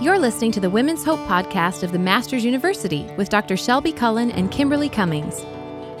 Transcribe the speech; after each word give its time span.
You're 0.00 0.18
listening 0.18 0.50
to 0.52 0.60
the 0.60 0.70
Women's 0.70 1.04
Hope 1.04 1.20
podcast 1.28 1.82
of 1.82 1.92
the 1.92 1.98
Masters 1.98 2.42
University 2.42 3.02
with 3.18 3.28
Dr. 3.28 3.54
Shelbi 3.54 3.94
Cullen 3.94 4.30
and 4.30 4.50
Kimberly 4.50 4.88
Cummings. 4.88 5.44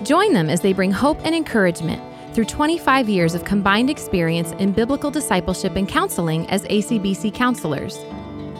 Join 0.04 0.32
them 0.32 0.48
as 0.48 0.62
they 0.62 0.72
bring 0.72 0.90
hope 0.90 1.18
and 1.22 1.34
encouragement 1.34 2.02
through 2.34 2.46
25 2.46 3.10
years 3.10 3.34
of 3.34 3.44
combined 3.44 3.90
experience 3.90 4.52
in 4.52 4.72
biblical 4.72 5.10
discipleship 5.10 5.76
and 5.76 5.86
counseling 5.86 6.48
as 6.48 6.64
ACBC 6.64 7.34
counselors. 7.34 7.98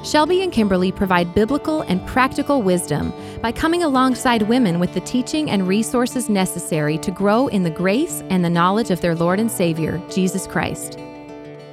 Shelbi 0.03 0.43
and 0.43 0.53
Kimberly 0.53 0.93
provide 0.93 1.35
biblical 1.35 1.81
and 1.83 2.07
practical 2.07 2.61
wisdom 2.61 3.11
by 3.41 3.51
coming 3.51 3.83
alongside 3.83 4.43
women 4.43 4.79
with 4.79 4.93
the 4.93 5.01
teaching 5.01 5.51
and 5.51 5.67
resources 5.67 6.29
necessary 6.29 6.99
to 6.99 7.11
grow 7.11 7.47
in 7.47 7.63
the 7.63 7.71
grace 7.71 8.23
and 8.29 8.45
the 8.45 8.51
knowledge 8.51 8.91
of 8.91 9.01
their 9.01 9.15
Lord 9.15 9.41
and 9.41 9.51
Savior, 9.51 10.03
Jesus 10.11 10.47
Christ. 10.47 10.99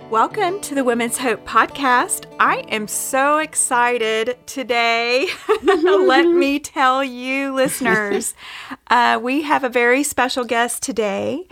Welcome 0.09 0.61
to 0.61 0.73
the 0.73 0.85
Women's 0.85 1.17
Hope 1.17 1.45
Podcast. 1.45 2.27
I 2.39 2.59
am 2.69 2.87
so 2.87 3.39
excited 3.39 4.37
today. 4.45 5.27
Let 5.63 6.23
me 6.29 6.59
tell 6.59 7.03
you, 7.03 7.53
listeners, 7.53 8.33
uh, 8.89 9.19
we 9.21 9.41
have 9.41 9.65
a 9.65 9.69
very 9.69 10.03
special 10.03 10.45
guest 10.45 10.81
today. 10.81 11.45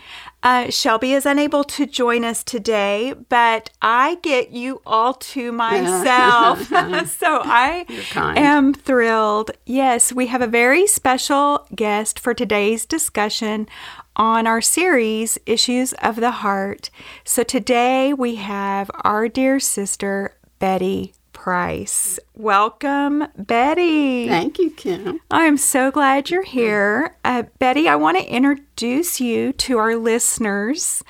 Uh, 0.45 0.67
Shelbi 0.67 1.15
is 1.15 1.25
unable 1.25 1.63
to 1.63 1.87
join 1.87 2.23
us 2.23 2.43
today, 2.43 3.15
but 3.29 3.71
I 3.81 4.19
get 4.21 4.51
you 4.51 4.79
all 4.85 5.15
to 5.15 5.51
myself. 5.51 6.67
so 7.09 7.41
I 7.43 7.87
am 8.13 8.71
thrilled. 8.71 9.49
Yes, 9.65 10.13
we 10.13 10.27
have 10.27 10.43
a 10.43 10.47
very 10.47 10.85
special 10.85 11.67
guest 11.73 12.19
for 12.19 12.35
today's 12.35 12.85
discussion 12.85 13.67
on 14.15 14.45
our 14.45 14.61
series, 14.61 15.39
Issues 15.47 15.93
of 15.93 16.17
the 16.17 16.29
Heart. 16.29 16.91
So 17.23 17.41
today 17.41 18.13
we 18.13 18.35
have 18.35 18.91
our 19.03 19.27
dear 19.27 19.59
sister, 19.59 20.35
Betty 20.59 21.15
Price. 21.45 22.19
Welcome, 22.33 23.27
Betty. 23.37 24.27
Thank 24.27 24.57
you, 24.57 24.71
Kim. 24.71 25.19
I'm 25.29 25.57
so 25.57 25.91
glad 25.91 26.31
you're 26.31 26.41
here. 26.41 27.17
Uh, 27.23 27.43
Betty, 27.59 27.87
I 27.87 27.97
want 27.97 28.17
to 28.17 28.25
introduce 28.25 29.21
you 29.21 29.53
to 29.53 29.77
our 29.77 29.95
listeners. 29.95 31.03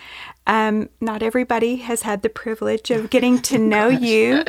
Um, 0.45 0.89
not 0.99 1.23
everybody 1.23 1.77
has 1.77 2.01
had 2.01 2.21
the 2.21 2.27
privilege 2.27 2.91
of 2.91 3.09
getting 3.09 3.41
to 3.43 3.57
know 3.57 3.87
you 3.87 4.43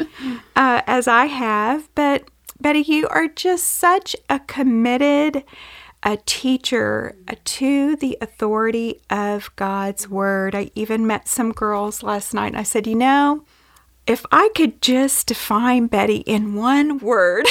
uh, 0.57 0.83
as 0.89 1.07
I 1.07 1.27
have, 1.27 1.89
but 1.95 2.25
Betty, 2.61 2.81
you 2.81 3.07
are 3.07 3.29
just 3.29 3.69
such 3.69 4.17
a 4.29 4.41
committed 4.41 5.45
a 6.03 6.17
teacher 6.27 7.17
to 7.45 7.95
the 7.95 8.19
authority 8.21 9.03
of 9.09 9.55
God's 9.55 10.09
word. 10.09 10.57
I 10.57 10.73
even 10.75 11.07
met 11.07 11.29
some 11.29 11.53
girls 11.53 12.03
last 12.03 12.35
night 12.35 12.49
and 12.49 12.59
I 12.59 12.65
said, 12.65 12.89
you 12.89 12.97
know, 12.97 13.45
if 14.07 14.25
I 14.31 14.51
could 14.55 14.81
just 14.81 15.27
define 15.27 15.87
Betty 15.87 16.19
in 16.19 16.55
one 16.55 16.99
word, 16.99 17.47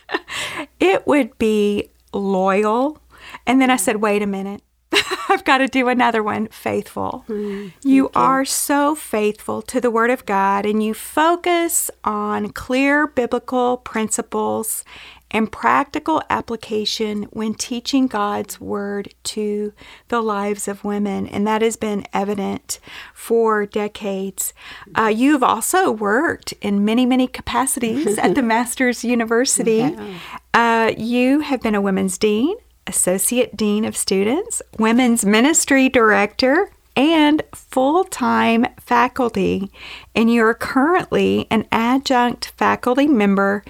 it 0.80 1.06
would 1.06 1.36
be 1.38 1.90
loyal. 2.12 2.98
And 3.46 3.60
then 3.60 3.70
I 3.70 3.76
said, 3.76 3.96
wait 3.96 4.22
a 4.22 4.26
minute. 4.26 4.62
I've 5.28 5.44
got 5.44 5.58
to 5.58 5.68
do 5.68 5.88
another 5.88 6.22
one 6.22 6.48
faithful. 6.48 7.24
Mm, 7.28 7.72
you, 7.82 7.94
you 7.94 8.10
are 8.14 8.44
so 8.44 8.94
faithful 8.94 9.62
to 9.62 9.80
the 9.80 9.90
Word 9.90 10.10
of 10.10 10.26
God 10.26 10.66
and 10.66 10.82
you 10.82 10.92
focus 10.92 11.90
on 12.04 12.50
clear 12.50 13.06
biblical 13.06 13.78
principles 13.78 14.84
and 15.32 15.50
practical 15.50 16.22
application 16.28 17.24
when 17.30 17.54
teaching 17.54 18.06
God's 18.06 18.60
Word 18.60 19.14
to 19.24 19.72
the 20.08 20.20
lives 20.20 20.68
of 20.68 20.84
women. 20.84 21.26
And 21.26 21.46
that 21.46 21.62
has 21.62 21.76
been 21.76 22.06
evident 22.12 22.78
for 23.14 23.64
decades. 23.64 24.52
Uh, 24.94 25.12
you've 25.14 25.42
also 25.42 25.90
worked 25.90 26.52
in 26.60 26.84
many, 26.84 27.06
many 27.06 27.26
capacities 27.26 28.18
at 28.18 28.34
the 28.34 28.42
Masters 28.42 29.02
University. 29.04 29.78
Yeah. 29.78 30.18
Uh, 30.52 30.92
you 30.96 31.40
have 31.40 31.62
been 31.62 31.74
a 31.74 31.80
women's 31.80 32.18
dean, 32.18 32.56
associate 32.86 33.56
dean 33.56 33.86
of 33.86 33.96
students, 33.96 34.60
women's 34.78 35.24
ministry 35.24 35.88
director, 35.88 36.70
and 36.94 37.42
full 37.54 38.04
time 38.04 38.66
faculty. 38.78 39.70
And 40.14 40.32
you're 40.32 40.54
currently 40.54 41.46
an 41.50 41.66
adjunct 41.72 42.52
faculty 42.56 43.06
member 43.06 43.64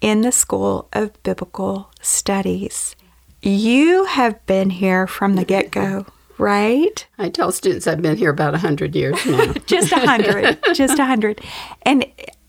in 0.00 0.22
the 0.22 0.32
School 0.32 0.88
of 0.92 1.20
Biblical 1.22 1.90
Studies. 2.00 2.94
You 3.42 4.04
have 4.06 4.44
been 4.46 4.70
here 4.70 5.06
from 5.06 5.36
the 5.36 5.44
get 5.44 5.70
go, 5.70 6.06
right? 6.38 7.06
I 7.18 7.28
tell 7.28 7.52
students 7.52 7.86
I've 7.86 8.02
been 8.02 8.16
here 8.16 8.30
about 8.30 8.52
100 8.52 8.94
years 8.94 9.24
now. 9.26 9.52
just 9.66 9.92
100, 9.92 10.58
just 10.74 10.98
100. 10.98 11.40
And 11.82 12.04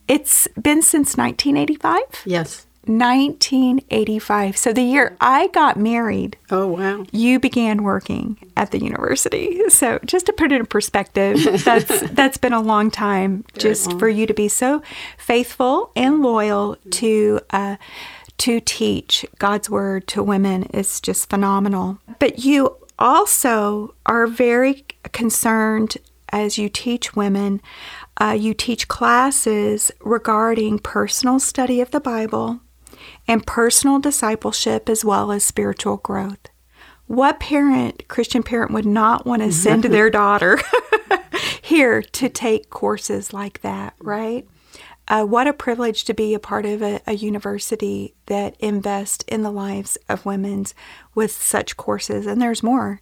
it's 0.07 0.47
been 0.61 0.81
since 0.81 1.15
1985? 1.15 2.01
Yes. 2.25 2.65
1985. 2.97 4.57
So 4.57 4.73
the 4.73 4.81
year 4.81 5.15
I 5.21 5.47
got 5.47 5.77
married. 5.77 6.37
Oh 6.49 6.67
wow. 6.67 7.05
You 7.11 7.39
began 7.39 7.83
working 7.83 8.37
at 8.57 8.71
the 8.71 8.81
university. 8.83 9.69
So 9.69 9.99
just 10.05 10.25
to 10.25 10.33
put 10.33 10.51
it 10.51 10.59
in 10.59 10.65
perspective, 10.65 11.63
that's 11.63 12.09
that's 12.11 12.37
been 12.37 12.53
a 12.53 12.61
long 12.61 12.89
time 12.91 13.45
Very 13.53 13.69
just 13.69 13.87
long. 13.87 13.99
for 13.99 14.09
you 14.09 14.25
to 14.25 14.33
be 14.33 14.47
so 14.47 14.81
faithful 15.17 15.91
and 15.95 16.21
loyal 16.21 16.77
to 16.91 17.39
uh, 17.51 17.75
to 18.39 18.59
teach 18.59 19.25
God's 19.37 19.69
word 19.69 20.07
to 20.07 20.23
women 20.23 20.63
is 20.63 20.99
just 20.99 21.29
phenomenal. 21.29 21.99
But 22.19 22.39
you 22.43 22.77
also 22.97 23.93
are 24.05 24.27
very 24.27 24.85
concerned 25.11 25.97
as 26.31 26.57
you 26.57 26.69
teach 26.69 27.15
women. 27.15 27.61
Uh, 28.19 28.35
you 28.37 28.53
teach 28.53 28.87
classes 28.87 29.91
regarding 30.01 30.79
personal 30.79 31.39
study 31.39 31.81
of 31.81 31.91
the 31.91 31.99
Bible, 31.99 32.59
and 33.29 33.45
personal 33.45 33.99
discipleship 33.99 34.89
as 34.89 35.05
well 35.05 35.31
as 35.31 35.43
spiritual 35.43 35.97
growth. 35.97 36.49
What 37.05 37.39
parent, 37.39 38.07
Christian 38.07 38.41
parent, 38.41 38.71
would 38.71 38.87
not 38.87 39.27
want 39.27 39.43
to 39.43 39.51
send 39.51 39.83
their 39.83 40.09
daughter 40.09 40.59
here 41.61 42.01
to 42.01 42.27
take 42.27 42.71
courses 42.71 43.31
like 43.31 43.61
that, 43.61 43.93
right? 44.01 44.47
Uh, 45.07 45.25
what 45.25 45.47
a 45.47 45.53
privilege 45.53 46.05
to 46.05 46.13
be 46.15 46.33
a 46.33 46.39
part 46.39 46.65
of 46.65 46.81
a, 46.81 47.01
a 47.05 47.13
university 47.13 48.15
that 48.25 48.55
invests 48.59 49.23
in 49.27 49.43
the 49.43 49.51
lives 49.51 49.95
of 50.07 50.25
women 50.25 50.65
with 51.13 51.31
such 51.31 51.77
courses, 51.77 52.25
and 52.25 52.41
there's 52.41 52.63
more. 52.63 52.99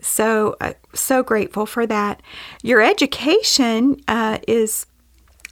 So, 0.00 0.56
uh, 0.60 0.74
so 0.92 1.22
grateful 1.22 1.64
for 1.64 1.86
that. 1.86 2.20
Your 2.62 2.82
education 2.82 3.96
uh, 4.08 4.38
is 4.46 4.84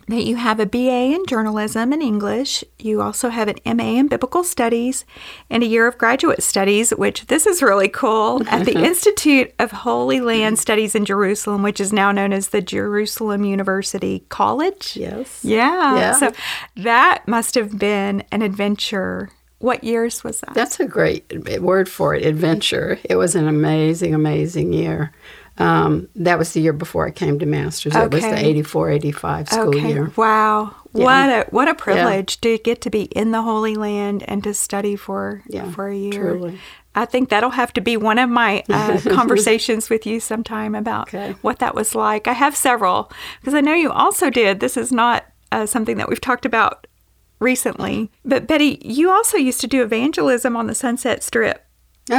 that 0.09 0.25
you 0.25 0.37
have 0.37 0.61
a 0.61 0.67
BA 0.67 1.15
in 1.15 1.25
journalism 1.27 1.93
and 1.93 2.03
English. 2.03 2.65
You 2.79 3.03
also 3.03 3.29
have 3.29 3.49
an 3.49 3.77
MA 3.77 3.99
in 3.99 4.09
biblical 4.09 4.45
studies 4.45 5.05
and 5.49 5.63
a 5.63 5.67
year 5.67 5.87
of 5.87 5.99
graduate 5.99 6.43
studies, 6.43 6.91
which 6.91 7.27
this 7.27 7.47
is 7.47 7.63
really 7.63 7.89
cool, 7.89 8.43
at 8.49 8.67
the 8.67 8.79
Institute 8.85 9.53
of 9.59 9.71
Holy 9.71 10.21
Land 10.21 10.59
Studies 10.59 10.95
in 10.95 11.05
Jerusalem, 11.05 11.63
which 11.63 11.81
is 11.81 11.93
now 11.93 12.13
known 12.13 12.33
as 12.33 12.49
the 12.49 12.63
Jerusalem 12.63 13.45
University 13.45 14.25
College. 14.29 14.97
Yes. 14.97 15.45
Yeah. 15.45 15.97
yeah. 15.97 16.13
So 16.13 16.33
that 16.77 17.27
must 17.27 17.55
have 17.55 17.79
been 17.79 18.25
an 18.33 18.43
adventure. 18.43 19.31
What 19.63 19.85
years 19.85 20.25
was 20.25 20.41
that? 20.41 20.55
That's 20.55 20.81
a 20.81 20.87
great 20.87 21.61
word 21.61 21.89
for 21.89 22.15
it, 22.15 22.27
adventure. 22.27 22.99
It 23.05 23.17
was 23.17 23.35
an 23.37 23.47
amazing, 23.47 24.15
amazing 24.15 24.73
year. 24.73 25.13
Um, 25.59 26.09
that 26.17 26.39
was 26.39 26.53
the 26.53 26.61
year 26.61 26.73
before 26.73 27.07
I 27.07 27.11
came 27.11 27.39
to 27.39 27.47
Masters. 27.47 27.95
Okay. 27.95 28.05
It 28.05 28.13
was 28.13 28.23
the 28.23 28.45
84 28.45 28.91
85 28.91 29.49
school 29.49 29.69
okay. 29.69 29.89
year. 29.89 30.13
Wow. 30.17 30.75
Yeah. 30.95 31.05
What 31.05 31.31
a 31.31 31.51
what 31.51 31.69
a 31.69 31.75
privilege 31.75 32.39
yeah. 32.43 32.57
to 32.57 32.63
get 32.63 32.81
to 32.83 32.91
be 32.91 33.03
in 33.03 33.31
the 33.31 33.43
Holy 33.43 33.77
Land 33.77 34.25
and 34.29 34.43
to 34.45 34.55
study 34.55 34.97
for 34.97 35.43
yeah, 35.47 35.71
for 35.71 35.89
a 35.89 35.97
year. 35.97 36.33
Truly. 36.33 36.59
I 36.95 37.05
think 37.05 37.31
that'll 37.31 37.51
have 37.51 37.73
to 37.75 37.81
be 37.81 37.97
one 37.97 38.19
of 38.19 38.29
my 38.29 38.65
uh, 38.69 39.01
conversations 39.11 39.89
with 39.89 40.07
you 40.07 40.21
sometime 40.21 40.75
about 40.75 41.09
okay. 41.09 41.35
what 41.41 41.59
that 41.61 41.75
was 41.75 41.95
like. 41.95 42.27
I 42.27 42.33
have 42.33 42.55
several 42.55 43.11
because 43.41 43.55
I 43.55 43.61
know 43.61 43.75
you 43.75 43.91
also 43.91 44.29
did. 44.29 44.61
This 44.61 44.77
is 44.77 44.93
not 44.93 45.25
uh, 45.51 45.67
something 45.67 45.97
that 45.99 46.09
we've 46.09 46.21
talked 46.21 46.45
about 46.45 46.87
recently, 47.43 48.11
but 48.25 48.47
Betty, 48.47 48.81
you 48.83 49.11
also 49.11 49.37
used 49.37 49.61
to 49.61 49.67
do 49.67 49.83
evangelism 49.83 50.57
on 50.57 50.67
the 50.67 50.75
Sunset 50.75 51.23
Strip. 51.23 51.67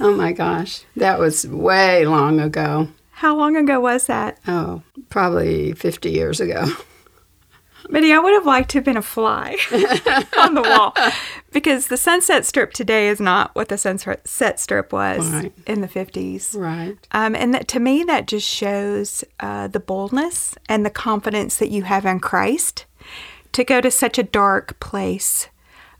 Oh 0.00 0.12
my 0.12 0.32
gosh, 0.32 0.82
that 0.96 1.18
was 1.18 1.46
way 1.46 2.04
long 2.04 2.40
ago. 2.40 2.88
How 3.12 3.36
long 3.36 3.56
ago 3.56 3.78
was 3.78 4.06
that? 4.06 4.38
Oh, 4.46 4.82
probably 5.08 5.72
50 5.72 6.10
years 6.10 6.40
ago. 6.40 6.66
Betty, 7.90 8.12
I 8.12 8.18
would 8.18 8.32
have 8.32 8.46
liked 8.46 8.70
to 8.70 8.78
have 8.78 8.84
been 8.84 8.96
a 8.96 9.02
fly 9.02 9.56
on 10.38 10.54
the 10.54 10.62
wall 10.62 10.94
because 11.52 11.88
the 11.88 11.98
Sunset 11.98 12.46
Strip 12.46 12.72
today 12.72 13.08
is 13.08 13.20
not 13.20 13.54
what 13.54 13.68
the 13.68 13.76
Sunset 13.76 14.58
Strip 14.58 14.92
was 14.92 15.30
right. 15.30 15.52
in 15.66 15.82
the 15.82 15.88
50s. 15.88 16.58
Right. 16.58 16.96
Um, 17.12 17.34
and 17.36 17.52
that, 17.52 17.68
to 17.68 17.80
me, 17.80 18.02
that 18.04 18.26
just 18.26 18.48
shows 18.48 19.22
uh, 19.40 19.68
the 19.68 19.80
boldness 19.80 20.54
and 20.66 20.84
the 20.84 20.90
confidence 20.90 21.58
that 21.58 21.68
you 21.68 21.82
have 21.82 22.06
in 22.06 22.20
Christ 22.20 22.86
to 23.54 23.64
go 23.64 23.80
to 23.80 23.90
such 23.90 24.18
a 24.18 24.22
dark 24.22 24.78
place 24.78 25.48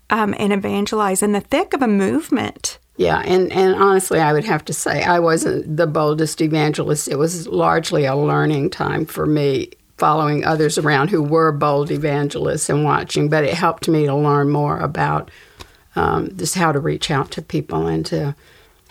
um, 0.09 0.35
and 0.37 0.53
evangelize 0.53 1.23
in 1.23 1.31
the 1.31 1.41
thick 1.41 1.73
of 1.73 1.81
a 1.81 1.87
movement 1.87 2.79
yeah, 2.97 3.21
and, 3.25 3.51
and 3.51 3.75
honestly, 3.75 4.19
I 4.19 4.31
would 4.31 4.45
have 4.45 4.63
to 4.65 4.73
say 4.73 5.03
I 5.03 5.19
wasn't 5.19 5.75
the 5.75 5.87
boldest 5.87 6.39
evangelist. 6.39 7.09
It 7.09 7.17
was 7.17 7.47
largely 7.47 8.05
a 8.05 8.15
learning 8.15 8.69
time 8.69 9.05
for 9.05 9.25
me 9.25 9.71
following 9.97 10.45
others 10.45 10.77
around 10.77 11.09
who 11.09 11.21
were 11.21 11.51
bold 11.51 11.91
evangelists 11.91 12.69
and 12.69 12.83
watching, 12.83 13.29
but 13.29 13.43
it 13.43 13.53
helped 13.53 13.87
me 13.87 14.05
to 14.05 14.15
learn 14.15 14.49
more 14.49 14.79
about 14.79 15.29
um, 15.95 16.35
just 16.37 16.55
how 16.55 16.71
to 16.71 16.79
reach 16.79 17.11
out 17.11 17.31
to 17.31 17.41
people 17.41 17.87
and 17.87 18.05
to 18.05 18.35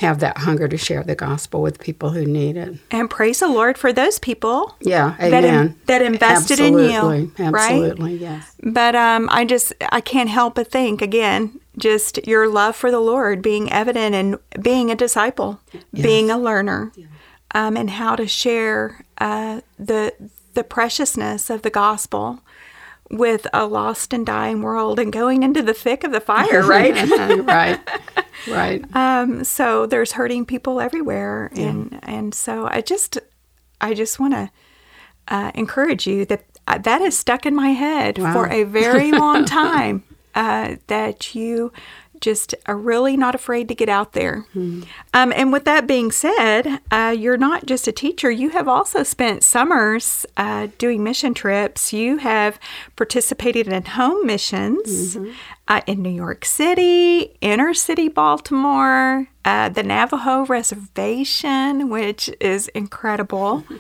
have 0.05 0.21
that 0.21 0.39
hunger 0.39 0.69
to 0.69 0.77
share 0.77 1.03
the 1.03 1.15
gospel 1.15 1.62
with 1.62 1.79
people 1.79 2.11
who 2.11 2.25
need 2.25 2.56
it. 2.56 2.77
And 2.91 3.11
praise 3.11 3.41
the 3.41 3.49
Lord 3.49 3.77
for 3.79 3.93
those 3.93 4.19
people. 4.19 4.77
Yeah, 4.81 5.17
amen. 5.19 5.31
That, 5.31 5.45
in, 5.45 5.77
that 5.87 6.03
invested 6.03 6.61
absolutely, 6.61 6.87
in 6.87 6.93
you, 6.93 7.51
right? 7.51 7.71
Absolutely, 7.71 8.17
yes. 8.17 8.55
But 8.62 8.95
um, 8.95 9.29
I 9.31 9.45
just 9.45 9.73
I 9.91 10.01
can't 10.01 10.31
help 10.31 10.55
but 10.55 10.71
think 10.71 11.03
again, 11.03 11.61
just 11.79 12.27
your 12.27 12.49
love 12.49 12.77
for 12.77 12.91
the 12.91 13.01
Lord 13.01 13.43
being 13.43 13.73
evident 13.73 14.15
and 14.15 14.39
being 14.62 14.91
a 14.91 14.95
disciple, 14.95 15.61
yes. 15.73 15.83
being 15.93 16.31
a 16.31 16.39
learner, 16.39 16.93
yeah. 16.95 17.06
um, 17.55 17.77
and 17.77 17.91
how 17.91 18.17
to 18.17 18.27
share 18.27 19.05
uh, 19.19 19.61
the 19.79 20.12
the 20.55 20.65
preciousness 20.65 21.51
of 21.51 21.62
the 21.62 21.71
gospel 21.71 22.41
with 23.16 23.46
a 23.52 23.66
lost 23.66 24.12
and 24.12 24.26
dying 24.26 24.62
world 24.62 24.99
and 24.99 25.12
going 25.12 25.43
into 25.43 25.62
the 25.62 25.75
thick 25.75 26.05
of 26.05 26.12
the 26.12 26.20
fire, 26.20 26.62
right? 26.66 26.94
right. 27.44 27.81
Right. 28.49 28.84
Um, 28.94 29.44
so 29.44 29.87
there's 29.87 30.12
hurting 30.12 30.44
people 30.46 30.81
everywhere, 30.81 31.50
yeah. 31.55 31.69
and 31.69 32.00
and 32.02 32.34
so 32.34 32.66
I 32.66 32.81
just 32.81 33.19
I 33.81 33.94
just 33.94 34.19
want 34.20 34.34
to 34.34 34.50
uh, 35.28 35.52
encourage 35.55 36.06
you 36.06 36.25
that 36.26 36.44
uh, 36.66 36.78
that 36.78 37.00
has 37.00 37.16
stuck 37.16 37.46
in 37.46 37.55
my 37.55 37.70
head 37.70 38.19
wow. 38.19 38.32
for 38.32 38.49
a 38.49 38.64
very 38.64 39.12
long 39.12 39.44
time. 39.46 40.05
Uh, 40.34 40.76
that 40.88 41.34
you 41.34 41.72
just 42.25 42.55
are 42.65 42.76
really 42.76 43.17
not 43.17 43.35
afraid 43.35 43.69
to 43.69 43.75
get 43.75 43.91
out 43.91 44.15
there. 44.15 44.47
Hmm. 44.55 44.82
Um, 45.12 45.32
and 45.37 45.53
with 45.53 45.67
that 45.67 45.87
being 45.87 46.11
said, 46.11 46.81
uh, 46.91 47.15
you're 47.17 47.37
not 47.37 47.67
just 47.67 47.87
a 47.87 47.93
teacher, 47.93 48.31
you 48.31 48.49
have 48.50 48.67
also 48.67 49.03
spent 49.03 49.44
summers 49.44 50.25
uh, 50.38 50.69
doing 50.79 51.05
mission 51.05 51.35
trips. 51.35 51.93
You 51.93 52.17
have 52.17 52.59
participated 52.97 53.69
in 53.69 53.85
home 53.85 54.26
missions 54.26 55.17
mm-hmm. 55.17 55.32
uh, 55.69 55.82
in 55.87 56.00
New 56.00 56.09
York 56.09 56.47
City, 56.47 57.37
inner 57.43 57.75
city 57.75 58.09
Baltimore, 58.09 59.29
uh, 59.44 59.69
the 59.69 59.82
Navajo 59.82 60.47
Reservation, 60.47 61.91
which 61.91 62.31
is 62.41 62.69
incredible. 62.69 63.65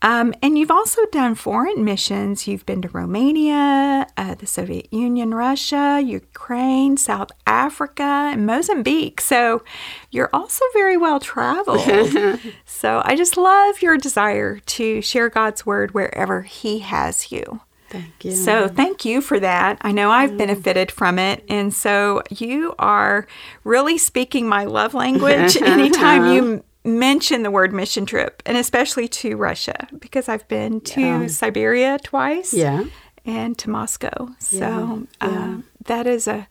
Um, 0.00 0.32
and 0.42 0.56
you've 0.56 0.70
also 0.70 1.04
done 1.06 1.34
foreign 1.34 1.84
missions. 1.84 2.46
You've 2.46 2.64
been 2.64 2.82
to 2.82 2.88
Romania, 2.88 4.06
uh, 4.16 4.34
the 4.34 4.46
Soviet 4.46 4.92
Union, 4.92 5.34
Russia, 5.34 6.00
Ukraine, 6.04 6.96
South 6.96 7.30
Africa, 7.46 8.30
and 8.32 8.46
Mozambique. 8.46 9.20
So 9.20 9.64
you're 10.10 10.30
also 10.32 10.64
very 10.72 10.96
well 10.96 11.18
traveled. 11.18 12.38
so 12.64 13.02
I 13.04 13.16
just 13.16 13.36
love 13.36 13.82
your 13.82 13.96
desire 13.96 14.60
to 14.60 15.02
share 15.02 15.28
God's 15.28 15.66
word 15.66 15.94
wherever 15.94 16.42
He 16.42 16.78
has 16.80 17.32
you. 17.32 17.60
Thank 17.90 18.24
you. 18.24 18.32
So, 18.32 18.68
thank 18.68 19.06
you 19.06 19.22
for 19.22 19.40
that. 19.40 19.78
I 19.80 19.92
know 19.92 20.10
I've 20.10 20.36
benefited 20.36 20.90
from 20.90 21.18
it. 21.18 21.42
And 21.48 21.72
so, 21.72 22.22
you 22.28 22.74
are 22.78 23.26
really 23.64 23.96
speaking 23.96 24.46
my 24.46 24.64
love 24.64 24.92
language 24.92 25.56
anytime 25.56 26.34
you 26.34 26.64
mention 26.88 27.42
the 27.42 27.50
word 27.50 27.72
mission 27.72 28.06
trip, 28.06 28.42
and 28.46 28.56
especially 28.56 29.08
to 29.08 29.36
Russia, 29.36 29.88
because 29.98 30.28
I've 30.28 30.46
been 30.48 30.80
to 30.82 31.00
yeah. 31.00 31.26
Siberia 31.28 31.98
twice. 32.02 32.52
Yeah. 32.52 32.84
And 33.24 33.58
to 33.58 33.68
Moscow. 33.68 34.28
So 34.38 34.58
yeah. 34.58 35.04
Um, 35.20 35.64
that 35.84 36.06
is 36.06 36.26
a 36.26 36.48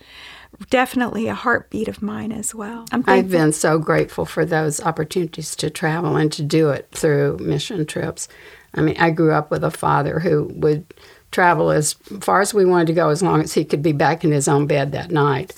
definitely 0.69 1.28
a 1.28 1.34
heartbeat 1.34 1.88
of 1.88 2.01
mine 2.01 2.31
as 2.31 2.54
well. 2.54 2.86
i 2.92 3.18
have 3.18 3.30
been 3.30 3.54
so 3.54 3.78
grateful 3.78 4.25
for 4.25 4.45
those 4.45 4.81
opportunities 4.81 5.56
to 5.56 5.69
travel 5.69 6.16
and 6.16 6.31
to 6.31 6.42
do 6.42 6.69
it 6.69 6.88
through 6.92 7.38
mission 7.38 7.86
trips. 7.86 8.28
I 8.74 8.81
mean, 8.81 8.95
I 9.00 9.12
grew 9.12 9.31
up 9.31 9.51
with 9.51 9.63
a 9.63 9.72
father 9.72 10.19
who 10.19 10.45
would 10.56 10.86
travel 11.31 11.72
as 11.72 11.94
far 12.22 12.42
as 12.42 12.54
we 12.54 12.66
wanted 12.66 12.88
to 12.88 12.94
go 12.94 13.10
as 13.10 13.22
long 13.22 13.42
as 13.42 13.54
he 13.54 13.66
could 13.66 13.81
be 13.81 13.92
back 13.92 14.24
in 14.24 14.31
his 14.31 14.48
own 14.48 14.68
bed 14.68 14.92
that 14.92 15.12
night. 15.12 15.54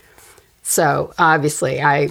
So 0.63 1.13
obviously, 1.17 1.81
I 1.81 2.09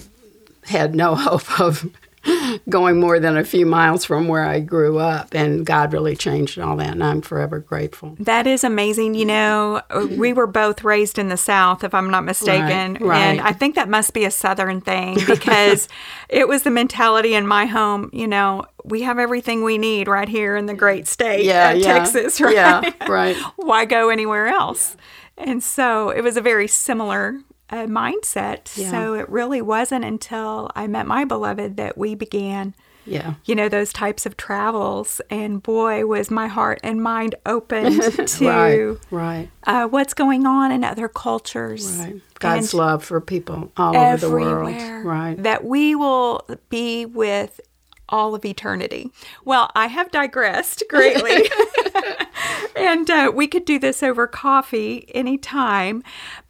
had 0.65 0.95
no 0.95 1.15
hope 1.17 1.61
of 1.61 1.89
going 2.69 3.01
more 3.01 3.19
than 3.19 3.37
a 3.37 3.45
few 3.45 3.67
miles 3.67 4.05
from 4.05 4.29
where 4.29 4.45
I 4.45 4.61
grew 4.61 4.99
up. 4.99 5.35
And 5.35 5.65
God 5.65 5.93
really 5.93 6.17
changed 6.17 6.59
all 6.59 6.77
that, 6.77 6.91
and 6.91 7.05
I'm 7.05 7.23
forever 7.23 7.59
grateful. 7.59 8.17
That 8.21 8.47
is 8.47 8.65
amazing. 8.65 9.15
You 9.15 9.27
know, 9.27 9.83
uh, 9.91 10.07
we 10.17 10.33
were 10.33 10.47
both 10.47 10.85
raised 10.85 11.19
in 11.19 11.29
the 11.29 11.37
South, 11.37 11.85
if 11.85 11.95
I'm 11.95 12.11
not 12.11 12.25
mistaken. 12.25 12.95
Right, 12.95 13.01
right. 13.01 13.19
And 13.19 13.41
I 13.41 13.53
think 13.53 13.75
that 13.75 13.89
must 13.89 14.13
be 14.13 14.25
a 14.25 14.31
Southern 14.31 14.81
thing 14.81 15.19
because 15.27 15.89
it 16.29 16.49
was 16.49 16.63
the 16.63 16.71
mentality 16.71 17.35
in 17.35 17.47
my 17.47 17.67
home, 17.67 18.11
you 18.13 18.27
know, 18.27 18.67
we 18.85 19.03
have 19.03 19.19
everything 19.19 19.65
we 19.65 19.79
need 19.79 20.09
right 20.09 20.29
here 20.29 20.57
in 20.57 20.67
the 20.67 20.75
great 20.75 21.07
state 21.07 21.45
yeah, 21.45 21.71
of 21.71 21.79
yeah. 21.79 21.93
Texas, 21.93 22.41
right? 22.41 22.55
Yeah, 22.55 23.09
right. 23.09 23.37
Why 23.57 23.85
go 23.85 24.09
anywhere 24.09 24.49
else? 24.49 24.97
And 25.37 25.63
so 25.63 26.11
it 26.11 26.23
was 26.23 26.37
a 26.37 26.41
very 26.41 26.67
similar 26.67 27.41
a 27.71 27.87
mindset. 27.87 28.77
Yeah. 28.77 28.91
So 28.91 29.15
it 29.15 29.29
really 29.29 29.63
wasn't 29.63 30.05
until 30.05 30.71
I 30.75 30.87
met 30.87 31.07
my 31.07 31.25
beloved 31.25 31.77
that 31.77 31.99
we 31.99 32.15
began. 32.15 32.75
Yeah. 33.05 33.35
You 33.47 33.55
know, 33.55 33.69
those 33.69 33.93
types 33.93 34.27
of 34.27 34.37
travels. 34.37 35.21
And 35.31 35.63
boy, 35.63 36.07
was 36.07 36.31
my 36.31 36.47
heart 36.47 36.81
and 36.83 37.03
mind 37.03 37.35
opened 37.47 38.03
to 38.29 38.49
right, 38.49 38.99
right. 39.11 39.51
Uh, 39.67 39.87
what's 39.89 40.15
going 40.15 40.47
on 40.47 40.71
in 40.71 40.85
other 40.85 41.09
cultures. 41.09 41.97
Right. 41.97 42.21
God's 42.39 42.73
love 42.75 43.03
for 43.05 43.21
people 43.21 43.73
all 43.77 43.97
over 43.97 44.17
the 44.17 44.31
world. 44.31 45.05
Right. 45.05 45.43
That 45.43 45.65
we 45.65 45.95
will 45.95 46.47
be 46.69 47.07
with 47.07 47.61
all 48.09 48.35
of 48.35 48.45
eternity. 48.45 49.11
Well, 49.45 49.71
I 49.75 49.87
have 49.87 50.11
digressed 50.11 50.83
greatly. 50.89 51.49
and 52.77 53.11
uh, 53.11 53.33
we 53.35 53.47
could 53.47 53.65
do 53.65 53.79
this 53.79 54.03
over 54.03 54.27
coffee 54.27 55.09
anytime 55.15 56.03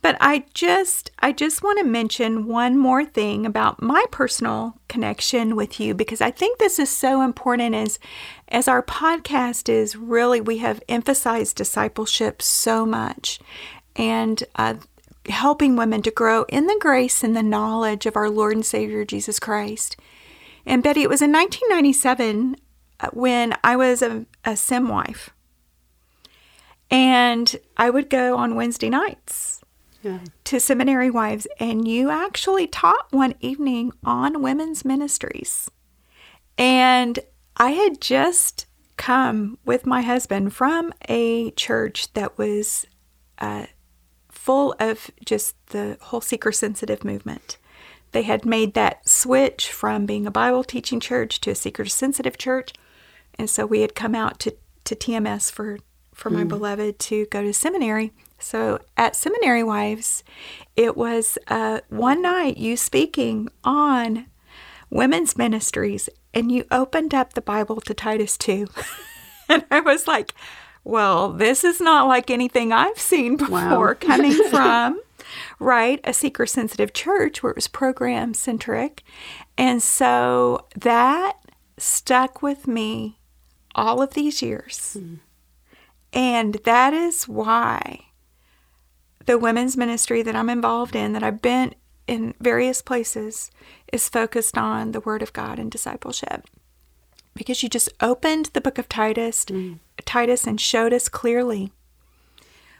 but 0.02 0.16
i 0.20 0.44
just 0.54 1.10
i 1.20 1.32
just 1.32 1.62
want 1.62 1.78
to 1.78 1.84
mention 1.84 2.46
one 2.46 2.76
more 2.76 3.04
thing 3.04 3.46
about 3.46 3.80
my 3.82 4.04
personal 4.10 4.78
connection 4.88 5.56
with 5.56 5.80
you 5.80 5.94
because 5.94 6.20
i 6.20 6.30
think 6.30 6.58
this 6.58 6.78
is 6.78 6.90
so 6.90 7.22
important 7.22 7.74
as 7.74 7.98
as 8.48 8.68
our 8.68 8.82
podcast 8.82 9.68
is 9.68 9.96
really 9.96 10.40
we 10.40 10.58
have 10.58 10.82
emphasized 10.88 11.56
discipleship 11.56 12.42
so 12.42 12.84
much 12.84 13.38
and 13.96 14.44
uh, 14.56 14.74
helping 15.28 15.76
women 15.76 16.00
to 16.02 16.10
grow 16.10 16.44
in 16.44 16.66
the 16.66 16.78
grace 16.80 17.22
and 17.22 17.36
the 17.36 17.42
knowledge 17.42 18.06
of 18.06 18.16
our 18.16 18.30
lord 18.30 18.54
and 18.54 18.66
savior 18.66 19.04
jesus 19.04 19.38
christ 19.38 19.96
and 20.68 20.82
betty 20.82 21.02
it 21.02 21.08
was 21.08 21.22
in 21.22 21.32
1997 21.32 22.56
uh, 23.00 23.08
when 23.12 23.54
i 23.64 23.74
was 23.74 24.02
a, 24.02 24.24
a 24.44 24.56
sim 24.56 24.88
wife 24.88 25.30
and 26.90 27.54
I 27.76 27.90
would 27.90 28.08
go 28.08 28.36
on 28.36 28.54
Wednesday 28.54 28.88
nights 28.88 29.62
yeah. 30.02 30.20
to 30.44 30.60
seminary 30.60 31.10
wives, 31.10 31.46
and 31.60 31.86
you 31.86 32.10
actually 32.10 32.66
taught 32.66 33.12
one 33.12 33.34
evening 33.40 33.92
on 34.04 34.42
women's 34.42 34.84
ministries. 34.84 35.70
And 36.56 37.18
I 37.56 37.72
had 37.72 38.00
just 38.00 38.66
come 38.96 39.58
with 39.64 39.86
my 39.86 40.02
husband 40.02 40.54
from 40.54 40.92
a 41.08 41.50
church 41.52 42.12
that 42.14 42.38
was 42.38 42.86
uh, 43.38 43.66
full 44.30 44.74
of 44.80 45.10
just 45.24 45.54
the 45.68 45.98
whole 46.00 46.20
seeker 46.20 46.52
sensitive 46.52 47.04
movement. 47.04 47.58
They 48.12 48.22
had 48.22 48.44
made 48.44 48.74
that 48.74 49.08
switch 49.08 49.70
from 49.70 50.06
being 50.06 50.26
a 50.26 50.30
Bible 50.30 50.64
teaching 50.64 51.00
church 51.00 51.40
to 51.42 51.50
a 51.50 51.54
seeker 51.54 51.84
sensitive 51.84 52.38
church. 52.38 52.72
And 53.38 53.48
so 53.48 53.66
we 53.66 53.82
had 53.82 53.94
come 53.94 54.14
out 54.14 54.38
to, 54.40 54.56
to 54.84 54.96
TMS 54.96 55.52
for 55.52 55.78
for 56.18 56.30
my 56.30 56.42
mm. 56.42 56.48
beloved 56.48 56.98
to 56.98 57.26
go 57.26 57.42
to 57.42 57.52
seminary. 57.54 58.12
So 58.40 58.80
at 58.96 59.14
Seminary 59.14 59.62
Wives, 59.62 60.24
it 60.74 60.96
was 60.96 61.38
uh, 61.46 61.80
one 61.88 62.20
night 62.20 62.56
you 62.56 62.76
speaking 62.76 63.48
on 63.62 64.26
women's 64.90 65.38
ministries, 65.38 66.08
and 66.34 66.50
you 66.50 66.64
opened 66.72 67.14
up 67.14 67.34
the 67.34 67.40
Bible 67.40 67.80
to 67.82 67.94
Titus 67.94 68.36
2. 68.36 68.66
and 69.48 69.64
I 69.70 69.78
was 69.80 70.08
like, 70.08 70.34
well, 70.84 71.32
this 71.32 71.64
is 71.64 71.80
not 71.80 72.06
like 72.06 72.30
anything 72.30 72.72
I've 72.72 72.98
seen 72.98 73.36
before 73.36 73.86
wow. 73.88 73.94
coming 74.00 74.32
from, 74.50 75.00
right, 75.58 76.00
a 76.04 76.12
seeker 76.12 76.46
sensitive 76.46 76.92
church 76.92 77.42
where 77.42 77.50
it 77.50 77.56
was 77.56 77.68
program 77.68 78.34
centric. 78.34 79.02
And 79.56 79.82
so 79.82 80.66
that 80.76 81.36
stuck 81.76 82.42
with 82.42 82.66
me 82.66 83.18
all 83.74 84.02
of 84.02 84.14
these 84.14 84.42
years. 84.42 84.96
Mm. 84.98 85.18
And 86.12 86.54
that 86.64 86.94
is 86.94 87.28
why 87.28 88.06
the 89.26 89.38
women's 89.38 89.76
ministry 89.76 90.22
that 90.22 90.34
I'm 90.34 90.48
involved 90.48 90.96
in, 90.96 91.12
that 91.12 91.22
I've 91.22 91.42
been 91.42 91.74
in 92.06 92.34
various 92.40 92.80
places, 92.80 93.50
is 93.92 94.08
focused 94.08 94.56
on 94.56 94.92
the 94.92 95.00
Word 95.00 95.22
of 95.22 95.32
God 95.32 95.58
and 95.58 95.70
discipleship. 95.70 96.48
Because 97.34 97.62
you 97.62 97.68
just 97.68 97.90
opened 98.00 98.46
the 98.46 98.60
book 98.60 98.78
of 98.78 98.88
Titus, 98.88 99.44
mm. 99.44 99.78
Titus, 100.08 100.46
and 100.46 100.58
showed 100.58 100.94
us 100.94 101.08
clearly 101.08 101.70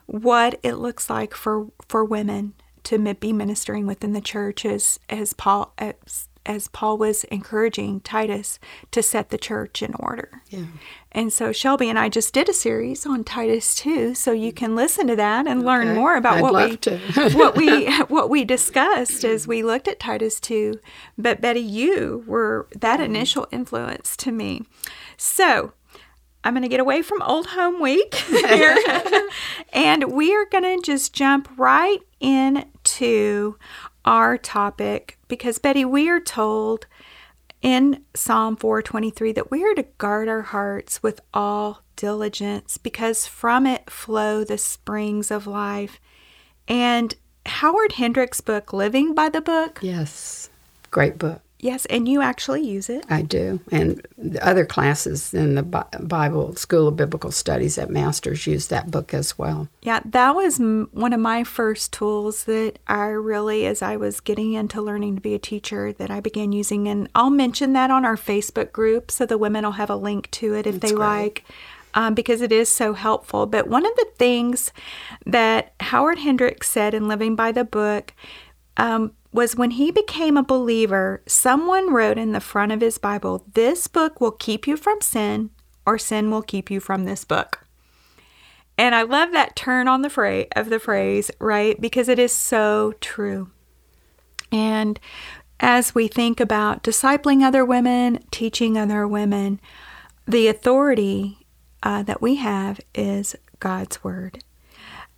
what 0.07 0.59
it 0.63 0.77
looks 0.77 1.11
like 1.11 1.35
for 1.35 1.67
for 1.87 2.03
women 2.03 2.55
to 2.85 3.15
be 3.15 3.35
ministering 3.35 3.87
within 3.87 4.15
the 4.15 4.21
church 4.23 4.65
as 4.65 4.99
as 5.11 5.35
Paul 5.35 5.75
as, 5.77 6.29
as 6.47 6.69
Paul 6.69 6.97
was 6.97 7.25
encouraging 7.25 8.01
Titus 8.01 8.59
to 8.93 9.03
set 9.03 9.29
the 9.29 9.37
church 9.37 9.83
in 9.83 9.93
order. 9.99 10.43
Yeah. 10.49 10.65
And 11.13 11.31
so 11.31 11.51
Shelbi 11.51 11.87
and 11.87 11.99
I 11.99 12.09
just 12.09 12.33
did 12.33 12.49
a 12.49 12.55
series 12.55 13.05
on 13.05 13.25
Titus 13.25 13.75
2, 13.75 14.15
so 14.15 14.33
you 14.33 14.51
can 14.51 14.75
listen 14.75 15.07
to 15.09 15.17
that 15.17 15.47
and 15.47 15.67
learn 15.67 15.95
more 15.95 16.17
about 16.17 16.39
I'd 16.39 16.43
what 16.43 16.71
we 16.71 16.77
to. 16.79 16.99
what 17.35 17.55
we 17.55 17.93
what 18.05 18.31
we 18.31 18.47
discussed 18.47 19.23
as 19.23 19.47
we 19.47 19.63
looked 19.63 19.87
at 19.87 20.01
Titus 20.01 20.41
2. 20.41 20.81
But 21.19 21.43
Betty, 21.43 21.61
you 21.61 22.25
were 22.27 22.67
that 22.75 23.01
mm-hmm. 23.01 23.15
initial 23.15 23.47
influence 23.53 24.17
to 24.17 24.33
me. 24.33 24.63
So, 25.19 25.75
I'm 26.45 26.55
going 26.55 26.63
to 26.63 26.69
get 26.69 26.81
away 26.81 27.03
from 27.03 27.21
Old 27.23 27.49
Home 27.49 27.81
Week 27.81 28.15
here. 28.29 28.77
and 29.73 30.13
we 30.13 30.35
are 30.35 30.47
going 30.47 30.65
to 30.65 30.81
just 30.85 31.13
jump 31.13 31.49
right 31.57 31.99
into 32.21 33.57
our 34.05 34.39
topic 34.39 35.19
because 35.29 35.59
Betty, 35.59 35.85
we 35.85 36.09
are 36.09 36.21
told 36.21 36.87
in 37.61 38.05
Psalm 38.15 38.57
423 38.57 39.33
that 39.33 39.51
we 39.51 39.65
are 39.65 39.75
to 39.75 39.83
guard 39.99 40.29
our 40.29 40.43
hearts 40.43 41.03
with 41.03 41.21
all 41.35 41.83
diligence 41.97 42.79
because 42.79 43.27
from 43.27 43.67
it 43.67 43.91
flow 43.91 44.45
the 44.45 44.59
springs 44.59 45.31
of 45.31 45.47
life. 45.47 46.01
And 46.69 47.15
Howard 47.47 47.93
Hendricks' 47.93 48.41
book, 48.41 48.73
Living 48.73 49.15
by 49.15 49.29
the 49.29 49.41
Book, 49.41 49.81
Yes. 49.83 50.51
Great 50.91 51.19
book. 51.19 51.41
Yes, 51.59 51.85
and 51.87 52.09
you 52.09 52.23
actually 52.23 52.63
use 52.67 52.89
it. 52.89 53.05
I 53.09 53.23
do. 53.23 53.61
And 53.71 54.07
the 54.17 54.45
other 54.47 54.65
classes 54.65 55.35
in 55.35 55.55
the 55.55 55.63
Bible 55.63 56.55
School 56.57 56.89
of 56.89 56.97
Biblical 56.97 57.31
Studies 57.31 57.79
at 57.79 57.91
Masters 57.91 58.47
use 58.47 58.69
that 58.69 58.91
book 58.91 59.13
as 59.13 59.39
well. 59.39 59.69
Yeah, 59.83 60.01
that 60.05 60.35
was 60.35 60.61
m- 60.61 60.89
one 60.93 61.13
of 61.13 61.21
my 61.21 61.45
first 61.45 61.93
tools 61.93 62.45
that 62.45 62.79
I 62.87 63.07
really, 63.07 63.67
as 63.67 63.83
I 63.83 63.97
was 63.97 64.21
getting 64.21 64.53
into 64.55 64.81
learning 64.83 65.17
to 65.17 65.21
be 65.21 65.35
a 65.35 65.39
teacher, 65.39 65.93
that 65.93 66.11
I 66.11 66.21
began 66.21 66.53
using. 66.53 66.89
And 66.89 67.09
I'll 67.15 67.31
mention 67.31 67.73
that 67.73 67.91
on 67.91 68.05
our 68.05 68.17
Facebook 68.17 68.73
group 68.73 69.11
so 69.11 69.27
the 69.27 69.39
women 69.39 69.65
will 69.65 69.73
have 69.73 69.91
a 69.91 69.97
link 69.97 70.31
to 70.33 70.55
it 70.55 70.67
if 70.67 70.81
That's 70.81 70.93
they 70.93 70.97
great. 70.97 71.07
like, 71.07 71.45
um, 71.95 72.15
because 72.15 72.41
it 72.43 72.53
is 72.53 72.69
so 72.69 72.93
helpful. 72.93 73.47
But 73.47 73.67
one 73.67 73.87
of 73.87 73.95
the 73.97 74.07
things 74.19 74.73
that 75.27 75.73
Howard 75.81 76.19
Hendricks 76.19 76.69
said 76.69 76.95
in 76.95 77.09
Living 77.09 77.35
by 77.35 77.53
the 77.53 77.65
Book 77.65 78.13
um, 78.77 79.13
was 79.33 79.57
when 79.57 79.73
he 79.73 79.91
became 79.91 80.37
a 80.37 80.43
believer, 80.43 81.23
someone 81.27 81.93
wrote 81.93 82.19
in 82.19 82.33
the 82.33 82.41
front 82.41 82.73
of 82.73 82.81
his 82.81 82.99
Bible, 82.99 83.45
This 83.53 83.87
book 83.87 84.21
will 84.21 84.33
keep 84.33 84.67
you 84.67 84.77
from 84.77 85.01
sin, 85.01 85.51
or 85.87 85.99
sin 85.99 86.31
will 86.31 86.43
keep 86.43 86.71
you 86.71 86.81
from 86.81 87.05
this 87.05 87.25
book. 87.25 87.65
And 88.79 88.95
I 88.95 89.03
love 89.03 89.33
that 89.33 89.57
turn 89.57 89.89
on 89.89 90.03
the 90.03 90.11
phrase 90.11 90.47
of 90.55 90.71
the 90.71 90.79
phrase, 90.79 91.31
right? 91.41 91.79
Because 91.81 92.09
it 92.09 92.19
is 92.19 92.33
so 92.33 92.95
true. 93.01 93.51
And 94.53 95.01
as 95.61 95.95
we 95.95 96.07
think 96.07 96.41
about 96.41 96.85
discipling 96.85 97.43
other 97.43 97.65
women, 97.65 98.25
teaching 98.31 98.79
other 98.79 99.07
women, 99.07 99.61
the 100.27 100.47
authority 100.47 101.47
uh, 101.83 102.03
that 102.05 102.23
we 102.23 102.37
have 102.37 102.81
is 102.95 103.35
God's 103.59 104.03
word. 104.05 104.45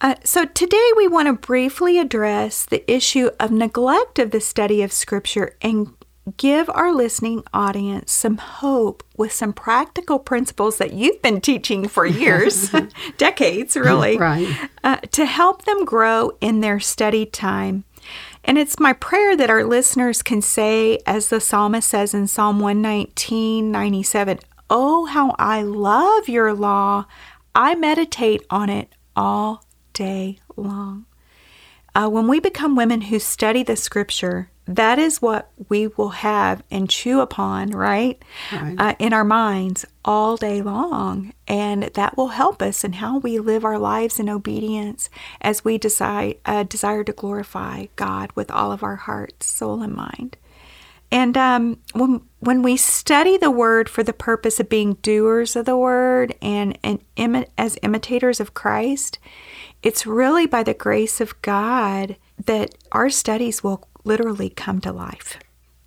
Uh, 0.00 0.14
so 0.24 0.44
today 0.46 0.90
we 0.96 1.06
want 1.06 1.26
to 1.26 1.32
briefly 1.34 1.98
address 1.98 2.64
the 2.64 2.88
issue 2.90 3.30
of 3.38 3.50
neglect 3.50 4.18
of 4.18 4.30
the 4.30 4.40
study 4.40 4.82
of 4.82 4.92
Scripture 4.92 5.56
and 5.60 5.94
give 6.36 6.70
our 6.70 6.92
listening 6.92 7.42
audience 7.52 8.12
some 8.12 8.38
hope 8.38 9.02
with 9.16 9.32
some 9.32 9.52
practical 9.52 10.18
principles 10.18 10.78
that 10.78 10.92
you've 10.94 11.20
been 11.20 11.40
teaching 11.40 11.86
for 11.88 12.06
years, 12.06 12.70
decades 13.18 13.76
really, 13.76 14.16
Right. 14.16 14.48
uh, 14.84 14.96
to 15.12 15.26
help 15.26 15.64
them 15.64 15.84
grow 15.84 16.32
in 16.40 16.60
their 16.60 16.80
study 16.80 17.26
time. 17.26 17.84
And 18.42 18.56
it's 18.56 18.80
my 18.80 18.94
prayer 18.94 19.36
that 19.36 19.50
our 19.50 19.64
listeners 19.64 20.22
can 20.22 20.40
say, 20.40 20.98
as 21.06 21.28
the 21.28 21.40
psalmist 21.40 21.88
says 21.90 22.14
in 22.14 22.26
Psalm 22.26 22.58
119, 22.58 23.70
97, 23.70 24.38
Oh, 24.70 25.04
how 25.06 25.34
I 25.38 25.62
love 25.62 26.28
your 26.28 26.54
law. 26.54 27.04
I 27.54 27.74
meditate 27.74 28.46
on 28.48 28.70
it 28.70 28.94
all 29.16 29.64
day 30.00 30.38
long. 30.56 31.04
Uh, 31.94 32.08
when 32.08 32.26
we 32.26 32.40
become 32.40 32.74
women 32.74 33.02
who 33.02 33.18
study 33.18 33.62
the 33.62 33.76
scripture, 33.76 34.50
that 34.64 34.98
is 34.98 35.20
what 35.20 35.50
we 35.68 35.88
will 35.88 36.10
have 36.10 36.62
and 36.70 36.88
chew 36.88 37.20
upon, 37.20 37.70
right? 37.70 38.22
Right. 38.50 38.76
Uh, 38.78 38.94
in 38.98 39.12
our 39.12 39.24
minds 39.24 39.84
all 40.02 40.38
day 40.38 40.62
long. 40.62 41.34
And 41.46 41.82
that 41.82 42.16
will 42.16 42.28
help 42.28 42.62
us 42.62 42.82
in 42.82 42.94
how 42.94 43.18
we 43.18 43.38
live 43.38 43.62
our 43.62 43.78
lives 43.78 44.18
in 44.18 44.30
obedience 44.30 45.10
as 45.42 45.64
we 45.64 45.76
decide, 45.76 46.38
uh, 46.46 46.62
desire 46.62 47.04
to 47.04 47.12
glorify 47.12 47.86
God 47.96 48.30
with 48.34 48.50
all 48.50 48.72
of 48.72 48.82
our 48.82 48.96
heart, 48.96 49.42
soul, 49.42 49.82
and 49.82 49.94
mind. 49.94 50.38
And 51.12 51.36
um, 51.36 51.80
when 51.92 52.22
when 52.38 52.62
we 52.62 52.76
study 52.76 53.36
the 53.36 53.50
word 53.50 53.88
for 53.88 54.02
the 54.02 54.12
purpose 54.12 54.60
of 54.60 54.68
being 54.68 54.94
doers 55.02 55.56
of 55.56 55.66
the 55.66 55.76
word 55.76 56.34
and, 56.40 56.78
and 56.84 57.46
as 57.58 57.78
imitators 57.82 58.40
of 58.40 58.54
Christ, 58.54 59.18
it's 59.82 60.06
really 60.06 60.46
by 60.46 60.62
the 60.62 60.74
grace 60.74 61.20
of 61.20 61.40
God 61.42 62.16
that 62.44 62.74
our 62.92 63.10
studies 63.10 63.62
will 63.62 63.88
literally 64.04 64.50
come 64.50 64.80
to 64.80 64.92
life. 64.92 65.38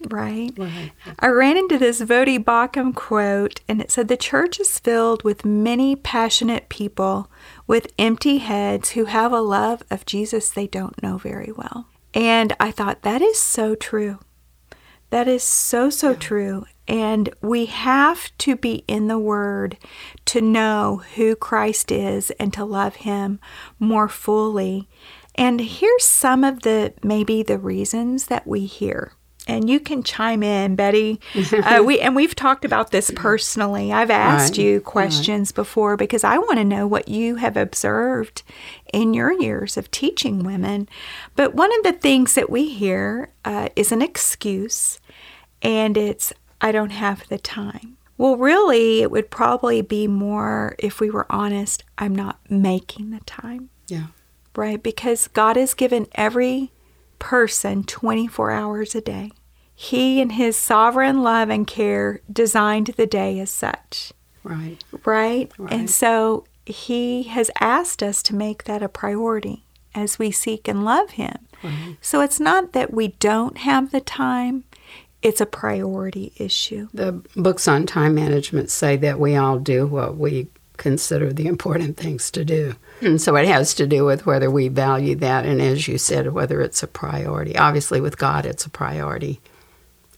Right? 0.10 0.52
Right. 0.58 0.92
I 1.20 1.28
ran 1.28 1.56
into 1.56 1.78
this 1.78 2.02
Voddie 2.02 2.44
Baucham 2.44 2.94
quote, 2.94 3.62
and 3.70 3.80
it 3.80 3.90
said, 3.90 4.10
The 4.10 4.18
church 4.18 4.60
is 4.60 4.78
filled 4.78 5.24
with 5.24 5.46
many 5.46 5.96
passionate 5.96 6.68
people 6.68 7.32
with 7.68 7.88
empty 7.98 8.40
heads 8.40 8.92
who 8.92 9.06
have 9.06 9.32
a 9.32 9.40
love 9.40 9.82
of 9.90 10.06
Jesus 10.06 10.50
they 10.50 10.68
don't 10.68 11.02
know 11.02 11.18
very 11.18 11.54
well. 11.54 11.88
And 12.14 12.54
I 12.60 12.70
thought, 12.72 13.04
that 13.04 13.22
is 13.22 13.40
so 13.40 13.76
true. 13.76 14.20
That 15.14 15.28
is 15.28 15.44
so, 15.44 15.92
so 15.92 16.16
true. 16.16 16.66
And 16.88 17.30
we 17.40 17.68
have 17.68 18.36
to 18.40 18.56
be 18.56 18.84
in 18.88 19.10
the 19.10 19.20
Word 19.20 19.78
to 20.26 20.42
know 20.42 21.04
who 21.14 21.36
Christ 21.36 21.92
is 21.92 22.32
and 22.40 22.52
to 22.54 22.66
love 22.66 22.96
Him 22.96 23.40
more 23.78 24.08
fully. 24.10 24.90
And 25.36 25.62
here's 25.62 26.04
some 26.04 26.44
of 26.44 26.64
the 26.64 26.96
maybe 27.04 27.44
the 27.44 27.60
reasons 27.60 28.26
that 28.26 28.48
we 28.48 28.66
hear. 28.66 29.14
And 29.46 29.70
you 29.70 29.80
can 29.80 30.04
chime 30.04 30.42
in, 30.42 30.76
Betty. 30.76 31.20
Uh, 31.54 31.84
we 31.86 32.00
and 32.00 32.16
we've 32.16 32.36
talked 32.36 32.66
about 32.66 32.92
this 32.92 33.12
personally. 33.16 33.94
I've 33.94 34.10
asked 34.10 34.54
Right, 34.58 34.66
you 34.66 34.74
right. 34.76 34.84
questions 34.84 35.52
before 35.52 35.96
because 35.96 36.24
I 36.24 36.38
want 36.40 36.58
to 36.58 36.64
know 36.64 36.88
what 36.88 37.08
you 37.08 37.36
have 37.36 37.56
observed 37.56 38.42
in 38.92 39.14
your 39.14 39.32
years 39.32 39.78
of 39.78 39.92
teaching 39.92 40.44
women. 40.44 40.90
But 41.36 41.54
one 41.54 41.72
of 41.78 41.84
the 41.84 41.94
things 41.94 42.34
that 42.36 42.50
we 42.50 42.70
hear 42.70 43.32
uh, 43.46 43.70
is 43.76 43.92
an 43.92 44.02
excuse, 44.02 45.00
and 45.64 45.98
it's, 45.98 46.32
I 46.62 46.72
don't 46.72 46.92
have 46.92 47.28
the 47.30 47.40
time. 47.40 47.98
Well, 48.18 48.38
really, 48.38 49.02
it 49.02 49.10
would 49.10 49.32
probably 49.32 49.82
be 49.82 50.08
more, 50.08 50.76
if 50.78 51.00
we 51.00 51.10
were 51.10 51.26
honest, 51.32 51.84
I'm 51.98 52.14
not 52.16 52.40
making 52.50 53.10
the 53.10 53.22
time, 53.22 53.70
Yeah. 53.88 54.08
right? 54.56 54.82
Because 54.82 55.28
God 55.28 55.56
has 55.56 55.74
given 55.74 56.06
every 56.14 56.72
person 57.18 57.84
24 57.84 58.52
hours 58.52 58.94
a 58.94 59.02
day. 59.02 59.32
He, 59.74 60.22
in 60.22 60.32
His 60.32 60.56
sovereign 60.56 61.24
love 61.24 61.50
and 61.50 61.66
care, 61.66 62.22
designed 62.32 62.88
the 62.96 63.08
day 63.08 63.40
as 63.40 63.50
such 63.50 64.14
Right. 64.44 64.78
right? 65.06 65.52
Right. 65.58 65.74
And 65.74 65.90
so 65.90 66.46
he 66.66 67.24
has 67.24 67.50
asked 67.60 68.04
us 68.04 68.22
to 68.24 68.36
make 68.36 68.66
that 68.66 68.84
a 68.84 68.90
priority 68.90 69.66
as 69.96 70.20
we 70.20 70.32
seek 70.32 70.68
and 70.68 70.86
love 70.86 71.12
him. 71.12 71.36
Right. 71.64 71.98
So 72.02 72.22
it's 72.22 72.40
not 72.40 72.74
that 72.74 72.94
we 72.94 73.10
don't 73.20 73.58
have 73.60 73.92
the 73.92 74.02
time, 74.02 74.66
it's 75.24 75.42
a 75.42 75.46
priority 75.46 76.34
issue. 76.38 76.90
The 76.94 77.14
books 77.36 77.68
on 77.68 77.86
time 77.86 78.14
management 78.14 78.70
say 78.70 78.98
that 78.98 79.20
we 79.20 79.36
all 79.36 79.58
do 79.58 79.88
what 79.88 80.18
we 80.18 80.48
consider 80.78 81.32
the 81.32 81.48
important 81.48 81.98
things 81.98 82.30
to 82.32 82.44
do. 82.44 82.76
And 83.00 83.22
so 83.22 83.36
it 83.36 83.48
has 83.48 83.74
to 83.76 83.88
do 83.88 84.06
with 84.06 84.26
whether 84.26 84.52
we 84.52 84.68
value 84.68 85.16
that, 85.16 85.46
and 85.46 85.62
as 85.62 85.88
you 85.88 85.98
said, 85.98 86.34
whether 86.34 86.62
it's 86.62 86.84
a 86.84 86.88
priority. 86.88 87.58
Obviously, 87.58 88.02
with 88.02 88.18
God, 88.18 88.46
it's 88.46 88.66
a 88.66 88.70
priority, 88.70 89.40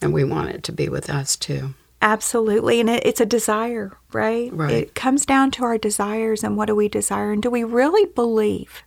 and 0.02 0.14
we 0.14 0.24
want 0.24 0.50
it 0.50 0.64
to 0.64 0.72
be 0.72 0.90
with 0.90 1.10
us 1.10 1.36
too. 1.36 1.76
Absolutely. 2.02 2.80
And 2.80 2.90
it, 2.90 3.06
it's 3.06 3.22
a 3.22 3.26
desire, 3.26 3.98
right? 4.12 4.52
Right. 4.54 4.72
It 4.72 4.96
comes 4.96 5.26
down 5.26 5.52
to 5.52 5.64
our 5.64 5.78
desires 5.78 6.44
and 6.44 6.58
what 6.58 6.68
do 6.68 6.76
we 6.76 6.88
desire? 6.88 7.32
And 7.32 7.42
do 7.42 7.50
we 7.50 7.64
really 7.64 8.06
believe? 8.06 8.84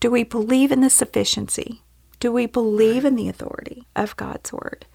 Do 0.00 0.10
we 0.10 0.24
believe 0.24 0.72
in 0.72 0.80
the 0.80 0.90
sufficiency? 0.90 1.82
Do 2.18 2.32
we 2.32 2.46
believe 2.46 3.04
in 3.04 3.14
the 3.14 3.28
authority 3.28 3.86
of 3.94 4.16
God's 4.16 4.52
word? 4.52 4.86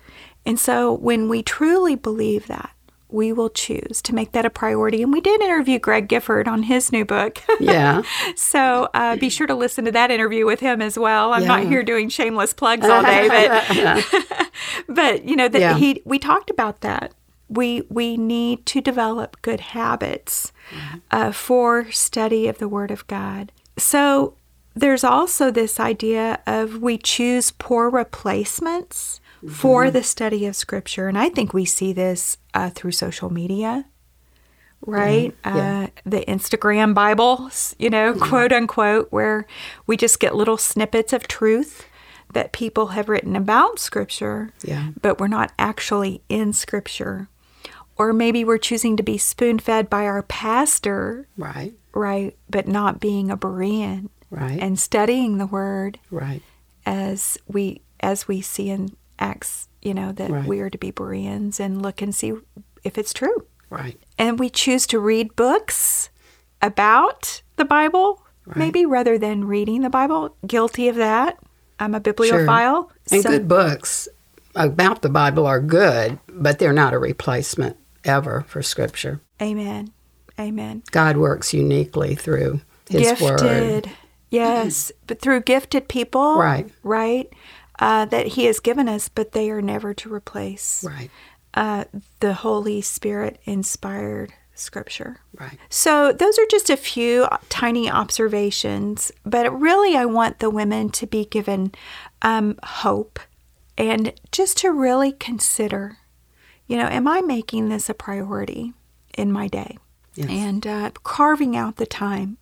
And 0.45 0.59
so 0.59 0.93
when 0.93 1.29
we 1.29 1.41
truly 1.43 1.95
believe 1.95 2.47
that, 2.47 2.71
we 3.09 3.31
will 3.31 3.50
choose 3.50 4.01
to 4.01 4.15
make 4.15 4.31
that 4.31 4.43
a 4.43 4.50
priority. 4.50 5.03
And 5.03 5.13
we 5.13 5.21
did 5.21 5.39
interview 5.39 5.77
Greg 5.77 6.07
Gifford 6.07 6.47
on 6.47 6.63
his 6.63 6.91
new 6.91 7.05
book. 7.05 7.38
Yeah. 7.59 8.01
so 8.35 8.89
uh, 8.95 9.15
be 9.17 9.29
sure 9.29 9.45
to 9.47 9.53
listen 9.55 9.85
to 9.85 9.91
that 9.91 10.09
interview 10.09 10.45
with 10.47 10.59
him 10.59 10.81
as 10.81 10.97
well. 10.97 11.31
I'm 11.31 11.45
not 11.45 11.63
here 11.67 11.83
doing 11.83 12.09
shameless 12.09 12.53
plugs 12.53 12.88
all 12.89 13.03
day, 13.03 13.27
but 13.27 14.03
but 14.88 15.25
you 15.25 15.35
know 15.35 15.47
that 15.47 15.62
Yeah. 15.62 15.77
he 15.77 16.01
we 16.05 16.17
talked 16.19 16.50
about 16.50 16.81
that. 16.81 17.13
We 17.50 17.83
we 17.89 18.17
need 18.17 18.65
to 18.67 18.81
develop 18.81 19.39
good 19.43 19.59
habits 19.59 20.51
uh, 21.12 21.31
for 21.31 21.91
study 21.91 22.47
of 22.47 22.57
the 22.57 22.67
Word 22.67 22.89
of 22.89 23.05
God. 23.07 23.51
So 23.77 24.33
there's 24.75 25.03
also 25.03 25.51
this 25.51 25.79
idea 25.79 26.39
of 26.47 26.81
we 26.81 26.97
choose 26.97 27.51
poor 27.51 27.89
replacements 27.91 29.21
for 29.51 29.89
the 29.91 30.03
study 30.03 30.45
of 30.45 30.55
Scripture. 30.55 31.07
And 31.07 31.17
I 31.17 31.29
think 31.29 31.53
we 31.53 31.65
see 31.65 31.93
this 31.93 32.38
uh, 32.53 32.69
through 32.69 32.91
social 32.91 33.31
media, 33.31 33.85
right? 34.85 35.35
Yeah. 35.45 35.88
Uh, 35.88 36.00
the 36.05 36.21
Instagram 36.27 36.93
Bible, 36.93 37.50
you 37.77 37.89
know, 37.89 38.13
quote 38.13 38.51
unquote, 38.53 39.07
where 39.12 39.45
we 39.88 39.97
just 39.97 40.19
get 40.19 40.35
little 40.35 40.57
snippets 40.57 41.13
of 41.13 41.27
truth 41.27 41.85
that 42.33 42.51
people 42.51 42.88
have 42.88 43.09
written 43.09 43.35
about 43.35 43.79
Scripture, 43.79 44.51
Yeah. 44.63 44.89
but 45.01 45.19
we're 45.19 45.27
not 45.27 45.51
actually 45.59 46.21
in 46.29 46.53
Scripture. 46.53 47.27
Or 47.95 48.12
maybe 48.12 48.43
we're 48.43 48.57
choosing 48.57 48.97
to 48.97 49.03
be 49.03 49.19
spoon 49.19 49.59
fed 49.59 49.88
by 49.89 50.05
our 50.05 50.23
pastor, 50.23 51.27
Right. 51.38 51.73
right? 51.93 52.35
But 52.50 52.67
not 52.67 53.00
being 53.00 53.29
a 53.29 53.38
Berean 53.38 54.09
Right. 54.31 54.59
and 54.59 54.79
studying 54.79 55.38
the 55.38 55.45
Word 55.45 56.00
right. 56.09 56.41
as 56.88 57.38
we 57.47 57.81
as 58.00 58.27
we 58.27 58.41
see 58.41 58.69
in 58.69 58.95
Acts, 59.20 59.67
you 59.82 59.93
know, 59.93 60.12
that 60.13 60.29
Right. 60.29 60.46
we 60.46 60.60
are 60.62 60.70
to 60.70 60.77
be 60.77 60.91
Bereans 60.91 61.60
and 61.60 61.82
look 61.82 62.01
and 62.01 62.13
see 62.13 62.34
if 62.84 62.98
it's 62.98 63.13
true. 63.13 63.46
Right. 63.70 64.00
And 64.17 64.39
we 64.39 64.50
choose 64.50 64.86
to 64.88 65.00
read 65.00 65.36
books 65.36 66.10
about 66.62 67.41
the 67.55 67.65
Bible, 67.65 68.24
maybe 68.55 68.86
rather 68.86 69.17
than 69.17 69.46
reading 69.46 69.82
the 69.82 69.89
Bible. 69.89 70.36
Guilty 70.46 70.88
of 70.89 70.96
that. 70.96 71.38
I'm 71.79 71.96
a 71.96 72.00
bibliophile. 72.00 72.84
Sure. 72.84 72.91
And 73.12 73.24
so- 73.24 73.29
good 73.29 73.48
books 73.48 74.08
about 74.55 75.01
the 75.01 75.10
Bible 75.10 75.48
are 75.48 75.60
good, 75.60 76.20
but 76.29 76.60
they're 76.60 76.74
not 76.74 76.93
a 76.93 77.00
replacement 77.00 77.77
ever 78.03 78.46
for 78.48 78.62
Scripture. 78.62 79.22
Amen. 79.41 79.91
Amen. 80.39 80.84
God 80.91 81.17
works 81.17 81.53
uniquely 81.53 82.15
through 82.15 82.62
His 82.89 83.20
Word. 83.22 83.39
gifted. 83.39 83.89
Yes, 84.29 84.91
but 85.08 85.22
through 85.22 85.41
gifted 85.41 85.88
people. 85.88 86.38
Right. 86.38 86.67
Right. 86.84 87.32
Uh, 87.84 88.06
that 88.06 88.28
He 88.28 88.46
has 88.46 88.60
given 88.62 88.88
us, 88.88 89.10
but 89.10 89.34
they 89.34 89.50
are 89.52 89.62
never 89.62 89.94
to 89.94 90.13
replace 90.13 90.84
Right. 90.86 91.12
uh, 91.54 91.84
the 92.22 92.34
Holy 92.34 92.80
Spirit 92.82 93.40
inspired 93.44 94.34
Scripture. 94.56 95.20
Right. 95.38 95.58
So, 95.70 96.13
those 96.13 96.40
are 96.40 96.46
just 96.50 96.70
a 96.70 96.78
few 96.78 97.28
tiny 97.50 97.90
observations, 97.92 99.12
but 99.25 99.52
really, 99.60 99.98
I 99.98 100.06
want 100.06 100.40
the 100.40 100.50
women 100.50 100.90
to 100.92 101.06
be 101.06 101.25
given 101.25 101.74
um, 102.22 102.58
hope 102.63 103.20
and 103.78 104.13
just 104.32 104.58
to 104.60 104.72
really 104.72 105.12
consider 105.12 105.98
you 106.68 106.78
know, 106.78 106.86
am 106.88 107.08
I 107.08 107.20
making 107.22 107.68
this 107.68 107.90
a 107.90 107.94
priority 107.94 108.72
in 109.18 109.32
my 109.32 109.48
day? 109.50 109.78
Yes. 110.16 110.30
And 110.30 110.66
uh, 110.66 110.92
carving 111.04 111.58
out 111.58 111.75
the 111.75 111.86
time. 111.86 112.38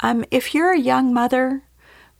Um, 0.00 0.24
if 0.30 0.54
you're 0.54 0.72
a 0.72 0.78
young 0.78 1.12
mother 1.12 1.64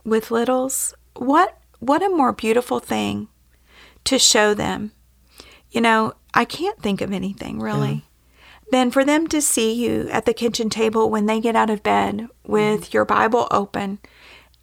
with 0.05 0.33
littles, 0.33 0.95
what 1.15 1.58
what 1.81 2.03
a 2.03 2.09
more 2.09 2.33
beautiful 2.33 2.81
thing 2.81 3.29
to 4.05 4.19
show 4.19 4.55
them. 4.55 4.93
You 5.71 5.81
know, 5.81 6.15
I 6.35 6.45
can't 6.45 6.81
think 6.81 7.01
of 7.01 7.13
anything 7.13 7.61
really 7.61 8.05
than 8.71 8.91
for 8.91 9.05
them 9.05 9.27
to 9.29 9.41
see 9.41 9.73
you 9.73 10.09
at 10.11 10.25
the 10.27 10.35
kitchen 10.35 10.69
table 10.71 11.09
when 11.11 11.27
they 11.27 11.41
get 11.41 11.57
out 11.57 11.71
of 11.71 11.83
bed 11.83 12.29
with 12.47 12.93
your 12.93 13.05
Bible 13.05 13.49
open 13.51 13.99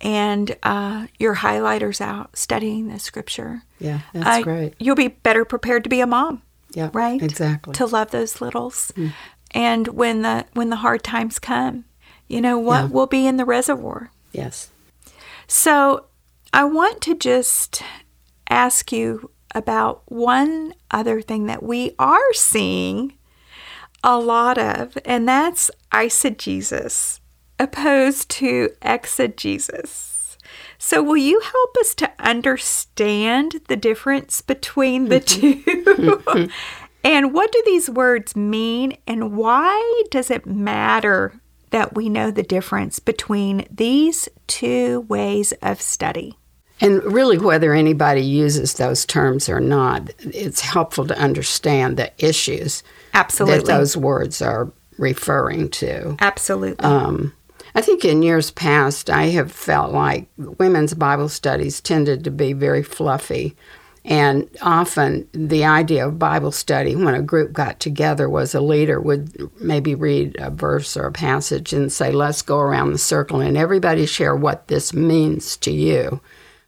and 0.01 0.55
uh, 0.63 1.07
your 1.17 1.36
highlighters 1.38 2.01
out 2.01 2.36
studying 2.38 2.88
the 2.88 3.00
scripture. 3.00 3.63
Yeah, 3.79 4.01
that's 4.13 4.39
Uh, 4.39 4.43
great. 4.43 4.74
You'll 4.79 4.95
be 4.95 5.07
better 5.07 5.45
prepared 5.45 5.84
to 5.86 5.89
be 5.89 6.01
a 6.01 6.07
mom, 6.07 6.41
Yeah. 6.74 6.89
right? 6.93 7.22
Exactly. 7.22 7.74
To 7.74 7.86
love 7.86 8.12
those 8.12 8.41
littles. 8.41 8.91
And 9.51 9.88
when 9.89 10.22
the 10.22 10.45
when 10.53 10.69
the 10.69 10.75
hard 10.77 11.03
times 11.03 11.39
come, 11.39 11.86
you 12.27 12.41
know 12.41 12.57
what 12.60 12.81
Yeah. 12.86 12.88
will 12.89 13.07
be 13.07 13.25
in 13.25 13.38
the 13.38 13.45
reservoir. 13.45 14.12
yes. 14.34 14.69
So 15.48 16.05
I 16.55 16.63
want 16.63 17.01
to 17.01 17.15
just 17.15 17.83
ask 18.50 18.93
you 18.93 19.29
about 19.53 20.03
one 20.09 20.74
other 20.89 21.19
thing 21.21 21.47
that 21.47 21.62
we 21.62 21.93
are 22.00 22.31
seeing 22.31 23.17
a 24.01 24.17
lot 24.17 24.57
of, 24.57 24.97
and 25.03 25.27
that's 25.27 25.69
eisegesis 25.91 27.19
opposed 27.59 28.29
to 28.29 28.69
exegesis. 28.81 30.37
So, 30.77 31.03
will 31.03 31.18
you 31.18 31.41
help 31.41 31.75
us 31.77 31.94
to 31.96 32.13
understand 32.20 33.59
the 33.68 33.75
difference 33.75 34.39
between 34.39 35.09
the 35.09 35.20
mm-hmm. 35.20 36.31
two? 36.35 36.50
and 37.03 37.33
what 37.33 37.51
do 37.51 37.61
these 37.65 37.89
words 37.89 38.33
mean? 38.33 38.96
And 39.05 39.35
why 39.35 40.03
does 40.09 40.31
it 40.31 40.46
matter 40.46 41.33
that 41.72 41.96
we 41.96 42.07
know 42.07 42.31
the 42.31 42.44
difference 42.44 43.00
between 43.00 43.68
these 43.70 44.29
two 44.48 45.01
ways 45.09 45.51
of 45.61 45.81
study? 45.81 46.37
And 46.81 47.01
really, 47.03 47.38
whether 47.38 47.74
anybody 47.74 48.22
uses 48.22 48.74
those 48.74 49.05
terms 49.05 49.48
or 49.48 49.59
not, 49.59 50.09
it's 50.20 50.59
helpful 50.59 51.07
to 51.07 51.18
understand 51.18 51.98
the 51.98 52.11
issues 52.18 52.83
Absolutely. 53.14 53.59
that 53.59 53.66
those 53.66 53.96
words 53.96 54.42
are 54.42 54.72
referring 54.98 55.70
to. 55.70 56.18
Absolutely. 56.20 56.83
Um, 56.83 57.33
I 57.75 57.81
think 57.81 58.05
in 58.05 58.24
years 58.24 58.51
past, 58.51 59.09
I 59.09 59.27
have 59.27 59.51
felt 59.51 59.92
like 59.92 60.27
women's 60.38 60.94
Bible 60.94 61.29
studies 61.29 61.81
tended 61.81 62.24
to 62.24 62.31
be 62.31 62.53
very 62.53 62.83
fluffy. 62.83 63.55
And 64.05 64.48
often 64.61 65.27
the 65.33 65.66
idea 65.66 66.07
of 66.07 66.20
Bible 66.20 66.51
study, 66.51 66.96
when 66.96 67.16
a 67.16 67.22
group 67.22 67.51
got 67.51 67.79
together, 67.79 68.29
was 68.29 68.53
a 68.53 68.61
leader 68.61 69.01
would 69.01 69.50
maybe 69.59 69.96
read 69.96 70.35
a 70.40 70.51
verse 70.51 70.96
or 70.96 71.07
a 71.07 71.11
passage 71.11 71.74
and 71.74 71.92
say, 71.92 72.11
Let's 72.11 72.44
go 72.44 72.59
around 72.59 72.94
the 72.94 72.98
circle 73.00 73.42
and 73.42 73.57
everybody 73.57 74.05
share 74.05 74.35
what 74.35 74.68
this 74.68 74.94
means 74.94 75.57
to 75.57 75.72
you. 75.72 76.22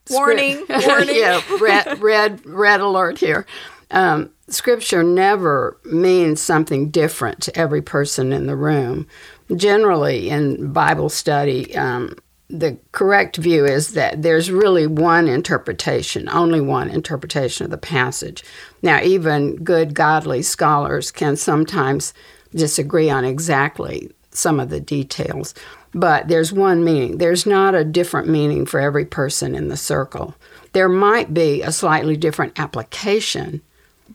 Warning, 0.10 0.66
warning. 0.70 1.16
yeah, 1.16 1.42
red, 1.60 2.02
red, 2.02 2.46
red 2.46 2.82
alert 2.82 3.20
here. 3.20 3.46
Um, 3.92 4.32
scripture 4.50 5.04
never 5.04 5.78
means 5.86 6.42
something 6.42 6.90
different 6.90 7.42
to 7.44 7.58
every 7.58 7.82
person 7.82 8.34
in 8.34 8.48
the 8.48 8.56
room. 8.56 9.08
Generally, 9.56 10.30
in 10.30 10.74
Bible 10.74 11.10
study, 11.10 11.76
um, 11.76 12.16
the 12.50 12.78
correct 12.92 13.38
view 13.38 13.66
is 13.66 13.94
that 13.94 14.22
there's 14.22 14.50
really 14.50 14.88
one 14.88 15.28
interpretation, 15.28 16.30
only 16.30 16.62
one 16.62 16.90
interpretation 16.90 17.66
of 17.66 17.72
the 17.72 17.78
passage. 17.78 18.44
Now, 18.82 19.02
even 19.02 19.58
good, 19.64 19.94
godly 19.94 20.42
scholars 20.42 21.12
can 21.12 21.36
sometimes 21.36 22.14
disagree 22.56 23.10
on 23.10 23.26
exactly 23.26 24.12
some 24.32 24.60
of 24.60 24.70
the 24.70 24.80
details, 24.80 25.54
but 26.00 26.28
there's 26.28 26.52
one 26.54 26.84
meaning. 26.84 27.18
There's 27.18 27.46
not 27.46 27.76
a 27.76 27.84
different 27.84 28.28
meaning 28.28 28.66
for 28.66 28.80
every 28.80 29.06
person 29.06 29.56
in 29.56 29.68
the 29.70 29.78
circle. 29.78 30.36
There 30.74 30.90
might 30.90 31.34
be 31.34 31.62
a 31.62 31.72
slightly 31.72 32.16
different 32.18 32.60
application, 32.60 33.62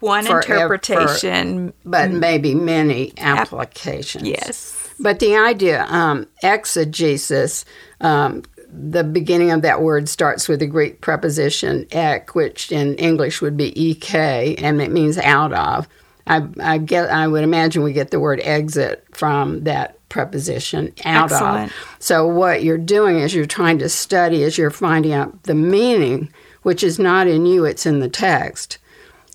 One 0.01 0.25
for 0.25 0.39
ev- 0.39 0.45
for- 0.47 0.53
interpretation. 0.55 1.73
but 1.85 2.11
maybe 2.11 2.55
many 2.55 3.13
applications. 3.19 4.29
yes. 4.29 4.79
But 5.01 5.19
the 5.19 5.37
idea, 5.37 5.85
um, 5.89 6.27
exegesis, 6.43 7.65
um, 8.01 8.43
the 8.73 9.05
beginning 9.05 9.51
of 9.51 9.63
that 9.63 9.83
word 9.83 10.09
starts 10.09 10.49
with 10.49 10.61
the 10.61 10.67
Greek 10.67 11.01
preposition 11.01 11.87
ek, 11.93 12.35
which 12.35 12.71
in 12.73 12.95
English 12.95 13.41
would 13.43 13.57
be 13.57 13.91
ek, 13.91 14.15
and 14.63 14.81
it 14.81 14.91
means 14.91 15.19
out 15.19 15.53
of. 15.53 15.89
I, 16.27 16.47
I 16.61 16.79
get. 16.79 17.11
I 17.11 17.27
would 17.27 17.43
imagine 17.43 17.83
we 17.83 17.93
get 17.93 18.11
the 18.13 18.21
word 18.21 18.41
exit 18.45 19.05
from 19.13 19.65
that 19.65 19.99
preposition 20.13 20.93
out 21.05 21.33
Excellent. 21.33 21.71
of. 21.71 21.97
So 21.99 22.27
what 22.27 22.63
you're 22.63 22.79
doing 22.79 23.19
is 23.19 23.35
you're 23.35 23.47
trying 23.47 23.79
to 23.79 23.89
study 23.89 24.45
as 24.45 24.59
you're 24.59 24.71
finding 24.71 25.13
out 25.13 25.45
the 25.45 25.55
meaning, 25.55 26.31
which 26.63 26.85
is 26.85 26.99
not 26.99 27.27
in 27.27 27.47
you; 27.47 27.65
it's 27.65 27.87
in 27.87 27.99
the 27.99 28.09
text. 28.09 28.79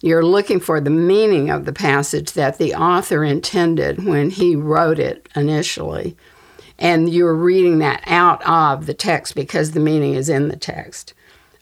You're 0.01 0.23
looking 0.23 0.59
for 0.59 0.79
the 0.79 0.91
meaning 0.91 1.49
of 1.49 1.65
the 1.65 1.73
passage 1.73 2.33
that 2.33 2.59
the 2.59 2.75
author 2.75 3.23
intended 3.23 4.05
when 4.05 4.29
he 4.29 4.55
wrote 4.55 4.99
it 4.99 5.27
initially. 5.35 6.15
And 6.77 7.09
you're 7.09 7.33
reading 7.33 7.79
that 7.79 8.03
out 8.05 8.45
of 8.45 8.85
the 8.85 8.93
text 8.93 9.33
because 9.33 9.71
the 9.71 9.79
meaning 9.79 10.13
is 10.13 10.29
in 10.29 10.49
the 10.49 10.55
text. 10.55 11.15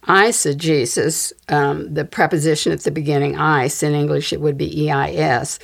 Eisegesis, 0.04 1.32
um, 1.47 1.93
the 1.93 2.04
preposition 2.04 2.73
at 2.73 2.82
the 2.82 2.91
beginning, 2.91 3.38
eis, 3.38 3.82
in 3.82 3.93
English 3.93 4.34
it 4.34 4.41
would 4.41 4.58
be 4.58 4.84
E-I-S, 4.84 5.58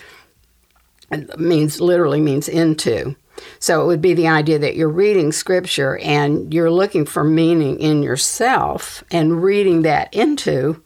means 1.37 1.81
literally 1.81 2.21
means 2.21 2.47
into. 2.47 3.15
So 3.59 3.81
it 3.81 3.87
would 3.87 4.01
be 4.01 4.13
the 4.13 4.27
idea 4.27 4.59
that 4.59 4.75
you're 4.75 4.89
reading 4.89 5.31
scripture 5.31 5.97
and 5.99 6.53
you're 6.53 6.71
looking 6.71 7.05
for 7.05 7.23
meaning 7.23 7.79
in 7.79 8.03
yourself 8.03 9.03
and 9.11 9.43
reading 9.43 9.83
that 9.83 10.13
into 10.13 10.81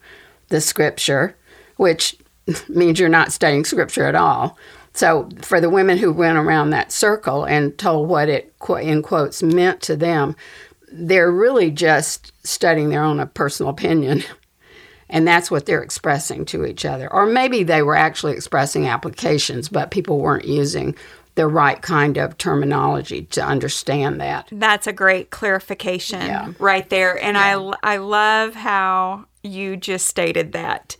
the 0.48 0.60
scripture, 0.60 1.36
which 1.76 2.16
means 2.68 2.98
you're 3.00 3.08
not 3.08 3.32
studying 3.32 3.64
scripture 3.64 4.04
at 4.04 4.14
all. 4.14 4.56
So 4.92 5.28
for 5.42 5.60
the 5.60 5.68
women 5.68 5.98
who 5.98 6.10
went 6.12 6.38
around 6.38 6.70
that 6.70 6.90
circle 6.90 7.44
and 7.44 7.76
told 7.76 8.08
what 8.08 8.30
it 8.30 8.54
in 8.80 9.02
quotes 9.02 9.42
meant 9.42 9.82
to 9.82 9.96
them, 9.96 10.34
they're 10.90 11.30
really 11.30 11.70
just 11.70 12.32
studying 12.46 12.88
their 12.88 13.02
own 13.02 13.26
personal 13.28 13.70
opinion. 13.70 14.22
And 15.08 15.24
that's 15.24 15.52
what 15.52 15.66
they're 15.66 15.84
expressing 15.84 16.44
to 16.46 16.66
each 16.66 16.84
other. 16.84 17.12
Or 17.12 17.26
maybe 17.26 17.62
they 17.62 17.80
were 17.80 17.94
actually 17.94 18.32
expressing 18.32 18.88
applications, 18.88 19.68
but 19.68 19.92
people 19.92 20.18
weren't 20.18 20.46
using 20.46 20.96
the 21.36 21.46
right 21.46 21.80
kind 21.80 22.16
of 22.16 22.36
terminology 22.38 23.22
to 23.26 23.42
understand 23.44 24.20
that. 24.20 24.48
That's 24.50 24.86
a 24.86 24.92
great 24.92 25.30
clarification 25.30 26.22
Yeah. 26.22 26.52
right 26.58 26.88
there. 26.90 27.22
And 27.22 27.38
I, 27.38 27.52
I 27.82 27.98
love 27.98 28.54
how 28.54 29.26
you 29.42 29.76
just 29.76 30.06
stated 30.06 30.52
that. 30.52 30.96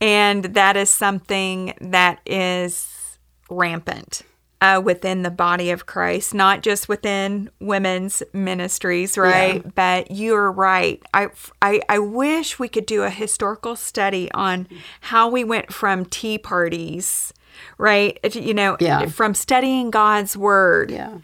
And 0.00 0.44
that 0.44 0.76
is 0.76 0.88
something 0.88 1.74
that 1.80 2.20
is 2.24 3.18
rampant 3.50 4.22
uh, 4.62 4.80
within 4.82 5.22
the 5.22 5.30
body 5.30 5.70
of 5.70 5.86
Christ, 5.86 6.34
not 6.34 6.62
just 6.62 6.88
within 6.88 7.50
women's 7.60 8.22
ministries, 8.32 9.18
right? 9.18 9.62
Yeah. 9.64 9.70
But 9.74 10.10
you're 10.10 10.52
right. 10.52 11.02
I, 11.12 11.28
I, 11.60 11.80
I 11.88 11.98
wish 11.98 12.58
we 12.58 12.68
could 12.68 12.86
do 12.86 13.02
a 13.02 13.10
historical 13.10 13.74
study 13.74 14.30
on 14.32 14.68
how 15.00 15.28
we 15.28 15.44
went 15.44 15.72
from 15.72 16.04
tea 16.04 16.38
parties, 16.38 17.32
right? 17.78 18.18
You 18.34 18.54
know, 18.54 18.76
yeah. 18.80 19.06
from 19.06 19.34
studying 19.34 19.90
God's 19.90 20.36
word 20.36 20.90
yeah. 20.90 21.18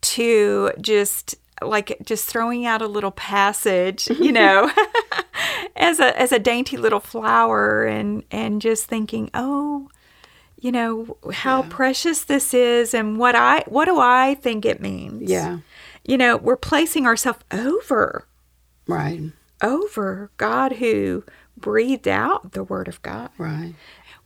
to 0.00 0.72
just 0.80 1.36
like 1.62 1.98
just 2.04 2.26
throwing 2.26 2.66
out 2.66 2.82
a 2.82 2.86
little 2.86 3.10
passage, 3.10 4.08
you 4.08 4.32
know, 4.32 4.70
as 5.76 6.00
a 6.00 6.18
as 6.18 6.32
a 6.32 6.38
dainty 6.38 6.76
little 6.76 7.00
flower 7.00 7.84
and 7.84 8.22
and 8.30 8.60
just 8.62 8.86
thinking, 8.86 9.30
"Oh, 9.34 9.88
you 10.60 10.72
know, 10.72 11.16
how 11.32 11.62
yeah. 11.62 11.68
precious 11.70 12.24
this 12.24 12.54
is 12.54 12.94
and 12.94 13.18
what 13.18 13.34
I 13.34 13.64
what 13.66 13.86
do 13.86 13.98
I 13.98 14.36
think 14.36 14.64
it 14.64 14.80
means?" 14.80 15.30
Yeah. 15.30 15.58
You 16.04 16.16
know, 16.16 16.36
we're 16.36 16.56
placing 16.56 17.06
ourselves 17.06 17.40
over 17.50 18.26
right 18.86 19.20
over 19.62 20.30
God 20.36 20.74
who 20.74 21.24
breathed 21.56 22.08
out 22.08 22.52
the 22.52 22.62
word 22.62 22.88
of 22.88 23.02
God. 23.02 23.30
Right. 23.36 23.74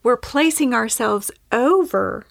We're 0.02 0.16
placing 0.16 0.74
ourselves 0.74 1.30
over 1.50 2.24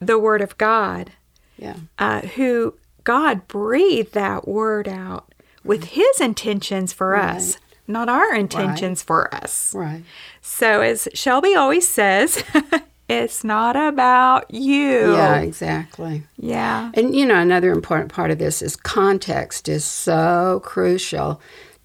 the 0.00 0.18
word 0.18 0.40
of 0.40 0.56
God. 0.58 1.12
Yeah. 1.58 1.76
Uh, 1.98 2.22
who 2.22 2.74
God 3.04 3.46
breathed 3.48 4.14
that 4.14 4.48
word 4.48 4.88
out 4.88 5.32
with 5.64 5.84
his 5.84 6.20
intentions 6.20 6.92
for 6.92 7.10
right. 7.10 7.36
us, 7.36 7.58
not 7.86 8.08
our 8.08 8.34
intentions 8.34 9.00
right. 9.00 9.06
for 9.06 9.34
us. 9.34 9.74
Right. 9.74 10.02
So, 10.40 10.80
as 10.80 11.06
Shelbi 11.14 11.56
always 11.56 11.86
says, 11.86 12.42
it's 13.08 13.44
not 13.44 13.76
about 13.76 14.50
you. 14.50 15.12
Yeah, 15.12 15.40
exactly. 15.40 16.22
Yeah. 16.38 16.92
And, 16.94 17.14
you 17.14 17.26
know, 17.26 17.38
another 17.38 17.72
important 17.72 18.12
part 18.12 18.30
of 18.30 18.38
this 18.38 18.62
is 18.62 18.76
context 18.76 19.68
is 19.68 19.84
so 19.84 20.62
crucial 20.64 21.40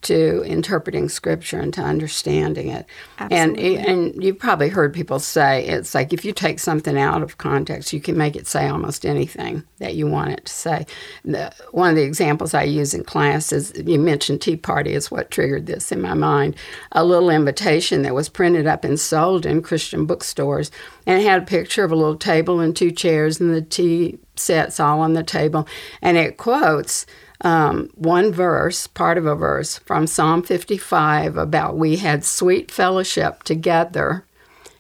to 0.06 0.44
interpreting 0.44 1.10
scripture 1.10 1.60
and 1.60 1.74
to 1.74 1.82
understanding 1.82 2.70
it. 2.70 2.86
Absolutely. 3.20 3.78
And 3.78 3.86
and 3.86 4.24
you've 4.24 4.40
probably 4.40 4.70
heard 4.70 4.94
people 4.94 5.20
say 5.20 5.66
it's 5.66 5.94
like 5.96 6.14
if 6.14 6.24
you 6.24 6.32
take 6.32 6.60
something 6.60 6.98
out 6.98 7.22
of 7.22 7.38
context, 7.38 7.92
you 7.92 8.00
can 8.00 8.18
make 8.18 8.36
it 8.36 8.48
say 8.48 8.68
almost 8.68 9.06
anything 9.06 9.64
that 9.80 9.96
you 9.96 10.08
want 10.08 10.32
it 10.32 10.46
to 10.46 10.54
say. 10.54 10.86
The, 11.24 11.54
one 11.72 11.90
of 11.90 11.96
the 11.96 12.04
examples 12.04 12.54
I 12.54 12.64
use 12.64 12.94
in 12.94 13.04
class 13.04 13.52
is 13.52 13.74
you 13.76 14.00
mentioned 14.00 14.42
Tea 14.42 14.56
Party 14.56 14.94
is 14.94 15.12
what 15.12 15.32
triggered 15.32 15.66
this 15.66 15.92
in 15.92 16.02
my 16.02 16.14
mind. 16.14 16.56
A 16.92 17.04
little 17.04 17.30
invitation 17.30 18.04
that 18.04 18.16
was 18.16 18.30
printed 18.30 18.68
up 18.68 18.84
and 18.84 19.00
sold 19.00 19.46
in 19.46 19.62
Christian 19.62 20.06
bookstores, 20.06 20.72
and 21.06 21.22
it 21.22 21.26
had 21.26 21.44
a 21.44 21.46
picture 21.46 21.84
of 21.84 21.92
a 21.92 21.96
little 21.96 22.18
table 22.18 22.60
and 22.60 22.76
two 22.76 22.92
chairs 22.92 23.40
and 23.40 23.54
the 23.54 23.62
tea 23.62 24.20
sets 24.36 24.80
all 24.80 25.02
on 25.02 25.14
the 25.14 25.24
table, 25.24 25.68
and 26.02 26.18
it 26.18 26.38
quotes 26.38 27.06
um, 27.42 27.90
one 27.96 28.32
verse, 28.32 28.88
part 28.88 29.18
of 29.18 29.26
a 29.26 29.36
verse 29.36 29.78
from 29.80 30.08
Psalm 30.08 30.42
55 30.42 31.38
about 31.38 31.78
we 31.78 31.98
had 31.98 32.24
sweet 32.24 32.72
fellowship 32.72 33.44
together. 33.44 34.26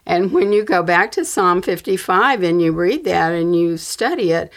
And 0.06 0.32
when 0.32 0.54
you 0.54 0.64
go 0.64 0.84
back 0.84 1.12
to 1.14 1.26
Psalm 1.26 1.62
55 1.62 2.44
and 2.44 2.62
you 2.62 2.72
read 2.72 3.04
that 3.06 3.34
and 3.34 3.56
you 3.56 3.78
study 3.78 4.32
it, 4.32 4.52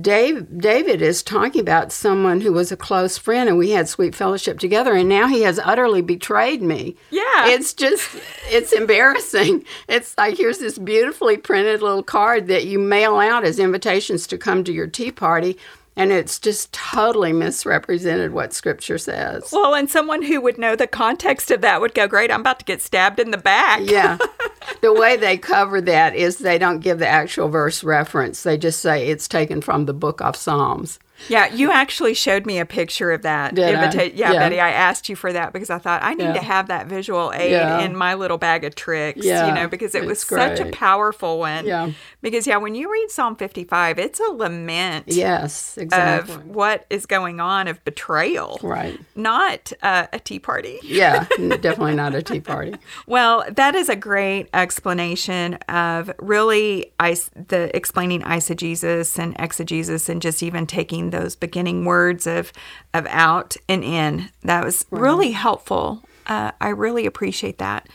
Dave, 0.00 0.46
David 0.58 1.02
is 1.02 1.22
talking 1.22 1.60
about 1.60 1.92
someone 1.92 2.40
who 2.40 2.52
was 2.52 2.72
a 2.72 2.76
close 2.76 3.18
friend 3.18 3.48
and 3.48 3.58
we 3.58 3.70
had 3.70 3.88
sweet 3.88 4.14
fellowship 4.14 4.58
together, 4.58 4.94
and 4.94 5.08
now 5.08 5.26
he 5.26 5.42
has 5.42 5.58
utterly 5.58 6.02
betrayed 6.02 6.62
me. 6.62 6.96
Yeah. 7.10 7.48
It's 7.48 7.72
just, 7.74 8.10
it's 8.50 8.72
embarrassing. 8.72 9.64
It's 9.88 10.16
like 10.18 10.36
here's 10.36 10.58
this 10.58 10.78
beautifully 10.78 11.36
printed 11.36 11.82
little 11.82 12.02
card 12.02 12.46
that 12.48 12.66
you 12.66 12.78
mail 12.78 13.16
out 13.18 13.44
as 13.44 13.58
invitations 13.58 14.26
to 14.26 14.38
come 14.38 14.64
to 14.64 14.72
your 14.72 14.86
tea 14.86 15.10
party 15.12 15.56
and 15.98 16.12
it's 16.12 16.38
just 16.38 16.72
totally 16.72 17.32
misrepresented 17.32 18.32
what 18.32 18.52
scripture 18.52 18.98
says. 18.98 19.50
Well, 19.52 19.74
and 19.74 19.90
someone 19.90 20.22
who 20.22 20.40
would 20.40 20.56
know 20.56 20.76
the 20.76 20.86
context 20.86 21.50
of 21.50 21.60
that 21.62 21.80
would 21.80 21.92
go, 21.92 22.06
Great, 22.06 22.30
I'm 22.30 22.40
about 22.40 22.60
to 22.60 22.64
get 22.64 22.80
stabbed 22.80 23.18
in 23.18 23.32
the 23.32 23.36
back. 23.36 23.80
Yeah. 23.82 24.16
the 24.80 24.92
way 24.92 25.16
they 25.16 25.36
cover 25.36 25.80
that 25.80 26.14
is 26.14 26.38
they 26.38 26.56
don't 26.56 26.78
give 26.78 27.00
the 27.00 27.08
actual 27.08 27.48
verse 27.48 27.82
reference, 27.82 28.44
they 28.44 28.56
just 28.56 28.80
say 28.80 29.08
it's 29.08 29.26
taken 29.26 29.60
from 29.60 29.86
the 29.86 29.92
book 29.92 30.20
of 30.20 30.36
Psalms. 30.36 31.00
Yeah, 31.28 31.52
you 31.52 31.70
actually 31.70 32.14
showed 32.14 32.46
me 32.46 32.58
a 32.58 32.66
picture 32.66 33.10
of 33.12 33.22
that. 33.22 33.54
Did 33.54 33.74
invita-? 33.74 34.16
Yeah, 34.16 34.32
yeah, 34.32 34.38
Betty, 34.38 34.60
I 34.60 34.70
asked 34.70 35.08
you 35.08 35.16
for 35.16 35.32
that 35.32 35.52
because 35.52 35.70
I 35.70 35.78
thought 35.78 36.02
I 36.02 36.14
need 36.14 36.24
yeah. 36.24 36.32
to 36.34 36.42
have 36.42 36.68
that 36.68 36.86
visual 36.86 37.32
aid 37.34 37.52
yeah. 37.52 37.80
in 37.80 37.96
my 37.96 38.14
little 38.14 38.38
bag 38.38 38.64
of 38.64 38.74
tricks, 38.74 39.24
you 39.24 39.32
know, 39.32 39.68
because 39.68 39.94
it 39.94 40.04
was 40.04 40.20
such 40.20 40.60
a 40.60 40.66
powerful 40.66 41.38
one. 41.38 41.66
Yeah. 41.66 41.92
Because, 42.20 42.46
yeah, 42.46 42.56
when 42.56 42.74
you 42.74 42.90
read 42.90 43.10
Psalm 43.10 43.36
55, 43.36 43.98
it's 43.98 44.20
a 44.20 44.32
lament. 44.32 45.06
Yes, 45.08 45.76
exactly. 45.78 46.34
Of 46.34 46.46
what 46.46 46.86
is 46.90 47.06
going 47.06 47.40
on 47.40 47.68
of 47.68 47.82
betrayal. 47.84 48.58
Right. 48.62 48.98
Not 49.14 49.72
uh, 49.82 50.06
a 50.12 50.18
tea 50.18 50.38
party. 50.38 50.78
Yeah, 50.82 51.26
definitely 51.38 51.94
not 51.94 52.14
a 52.14 52.22
tea 52.22 52.40
party. 52.40 52.74
well, 53.06 53.44
that 53.50 53.74
is 53.74 53.88
a 53.88 53.96
great 53.96 54.48
explanation 54.52 55.54
of 55.68 56.10
really 56.18 56.92
is- 57.02 57.30
the 57.34 57.74
explaining 57.76 58.22
eisegesis 58.22 59.18
and 59.18 59.34
exegesis 59.38 60.08
and 60.08 60.20
just 60.20 60.42
even 60.42 60.66
taking 60.66 61.07
those 61.10 61.36
beginning 61.36 61.84
words 61.84 62.26
of 62.26 62.52
of 62.94 63.06
out 63.08 63.56
and 63.68 63.84
in. 63.84 64.30
That 64.42 64.64
was 64.64 64.84
right. 64.90 65.00
really 65.02 65.32
helpful. 65.32 66.02
Uh, 66.26 66.52
I 66.60 66.68
really 66.68 67.06
appreciate 67.06 67.58
that. 67.58 67.88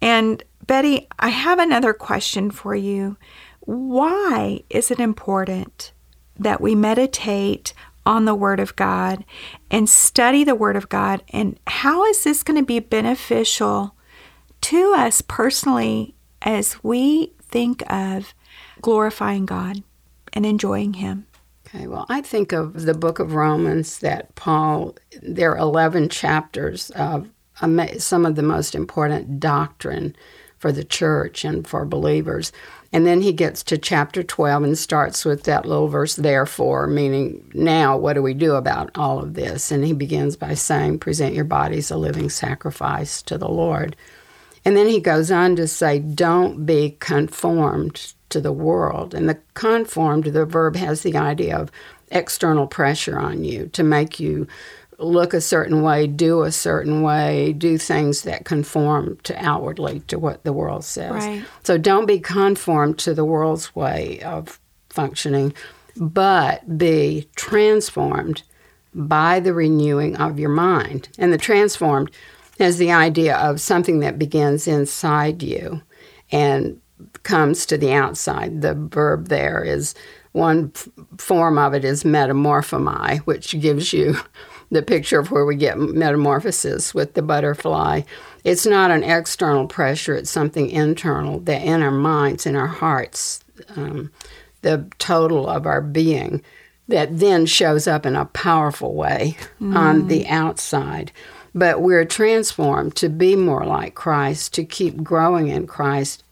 And 0.00 0.42
Betty, 0.66 1.08
I 1.18 1.28
have 1.28 1.58
another 1.58 1.92
question 1.92 2.50
for 2.50 2.74
you. 2.74 3.16
Why 3.60 4.62
is 4.68 4.90
it 4.90 4.98
important 4.98 5.92
that 6.38 6.60
we 6.60 6.74
meditate 6.74 7.72
on 8.04 8.24
the 8.24 8.34
Word 8.34 8.58
of 8.58 8.74
God 8.74 9.24
and 9.70 9.88
study 9.88 10.44
the 10.44 10.54
Word 10.54 10.76
of 10.76 10.88
God? 10.88 11.22
And 11.30 11.58
how 11.66 12.04
is 12.04 12.24
this 12.24 12.42
going 12.42 12.58
to 12.58 12.66
be 12.66 12.80
beneficial 12.80 13.94
to 14.62 14.94
us 14.96 15.22
personally 15.22 16.14
as 16.42 16.82
we 16.82 17.32
think 17.40 17.82
of 17.92 18.34
glorifying 18.80 19.46
God 19.46 19.82
and 20.32 20.44
enjoying 20.44 20.94
Him? 20.94 21.26
Okay, 21.74 21.86
well, 21.86 22.04
I 22.10 22.20
think 22.20 22.52
of 22.52 22.82
the 22.82 22.92
book 22.92 23.18
of 23.18 23.32
Romans 23.34 24.00
that 24.00 24.34
Paul, 24.34 24.94
there 25.22 25.52
are 25.52 25.58
11 25.58 26.10
chapters 26.10 26.90
of 26.90 27.30
some 27.98 28.26
of 28.26 28.34
the 28.34 28.42
most 28.42 28.74
important 28.74 29.40
doctrine 29.40 30.14
for 30.58 30.70
the 30.70 30.84
church 30.84 31.44
and 31.44 31.66
for 31.66 31.84
believers. 31.84 32.52
And 32.92 33.06
then 33.06 33.22
he 33.22 33.32
gets 33.32 33.62
to 33.64 33.78
chapter 33.78 34.22
12 34.22 34.62
and 34.64 34.78
starts 34.78 35.24
with 35.24 35.44
that 35.44 35.64
little 35.64 35.88
verse, 35.88 36.14
therefore, 36.14 36.86
meaning 36.86 37.50
now, 37.54 37.96
what 37.96 38.12
do 38.12 38.22
we 38.22 38.34
do 38.34 38.54
about 38.54 38.90
all 38.94 39.18
of 39.18 39.34
this? 39.34 39.72
And 39.72 39.82
he 39.84 39.94
begins 39.94 40.36
by 40.36 40.54
saying, 40.54 40.98
present 40.98 41.34
your 41.34 41.44
bodies 41.44 41.90
a 41.90 41.96
living 41.96 42.28
sacrifice 42.28 43.22
to 43.22 43.38
the 43.38 43.48
Lord. 43.48 43.96
And 44.64 44.76
then 44.76 44.88
he 44.88 45.00
goes 45.00 45.30
on 45.30 45.56
to 45.56 45.66
say, 45.66 45.98
don't 45.98 46.66
be 46.66 46.96
conformed 47.00 48.12
to 48.32 48.40
the 48.40 48.52
world. 48.52 49.14
And 49.14 49.28
the 49.28 49.38
conformed, 49.54 50.24
the 50.24 50.44
verb 50.44 50.76
has 50.76 51.02
the 51.02 51.16
idea 51.16 51.56
of 51.56 51.70
external 52.10 52.66
pressure 52.66 53.18
on 53.18 53.44
you 53.44 53.68
to 53.68 53.82
make 53.82 54.20
you 54.20 54.46
look 54.98 55.34
a 55.34 55.40
certain 55.40 55.82
way, 55.82 56.06
do 56.06 56.42
a 56.42 56.52
certain 56.52 57.02
way, 57.02 57.52
do 57.52 57.78
things 57.78 58.22
that 58.22 58.44
conform 58.44 59.18
to 59.24 59.34
outwardly 59.44 60.00
to 60.00 60.18
what 60.18 60.44
the 60.44 60.52
world 60.52 60.84
says. 60.84 61.12
Right. 61.12 61.44
So 61.64 61.78
don't 61.78 62.06
be 62.06 62.20
conformed 62.20 62.98
to 63.00 63.14
the 63.14 63.24
world's 63.24 63.74
way 63.74 64.20
of 64.20 64.60
functioning, 64.90 65.54
but 65.96 66.78
be 66.78 67.28
transformed 67.36 68.42
by 68.94 69.40
the 69.40 69.54
renewing 69.54 70.16
of 70.16 70.38
your 70.38 70.50
mind. 70.50 71.08
And 71.18 71.32
the 71.32 71.38
transformed 71.38 72.10
has 72.58 72.78
the 72.78 72.92
idea 72.92 73.36
of 73.36 73.60
something 73.60 74.00
that 74.00 74.18
begins 74.18 74.68
inside 74.68 75.42
you 75.42 75.82
and 76.30 76.80
comes 77.22 77.66
to 77.66 77.78
the 77.78 77.92
outside. 77.92 78.62
The 78.62 78.74
verb 78.74 79.28
there 79.28 79.62
is 79.62 79.94
one 80.32 80.72
f- 80.74 80.88
form 81.18 81.58
of 81.58 81.74
it 81.74 81.84
is 81.84 82.04
metamorphomai, 82.04 83.18
which 83.20 83.58
gives 83.60 83.92
you 83.92 84.16
the 84.70 84.82
picture 84.82 85.20
of 85.20 85.30
where 85.30 85.44
we 85.44 85.54
get 85.54 85.78
metamorphosis 85.78 86.94
with 86.94 87.14
the 87.14 87.22
butterfly. 87.22 88.02
It's 88.42 88.66
not 88.66 88.90
an 88.90 89.04
external 89.04 89.66
pressure, 89.66 90.14
it's 90.14 90.30
something 90.30 90.70
internal 90.70 91.40
that 91.40 91.62
in 91.62 91.82
our 91.82 91.90
minds, 91.90 92.46
in 92.46 92.56
our 92.56 92.66
hearts, 92.66 93.44
um, 93.76 94.10
the 94.62 94.88
total 94.98 95.48
of 95.48 95.66
our 95.66 95.82
being, 95.82 96.42
that 96.88 97.18
then 97.18 97.46
shows 97.46 97.86
up 97.86 98.06
in 98.06 98.16
a 98.16 98.24
powerful 98.26 98.94
way 98.94 99.36
mm. 99.60 99.76
on 99.76 100.08
the 100.08 100.26
outside. 100.26 101.12
But 101.54 101.82
we're 101.82 102.06
transformed 102.06 102.96
to 102.96 103.10
be 103.10 103.36
more 103.36 103.66
like 103.66 103.94
Christ, 103.94 104.54
to 104.54 104.64
keep 104.64 105.02
growing 105.02 105.48
in 105.48 105.66
Christ 105.66 106.24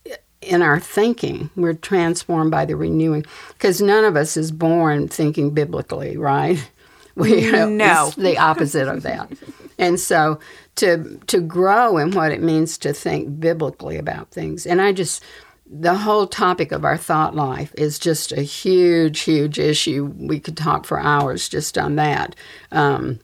in 0.42 0.62
our 0.62 0.80
thinking. 0.80 1.50
We're 1.56 1.74
transformed 1.74 2.50
by 2.50 2.64
the 2.64 2.76
renewing 2.76 3.24
because 3.48 3.80
none 3.80 4.04
of 4.04 4.16
us 4.16 4.36
is 4.36 4.50
born 4.50 5.08
thinking 5.08 5.50
biblically, 5.50 6.16
right? 6.16 6.70
We, 7.16 7.50
no, 7.50 8.12
the 8.16 8.38
opposite 8.38 8.88
of 8.88 9.02
that. 9.02 9.30
And 9.78 9.98
so 9.98 10.38
to 10.76 11.18
to 11.26 11.40
grow 11.40 11.98
in 11.98 12.12
what 12.12 12.32
it 12.32 12.40
means 12.40 12.78
to 12.78 12.94
think 12.94 13.40
biblically 13.40 13.98
about 13.98 14.30
things. 14.30 14.64
And 14.64 14.80
I 14.80 14.92
just 14.92 15.22
the 15.70 15.96
whole 15.96 16.26
topic 16.26 16.72
of 16.72 16.84
our 16.84 16.96
thought 16.96 17.34
life 17.34 17.74
is 17.76 17.98
just 17.98 18.32
a 18.32 18.42
huge, 18.42 19.20
huge 19.20 19.58
issue. 19.58 20.12
We 20.16 20.40
could 20.40 20.56
talk 20.56 20.86
for 20.86 20.98
hours 20.98 21.48
just 21.48 21.76
on 21.76 21.96
that. 21.96 22.34
Um, 22.72 23.20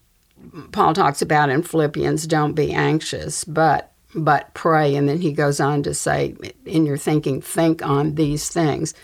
Paul 0.72 0.94
talks 0.94 1.22
about 1.22 1.48
in 1.48 1.62
Philippians, 1.62 2.26
don't 2.26 2.54
be 2.54 2.72
anxious, 2.72 3.44
but 3.44 3.92
but 4.16 4.52
pray. 4.54 4.96
And 4.96 5.08
then 5.08 5.20
he 5.20 5.32
goes 5.32 5.60
on 5.60 5.82
to 5.84 5.94
say, 5.94 6.34
in 6.64 6.86
your 6.86 6.96
thinking, 6.96 7.40
think 7.40 7.84
on 7.84 8.14
these 8.14 8.48
things. 8.48 8.94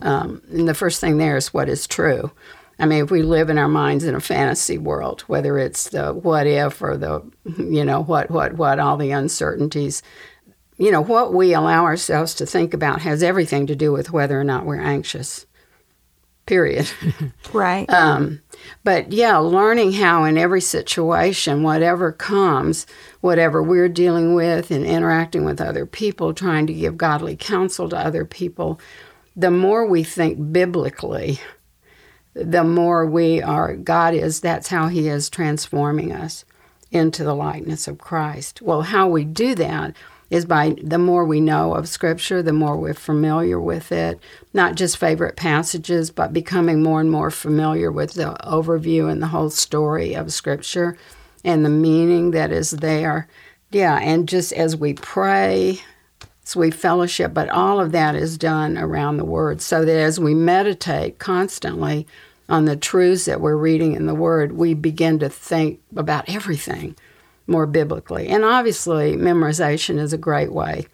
Um, 0.00 0.42
and 0.50 0.68
the 0.68 0.74
first 0.74 1.00
thing 1.00 1.18
there 1.18 1.36
is 1.36 1.52
what 1.52 1.68
is 1.68 1.86
true. 1.86 2.30
I 2.78 2.86
mean, 2.86 3.04
if 3.04 3.10
we 3.10 3.22
live 3.22 3.50
in 3.50 3.58
our 3.58 3.68
minds 3.68 4.04
in 4.04 4.14
a 4.14 4.20
fantasy 4.20 4.78
world, 4.78 5.20
whether 5.22 5.58
it's 5.58 5.90
the 5.90 6.14
what 6.14 6.46
if 6.46 6.80
or 6.80 6.96
the, 6.96 7.22
you 7.58 7.84
know, 7.84 8.02
what, 8.02 8.30
what, 8.30 8.54
what, 8.54 8.78
all 8.78 8.96
the 8.96 9.10
uncertainties, 9.10 10.02
you 10.78 10.90
know, 10.90 11.02
what 11.02 11.34
we 11.34 11.52
allow 11.52 11.84
ourselves 11.84 12.34
to 12.36 12.46
think 12.46 12.72
about 12.72 13.02
has 13.02 13.22
everything 13.22 13.66
to 13.66 13.76
do 13.76 13.92
with 13.92 14.12
whether 14.12 14.40
or 14.40 14.44
not 14.44 14.64
we're 14.64 14.80
anxious. 14.80 15.44
Period. 16.50 16.90
Right. 17.52 17.90
Um, 17.90 18.42
but 18.84 19.12
yeah, 19.12 19.38
learning 19.38 19.94
how 19.94 20.22
in 20.22 20.38
every 20.38 20.60
situation, 20.60 21.64
whatever 21.64 22.12
comes, 22.12 22.86
whatever 23.20 23.60
we're 23.60 23.88
dealing 23.88 24.34
with 24.34 24.70
and 24.70 24.86
interacting 24.86 25.44
with 25.44 25.60
other 25.60 25.84
people, 25.84 26.32
trying 26.32 26.68
to 26.68 26.72
give 26.72 26.96
godly 26.96 27.34
counsel 27.34 27.88
to 27.88 27.98
other 27.98 28.24
people, 28.24 28.80
the 29.34 29.50
more 29.50 29.84
we 29.84 30.04
think 30.04 30.52
biblically, 30.52 31.40
the 32.34 32.62
more 32.62 33.04
we 33.04 33.42
are, 33.42 33.74
God 33.74 34.14
is, 34.14 34.40
that's 34.40 34.68
how 34.68 34.86
He 34.86 35.08
is 35.08 35.28
transforming 35.28 36.12
us 36.12 36.44
into 36.92 37.24
the 37.24 37.34
likeness 37.34 37.88
of 37.88 37.98
Christ. 37.98 38.62
Well, 38.62 38.82
how 38.82 39.08
we 39.08 39.24
do 39.24 39.56
that 39.56 39.96
is 40.30 40.44
by 40.44 40.76
the 40.82 40.98
more 40.98 41.24
we 41.24 41.40
know 41.40 41.74
of 41.74 41.88
Scripture, 41.88 42.42
the 42.42 42.52
more 42.52 42.76
we're 42.76 42.94
familiar 42.94 43.60
with 43.60 43.90
it, 43.90 44.18
not 44.54 44.76
just 44.76 44.96
favorite 44.96 45.36
passages, 45.36 46.10
but 46.10 46.32
becoming 46.32 46.82
more 46.82 47.00
and 47.00 47.10
more 47.10 47.30
familiar 47.30 47.90
with 47.90 48.14
the 48.14 48.36
overview 48.44 49.10
and 49.10 49.20
the 49.20 49.26
whole 49.28 49.50
story 49.50 50.14
of 50.14 50.32
Scripture 50.32 50.96
and 51.44 51.64
the 51.64 51.70
meaning 51.70 52.30
that 52.30 52.52
is 52.52 52.70
there. 52.70 53.28
Yeah, 53.72 53.98
and 53.98 54.28
just 54.28 54.52
as 54.52 54.76
we 54.76 54.94
pray, 54.94 55.80
as 56.44 56.54
we 56.54 56.70
fellowship, 56.70 57.34
but 57.34 57.48
all 57.48 57.80
of 57.80 57.92
that 57.92 58.14
is 58.14 58.38
done 58.38 58.78
around 58.78 59.16
the 59.16 59.24
Word, 59.24 59.60
so 59.60 59.84
that 59.84 59.96
as 59.96 60.20
we 60.20 60.34
meditate 60.34 61.18
constantly 61.18 62.06
on 62.48 62.64
the 62.64 62.76
truths 62.76 63.24
that 63.24 63.40
we're 63.40 63.56
reading 63.56 63.94
in 63.94 64.06
the 64.06 64.14
Word, 64.14 64.52
we 64.52 64.74
begin 64.74 65.18
to 65.20 65.28
think 65.28 65.80
about 65.96 66.28
everything 66.28 66.96
more 67.46 67.66
biblically. 67.66 68.28
And 68.28 68.44
obviously, 68.44 69.16
memorization 69.16 69.98
is 69.98 70.12
a 70.12 70.18
great 70.18 70.52
way 70.52 70.86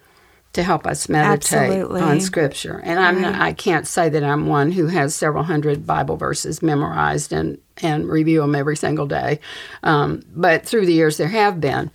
to 0.53 0.63
help 0.63 0.87
us 0.87 1.07
meditate 1.07 1.53
Absolutely. 1.53 2.01
on 2.01 2.19
Scripture. 2.19 2.81
And 2.83 2.99
I'm 2.99 3.21
not, 3.21 3.35
I 3.35 3.53
can't 3.53 3.85
say 3.85 4.09
that 4.09 4.23
I'm 4.23 4.47
one 4.47 4.71
who 4.71 4.87
has 4.87 5.13
several 5.13 5.43
hundred 5.43 5.85
Bible 5.85 6.17
verses 6.17 6.63
memorized 6.63 7.31
and 7.31 7.59
and 7.83 8.09
review 8.09 8.41
them 8.41 8.55
every 8.55 8.75
single 8.75 9.05
day. 9.05 9.39
Um, 9.83 10.23
but 10.35 10.65
through 10.65 10.87
the 10.87 10.93
years, 10.93 11.17
there 11.17 11.27
have 11.27 11.61
been 11.61 11.91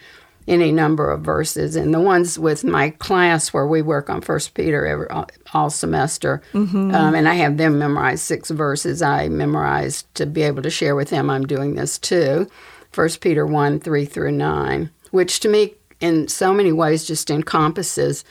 any 0.49 0.73
number 0.73 1.11
of 1.11 1.23
verses, 1.23 1.77
and 1.77 1.95
the 1.95 2.01
ones 2.01 2.39
with 2.39 2.65
my 2.65 2.91
class 2.91 3.53
where 3.53 3.67
we 3.67 3.83
work 3.83 4.11
on 4.11 4.21
First 4.21 4.55
Peter 4.55 4.87
every, 4.87 5.07
all, 5.53 5.71
semester, 5.71 6.43
um, 6.53 7.15
and 7.15 7.29
I 7.29 7.35
have 7.35 7.59
them 7.59 7.79
memorize 7.79 8.23
six 8.23 8.51
verses. 8.51 9.03
I 9.03 9.29
memorized 9.29 10.13
to 10.17 10.27
be 10.27 10.43
able 10.43 10.63
to 10.63 10.71
share 10.71 10.97
with 10.97 11.11
them. 11.11 11.31
I'm 11.31 11.47
doing 11.47 11.75
this 11.75 11.99
too. 11.99 12.49
First 12.93 13.21
Peter 13.21 13.47
one 13.47 13.81
three 13.81 14.05
through 14.05 14.33
nine, 14.33 14.91
which 15.11 15.41
to 15.41 15.49
me, 15.49 15.75
in 16.01 16.29
so 16.29 16.53
many 16.53 16.73
ways, 16.73 17.05
just 17.05 17.31
encompasses 17.31 18.25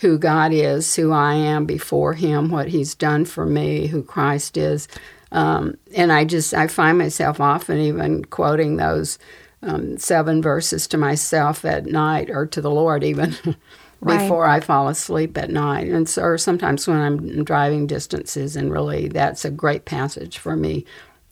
who 0.00 0.18
God 0.18 0.52
is, 0.52 0.96
who 0.96 1.12
I 1.12 1.34
am 1.34 1.64
before 1.64 2.14
Him, 2.14 2.50
what 2.50 2.68
He's 2.68 2.94
done 2.94 3.24
for 3.24 3.46
me, 3.46 3.86
who 3.86 4.02
Christ 4.02 4.56
is. 4.56 4.88
Um, 5.30 5.78
and 5.96 6.12
I 6.12 6.24
just, 6.24 6.52
I 6.52 6.66
find 6.66 6.98
myself 6.98 7.40
often 7.40 7.78
even 7.78 8.24
quoting 8.26 8.76
those 8.76 9.18
um, 9.62 9.96
seven 9.96 10.42
verses 10.42 10.86
to 10.88 10.98
myself 10.98 11.64
at 11.64 11.86
night 11.86 12.28
or 12.28 12.46
to 12.46 12.60
the 12.60 12.70
Lord 12.70 13.04
even 13.04 13.36
Right. 14.00 14.18
before 14.18 14.46
I 14.46 14.58
fall 14.58 14.88
asleep 14.88 15.38
at 15.38 15.48
night. 15.48 15.86
And 15.86 16.08
so, 16.08 16.22
or 16.22 16.36
sometimes 16.36 16.88
when 16.88 16.96
I'm 16.96 17.44
driving 17.44 17.86
distances, 17.86 18.56
and 18.56 18.72
really 18.72 19.06
that's 19.06 19.44
a 19.44 19.50
great 19.50 19.84
passage 19.84 20.38
for 20.38 20.56
me 20.56 20.84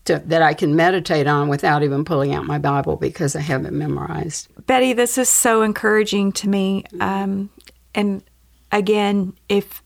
to, 0.07 0.19
that 0.27 0.43
I 0.43 0.55
can 0.55 0.75
meditate 0.77 1.27
on 1.27 1.49
without 1.49 1.83
even 1.83 2.05
pulling 2.05 2.35
out 2.35 2.47
my 2.47 2.59
Bible 2.59 2.97
because 2.97 3.37
I 3.37 3.41
have 3.41 3.65
it 3.65 3.73
memorized. 3.73 4.49
Betty, 4.67 4.93
this 4.93 5.19
is 5.19 5.29
so 5.29 5.63
encouraging 5.63 6.33
to 6.33 6.49
me. 6.49 6.85
Um, 7.01 7.51
and 7.95 8.23
again, 8.73 9.35
if 9.49 9.83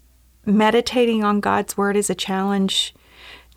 meditating 0.46 1.24
on 1.24 1.40
God's 1.40 1.77
Word 1.77 1.96
is 1.96 2.11
a 2.11 2.14
challenge 2.14 2.94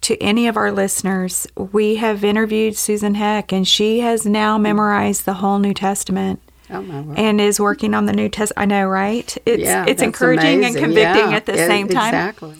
to 0.02 0.18
any 0.22 0.48
of 0.48 0.58
our 0.58 0.72
listeners, 0.72 1.48
we 1.56 1.96
have 1.96 2.24
interviewed 2.24 2.76
Susan 2.78 3.16
Heck, 3.16 3.52
and 3.52 3.68
she 3.68 4.00
has 4.00 4.26
now 4.26 4.58
memorized 4.58 5.26
the 5.26 5.36
whole 5.36 5.60
New 5.60 5.74
Testament 5.74 6.40
Oh 6.70 6.82
my 6.82 7.02
word. 7.02 7.18
and 7.18 7.42
is 7.42 7.60
working 7.60 7.94
on 7.94 8.06
the 8.06 8.14
New 8.14 8.30
Testament. 8.30 8.62
I 8.62 8.66
know, 8.66 8.88
right? 8.88 9.38
It's 9.46 9.64
yeah, 9.64 9.86
it's 9.88 10.02
encouraging 10.02 10.66
and 10.66 10.76
convicting 10.76 11.30
Yeah, 11.32 11.36
at 11.36 11.46
the 11.46 11.54
it- 11.54 11.68
same 11.68 11.88
time. 11.88 12.08
Exactly. 12.08 12.56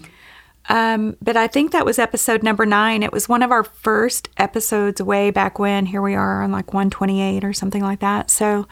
Um, 0.70 1.16
but 1.22 1.38
I 1.38 1.48
think 1.48 1.72
that 1.72 1.86
was 1.86 1.98
episode 1.98 2.44
number 2.44 2.66
nine. 2.66 3.04
It 3.04 3.14
was 3.14 3.30
one 3.30 3.42
of 3.42 3.52
our 3.52 3.64
first 3.64 4.30
episodes 4.38 5.02
way 5.02 5.32
back 5.32 5.60
when. 5.60 5.86
Here 5.86 6.02
we 6.02 6.16
are 6.16 6.44
on 6.44 6.52
like 6.52 6.74
128 6.74 7.44
or 7.44 7.54
something 7.54 7.82
like 7.82 8.00
that. 8.00 8.30
So, 8.30 8.68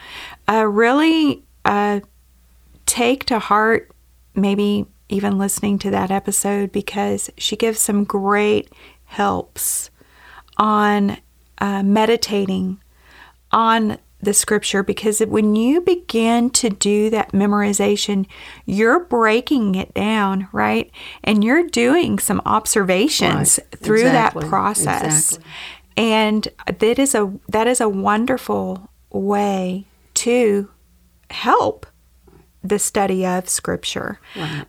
uh, 0.48 0.66
really 0.66 1.42
uh, 1.64 2.00
take 2.84 3.24
to 3.26 3.38
heart 3.38 3.90
maybe 4.34 4.86
even 5.08 5.38
listening 5.38 5.78
to 5.78 5.90
that 5.90 6.10
episode 6.10 6.72
because 6.72 7.30
she 7.38 7.56
gives 7.56 7.78
some 7.78 8.04
great 8.04 8.70
helps 9.04 9.90
on 10.58 11.16
uh, 11.58 11.82
meditating 11.82 12.80
on 13.52 13.98
the 14.26 14.34
scripture 14.34 14.82
because 14.82 15.20
when 15.20 15.56
you 15.56 15.80
begin 15.80 16.50
to 16.50 16.68
do 16.68 17.08
that 17.10 17.32
memorization, 17.32 18.26
you're 18.66 19.00
breaking 19.00 19.74
it 19.76 19.94
down, 19.94 20.48
right? 20.52 20.90
And 21.24 21.42
you're 21.42 21.66
doing 21.66 22.18
some 22.18 22.42
observations 22.44 23.58
Right. 23.58 23.80
through 23.80 24.00
Exactly. 24.06 24.42
that 24.42 24.48
process. 24.50 25.32
Exactly. 25.32 25.52
And 25.96 26.48
that 26.78 26.98
is 26.98 27.14
a 27.14 27.32
that 27.48 27.66
is 27.66 27.80
a 27.80 27.88
wonderful 27.88 28.90
way 29.10 29.86
to 30.14 30.68
help 31.30 31.86
the 32.62 32.78
study 32.78 33.24
of 33.24 33.48
scripture. 33.48 34.18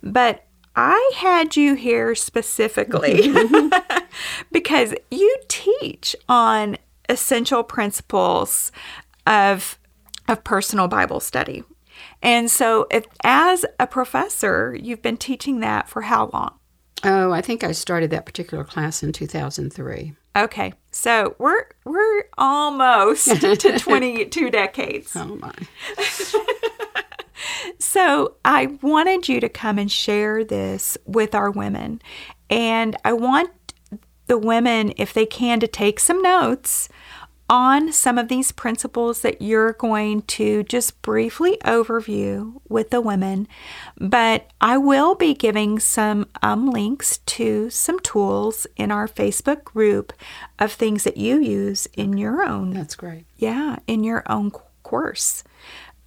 But 0.01 0.45
I 0.75 1.11
had 1.15 1.55
you 1.57 1.73
here 1.73 2.13
specifically 2.15 3.33
because 4.51 4.93
you 5.11 5.35
teach 5.47 6.15
on 6.29 6.77
essential 7.09 7.63
principles 7.63 8.71
of 9.27 9.77
of 10.27 10.43
personal 10.43 10.87
Bible 10.87 11.19
study. 11.19 11.63
And 12.21 12.49
so 12.49 12.87
if 12.91 13.05
as 13.23 13.65
a 13.79 13.87
professor, 13.87 14.75
you've 14.81 15.01
been 15.01 15.17
teaching 15.17 15.59
that 15.61 15.87
for 15.87 16.01
how 16.03 16.29
long? 16.33 16.59
Oh, 17.03 17.31
I 17.31 17.41
think 17.41 17.63
I 17.63 17.71
started 17.71 18.09
that 18.09 18.25
particular 18.25 18.63
class 18.63 19.03
in 19.03 19.13
2003. 19.13 20.13
Okay. 20.35 20.73
So 20.91 21.35
we're 21.37 21.65
we're 21.85 22.23
almost 22.37 23.27
to 23.41 23.79
22 23.79 24.49
decades. 24.49 25.15
Oh 25.15 25.35
my. 25.35 25.53
So 27.79 28.35
I 28.43 28.77
wanted 28.81 29.29
you 29.29 29.39
to 29.39 29.49
come 29.49 29.77
and 29.77 29.91
share 29.91 30.43
this 30.43 30.97
with 31.05 31.35
our 31.35 31.51
women. 31.51 32.01
And 32.49 32.95
I 33.05 33.13
want 33.13 33.51
the 34.27 34.37
women, 34.37 34.93
if 34.97 35.13
they 35.13 35.25
can, 35.25 35.59
to 35.59 35.67
take 35.67 35.99
some 35.99 36.21
notes 36.21 36.89
on 37.49 37.91
some 37.93 38.17
of 38.17 38.27
these 38.27 38.51
principles 38.51 39.21
that 39.21 39.41
you're 39.41 39.73
going 39.73 40.21
to 40.23 40.63
just 40.63 41.01
briefly 41.01 41.57
overview 41.63 42.59
with 42.67 42.89
the 42.89 43.01
women. 43.01 43.47
But 43.97 44.49
I 44.59 44.77
will 44.77 45.15
be 45.15 45.33
giving 45.33 45.79
some 45.79 46.27
um, 46.41 46.69
links 46.69 47.19
to 47.19 47.69
some 47.69 47.99
tools 47.99 48.67
in 48.75 48.91
our 48.91 49.07
Facebook 49.07 49.63
group 49.63 50.13
of 50.59 50.71
things 50.73 51.03
that 51.03 51.17
you 51.17 51.39
use 51.39 51.87
in 51.93 52.17
your 52.17 52.43
own 52.43 52.71
That's 52.73 52.95
great. 52.95 53.25
yeah, 53.37 53.77
in 53.87 54.03
your 54.03 54.23
own 54.27 54.51
course 54.83 55.43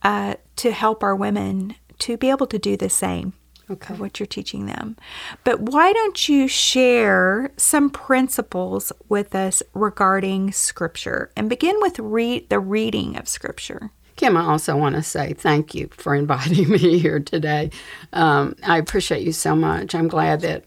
uh, 0.02 0.34
to 0.56 0.72
help 0.72 1.02
our 1.02 1.16
women 1.16 1.74
to 2.00 2.16
be 2.16 2.30
able 2.30 2.46
to 2.46 2.58
do 2.58 2.76
the 2.76 2.88
same 2.88 3.32
Okay. 3.70 3.94
of 3.94 4.00
what 4.00 4.18
you're 4.18 4.26
teaching 4.26 4.66
them. 4.66 4.96
But 5.44 5.60
why 5.60 5.92
don't 5.92 6.28
you 6.28 6.48
share 6.48 7.52
some 7.56 7.88
principles 7.90 8.92
with 9.08 9.34
us 9.34 9.62
regarding 9.74 10.52
Scripture 10.52 11.30
and 11.36 11.48
begin 11.48 11.76
with 11.80 11.98
read 11.98 12.48
the 12.48 12.58
reading 12.58 13.16
of 13.16 13.28
Scripture? 13.28 13.90
Kim, 14.16 14.36
I 14.36 14.44
also 14.44 14.76
want 14.76 14.96
to 14.96 15.02
say 15.02 15.32
thank 15.32 15.74
you 15.74 15.88
for 15.92 16.14
inviting 16.16 16.68
me 16.68 16.98
here 16.98 17.20
today. 17.20 17.70
Um, 18.12 18.54
I 18.62 18.76
appreciate 18.76 19.22
you 19.22 19.32
so 19.32 19.54
much. 19.56 19.94
I'm 19.94 20.08
glad 20.08 20.40
that 20.42 20.66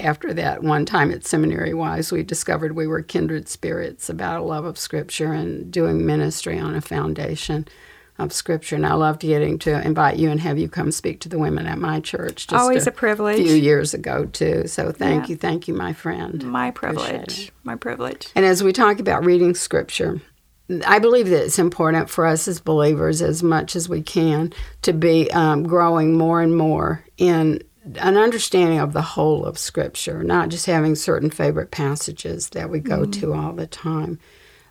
after 0.00 0.32
that 0.34 0.62
one 0.62 0.84
time 0.84 1.12
at 1.12 1.24
Seminary 1.26 1.74
Wives, 1.74 2.10
we 2.10 2.22
discovered 2.22 2.74
we 2.74 2.86
were 2.86 3.02
kindred 3.02 3.48
spirits 3.48 4.08
about 4.08 4.40
a 4.40 4.44
love 4.44 4.64
of 4.64 4.78
Scripture 4.78 5.32
and 5.32 5.70
doing 5.70 6.06
ministry 6.06 6.58
on 6.58 6.74
a 6.74 6.80
foundation 6.80 7.68
of 8.18 8.32
Scripture. 8.32 8.76
And 8.76 8.86
I 8.86 8.94
loved 8.94 9.20
getting 9.20 9.58
to 9.60 9.80
invite 9.86 10.18
you 10.18 10.30
and 10.30 10.40
have 10.40 10.58
you 10.58 10.68
come 10.68 10.90
speak 10.90 11.20
to 11.20 11.28
the 11.28 11.38
women 11.38 11.66
at 11.66 11.78
my 11.78 12.00
church. 12.00 12.46
Just 12.48 12.60
Always 12.60 12.86
a, 12.86 12.90
a 12.90 12.92
privilege. 12.92 13.36
few 13.36 13.54
years 13.54 13.94
ago, 13.94 14.26
too. 14.26 14.66
So 14.66 14.92
thank 14.92 15.24
yeah. 15.24 15.28
you. 15.30 15.36
Thank 15.36 15.68
you, 15.68 15.74
my 15.74 15.92
friend. 15.92 16.42
My 16.44 16.70
privilege. 16.70 17.52
My 17.62 17.76
privilege. 17.76 18.28
And 18.34 18.44
as 18.44 18.62
we 18.62 18.72
talk 18.72 18.98
about 18.98 19.24
reading 19.24 19.54
Scripture, 19.54 20.20
I 20.86 20.98
believe 20.98 21.28
that 21.30 21.44
it's 21.44 21.58
important 21.58 22.10
for 22.10 22.26
us 22.26 22.46
as 22.46 22.60
believers, 22.60 23.22
as 23.22 23.42
much 23.42 23.74
as 23.74 23.88
we 23.88 24.02
can, 24.02 24.52
to 24.82 24.92
be 24.92 25.30
um, 25.30 25.62
growing 25.62 26.18
more 26.18 26.42
and 26.42 26.56
more 26.56 27.04
in 27.16 27.62
an 27.96 28.16
understanding 28.18 28.78
of 28.78 28.92
the 28.92 29.02
whole 29.02 29.46
of 29.46 29.58
Scripture, 29.58 30.22
not 30.22 30.50
just 30.50 30.66
having 30.66 30.94
certain 30.94 31.30
favorite 31.30 31.70
passages 31.70 32.50
that 32.50 32.68
we 32.68 32.80
go 32.80 33.00
mm 33.00 33.12
to 33.12 33.32
all 33.32 33.52
the 33.52 33.66
time. 33.66 34.18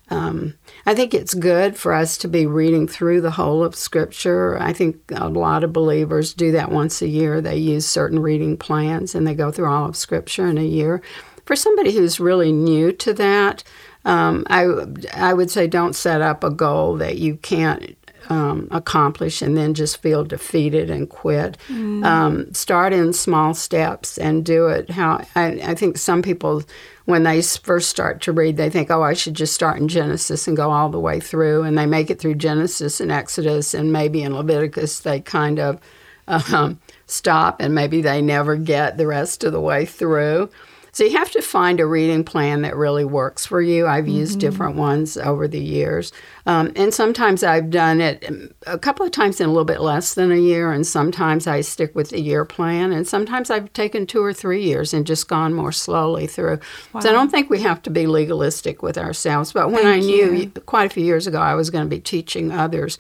Um, 0.09 0.55
I 0.85 0.95
think 0.95 1.13
it's 1.13 1.33
good 1.33 1.75
for 1.75 1.93
us 1.93 2.17
to 2.19 2.27
be 2.27 2.45
reading 2.45 2.87
through 2.87 3.21
the 3.21 3.31
whole 3.31 3.63
of 3.63 3.75
Scripture. 3.75 4.57
I 4.57 4.71
think 4.73 4.97
a 5.11 5.27
lot 5.27 5.63
of 5.63 5.73
believers 5.73 6.33
do 6.33 6.51
that 6.53 6.71
once 6.71 7.01
a 7.01 7.07
year. 7.07 7.41
They 7.41 7.57
use 7.57 7.85
certain 7.85 8.19
reading 8.19 8.57
plans 8.57 9.15
and 9.15 9.27
they 9.27 9.33
go 9.33 9.51
through 9.51 9.69
all 9.69 9.89
of 9.89 9.97
Scripture 9.97 10.47
in 10.47 10.57
a 10.57 10.63
year. 10.63 11.01
For 11.45 11.55
somebody 11.55 11.93
who's 11.93 12.19
really 12.19 12.51
new 12.51 12.91
to 12.93 13.13
that, 13.13 13.63
um, 14.05 14.45
I, 14.47 14.65
I 15.13 15.33
would 15.33 15.51
say 15.51 15.67
don't 15.67 15.95
set 15.95 16.21
up 16.21 16.43
a 16.43 16.49
goal 16.49 16.95
that 16.97 17.17
you 17.17 17.35
can't 17.37 17.97
um, 18.29 18.67
accomplish 18.71 19.41
and 19.41 19.55
then 19.55 19.73
just 19.73 20.01
feel 20.01 20.23
defeated 20.23 20.89
and 20.89 21.09
quit. 21.09 21.57
Mm. 21.67 22.05
Um, 22.05 22.53
start 22.53 22.93
in 22.93 23.13
small 23.13 23.53
steps 23.53 24.17
and 24.17 24.45
do 24.45 24.67
it. 24.67 24.89
How 24.89 25.25
I, 25.35 25.59
I, 25.63 25.75
think 25.75 25.97
some 25.97 26.21
people, 26.21 26.63
when 27.07 27.23
they 27.23 27.41
first 27.41 27.89
start 27.89 28.19
to 28.21 28.33
read, 28.33 28.57
they 28.57 28.69
think, 28.69 28.91
"Oh, 28.91 29.01
I 29.01 29.13
should 29.13 29.33
just 29.33 29.53
start 29.53 29.77
in 29.77 29.87
Genesis 29.87 30.45
and 30.45 30.57
go 30.57 30.71
all 30.71 30.89
the 30.89 30.99
way 30.99 31.21
through," 31.21 31.63
and 31.63 31.77
they 31.77 31.85
make 31.85 32.09
it 32.09 32.19
through 32.19 32.35
Genesis 32.35 32.99
and 32.99 33.13
Exodus 33.13 33.73
and 33.73 33.93
maybe 33.93 34.23
in 34.23 34.35
Leviticus 34.35 34.99
they 34.99 35.21
kind 35.21 35.57
of 35.57 35.79
um, 36.27 36.79
stop 37.05 37.61
and 37.61 37.73
maybe 37.73 38.01
they 38.01 38.21
never 38.21 38.57
get 38.57 38.97
the 38.97 39.07
rest 39.07 39.45
of 39.45 39.53
the 39.53 39.61
way 39.61 39.85
through. 39.85 40.49
So 40.97 41.03
you 41.03 41.11
have 41.11 41.29
to 41.33 41.43
find 41.43 41.79
a 41.79 41.85
reading 41.85 42.23
plan 42.23 42.63
that 42.63 42.75
really 42.75 43.05
works 43.05 43.45
for 43.45 43.61
you. 43.61 43.85
I've 43.85 44.05
mm-hmm. 44.05 44.15
used 44.15 44.39
different 44.39 44.77
ones 44.77 45.15
over 45.15 45.47
the 45.47 45.59
years. 45.59 46.11
Um, 46.47 46.71
and 46.75 46.91
sometimes 46.91 47.43
I've 47.43 47.69
done 47.69 48.01
it 48.01 48.25
a 48.65 48.79
couple 48.79 49.05
of 49.05 49.11
times 49.11 49.39
in 49.39 49.45
a 49.45 49.51
little 49.51 49.63
bit 49.63 49.79
less 49.79 50.15
than 50.15 50.31
a 50.31 50.37
year, 50.37 50.71
and 50.71 50.87
sometimes 50.87 51.45
I 51.45 51.61
stick 51.61 51.93
with 51.93 52.09
the 52.09 52.19
year 52.19 52.45
plan, 52.45 52.91
and 52.91 53.07
sometimes 53.07 53.51
I've 53.51 53.71
taken 53.73 54.07
two 54.07 54.23
or 54.23 54.33
three 54.33 54.63
years 54.63 54.91
and 54.91 55.05
just 55.05 55.27
gone 55.27 55.53
more 55.53 55.71
slowly 55.71 56.25
through. 56.25 56.59
Wow. 56.93 57.01
So 57.01 57.09
I 57.09 57.11
don't 57.11 57.29
think 57.29 57.51
we 57.51 57.61
have 57.61 57.83
to 57.83 57.91
be 57.91 58.07
legalistic 58.07 58.81
with 58.81 58.97
ourselves. 58.97 59.53
But 59.53 59.69
when 59.69 59.83
Thank 59.83 60.03
I 60.03 60.07
knew 60.07 60.33
you. 60.33 60.49
quite 60.65 60.89
a 60.89 60.93
few 60.95 61.05
years 61.05 61.27
ago 61.27 61.39
I 61.39 61.53
was 61.53 61.69
going 61.69 61.83
to 61.83 61.95
be 61.95 61.99
teaching 61.99 62.51
others, 62.51 62.97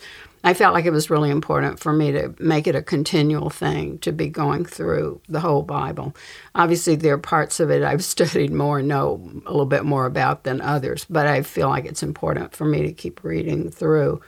I 0.47 0.53
felt 0.53 0.73
like 0.73 0.85
it 0.85 0.91
was 0.91 1.09
really 1.09 1.29
important 1.29 1.77
for 1.77 1.91
me 1.91 2.13
to 2.13 2.33
make 2.39 2.67
it 2.67 2.75
a 2.75 2.81
continual 2.81 3.49
thing 3.49 3.97
to 3.99 4.13
be 4.13 4.29
going 4.29 4.63
through 4.63 5.19
the 5.27 5.41
whole 5.41 5.61
Bible. 5.61 6.15
Obviously, 6.55 6.95
there 6.95 7.15
are 7.15 7.17
parts 7.17 7.59
of 7.59 7.69
it 7.69 7.83
I've 7.83 8.03
studied 8.15 8.53
more 8.53 8.79
and 8.79 8.87
know 8.87 9.19
a 9.45 9.51
little 9.51 9.65
bit 9.65 9.83
more 9.83 10.05
about 10.05 10.45
than 10.45 10.61
others, 10.61 11.05
but 11.09 11.27
I 11.27 11.41
feel 11.41 11.67
like 11.67 11.83
it's 11.83 12.01
important 12.01 12.55
for 12.55 12.63
me 12.63 12.83
to 12.83 12.93
keep 12.93 13.25
reading 13.25 13.69
through 13.69 14.21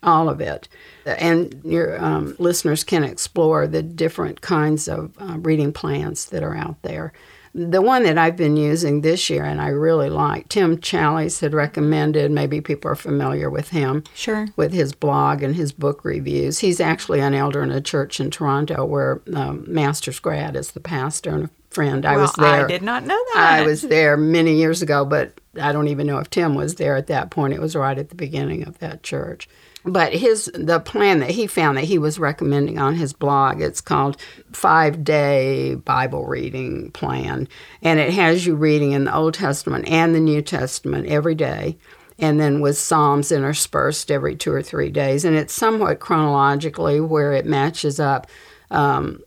all 0.00 0.28
of 0.28 0.40
it. 0.40 0.68
And 1.06 1.60
your 1.64 2.00
um, 2.00 2.36
listeners 2.38 2.84
can 2.84 3.02
explore 3.02 3.66
the 3.66 3.82
different 3.82 4.42
kinds 4.42 4.86
of 4.86 5.10
uh, 5.18 5.38
reading 5.38 5.72
plans 5.72 6.26
that 6.26 6.44
are 6.44 6.54
out 6.54 6.80
there. 6.82 7.12
The 7.56 7.80
one 7.80 8.02
that 8.02 8.18
I've 8.18 8.36
been 8.36 8.56
using 8.56 9.00
this 9.00 9.30
year 9.30 9.44
and 9.44 9.60
I 9.60 9.68
really 9.68 10.10
like, 10.10 10.48
Tim 10.48 10.76
Challies 10.78 11.40
had 11.40 11.54
recommended, 11.54 12.32
maybe 12.32 12.60
people 12.60 12.90
are 12.90 12.96
familiar 12.96 13.48
with 13.48 13.68
him. 13.68 14.02
Sure. 14.12 14.48
With 14.56 14.72
his 14.72 14.92
blog 14.92 15.42
and 15.42 15.54
his 15.54 15.70
book 15.70 16.04
reviews. 16.04 16.58
He's 16.58 16.80
actually 16.80 17.20
an 17.20 17.32
elder 17.32 17.62
in 17.62 17.70
a 17.70 17.80
church 17.80 18.18
in 18.18 18.32
Toronto 18.32 18.84
where 18.84 19.22
um, 19.34 19.64
Master's 19.68 20.18
grad 20.18 20.56
is 20.56 20.72
the 20.72 20.80
pastor 20.80 21.30
and 21.30 21.44
a 21.44 21.50
friend. 21.70 22.04
I 22.04 22.16
well, 22.16 22.22
was 22.22 22.32
there. 22.32 22.64
I 22.64 22.66
did 22.66 22.82
not 22.82 23.04
know 23.04 23.22
that. 23.34 23.60
I 23.60 23.62
was 23.62 23.82
there 23.82 24.16
many 24.16 24.56
years 24.56 24.82
ago, 24.82 25.04
but 25.04 25.40
I 25.60 25.70
don't 25.70 25.88
even 25.88 26.08
know 26.08 26.18
if 26.18 26.30
Tim 26.30 26.56
was 26.56 26.74
there 26.74 26.96
at 26.96 27.06
that 27.06 27.30
point. 27.30 27.54
It 27.54 27.60
was 27.60 27.76
right 27.76 27.96
at 27.96 28.08
the 28.08 28.16
beginning 28.16 28.66
of 28.66 28.78
that 28.80 29.04
church 29.04 29.48
but 29.84 30.14
his 30.14 30.50
the 30.54 30.80
plan 30.80 31.20
that 31.20 31.30
he 31.30 31.46
found 31.46 31.76
that 31.76 31.84
he 31.84 31.98
was 31.98 32.18
recommending 32.18 32.78
on 32.78 32.94
his 32.94 33.12
blog 33.12 33.60
it's 33.60 33.80
called 33.80 34.16
five 34.52 35.04
day 35.04 35.74
bible 35.74 36.26
reading 36.26 36.90
plan 36.92 37.46
and 37.82 38.00
it 38.00 38.12
has 38.12 38.46
you 38.46 38.54
reading 38.54 38.92
in 38.92 39.04
the 39.04 39.14
old 39.14 39.34
testament 39.34 39.86
and 39.88 40.14
the 40.14 40.20
new 40.20 40.40
testament 40.40 41.06
every 41.06 41.34
day 41.34 41.76
and 42.18 42.40
then 42.40 42.60
with 42.60 42.78
psalms 42.78 43.32
interspersed 43.32 44.10
every 44.10 44.36
two 44.36 44.52
or 44.52 44.62
three 44.62 44.90
days 44.90 45.24
and 45.24 45.36
it's 45.36 45.52
somewhat 45.52 46.00
chronologically 46.00 47.00
where 47.00 47.32
it 47.32 47.46
matches 47.46 48.00
up 48.00 48.26
um, 48.70 49.20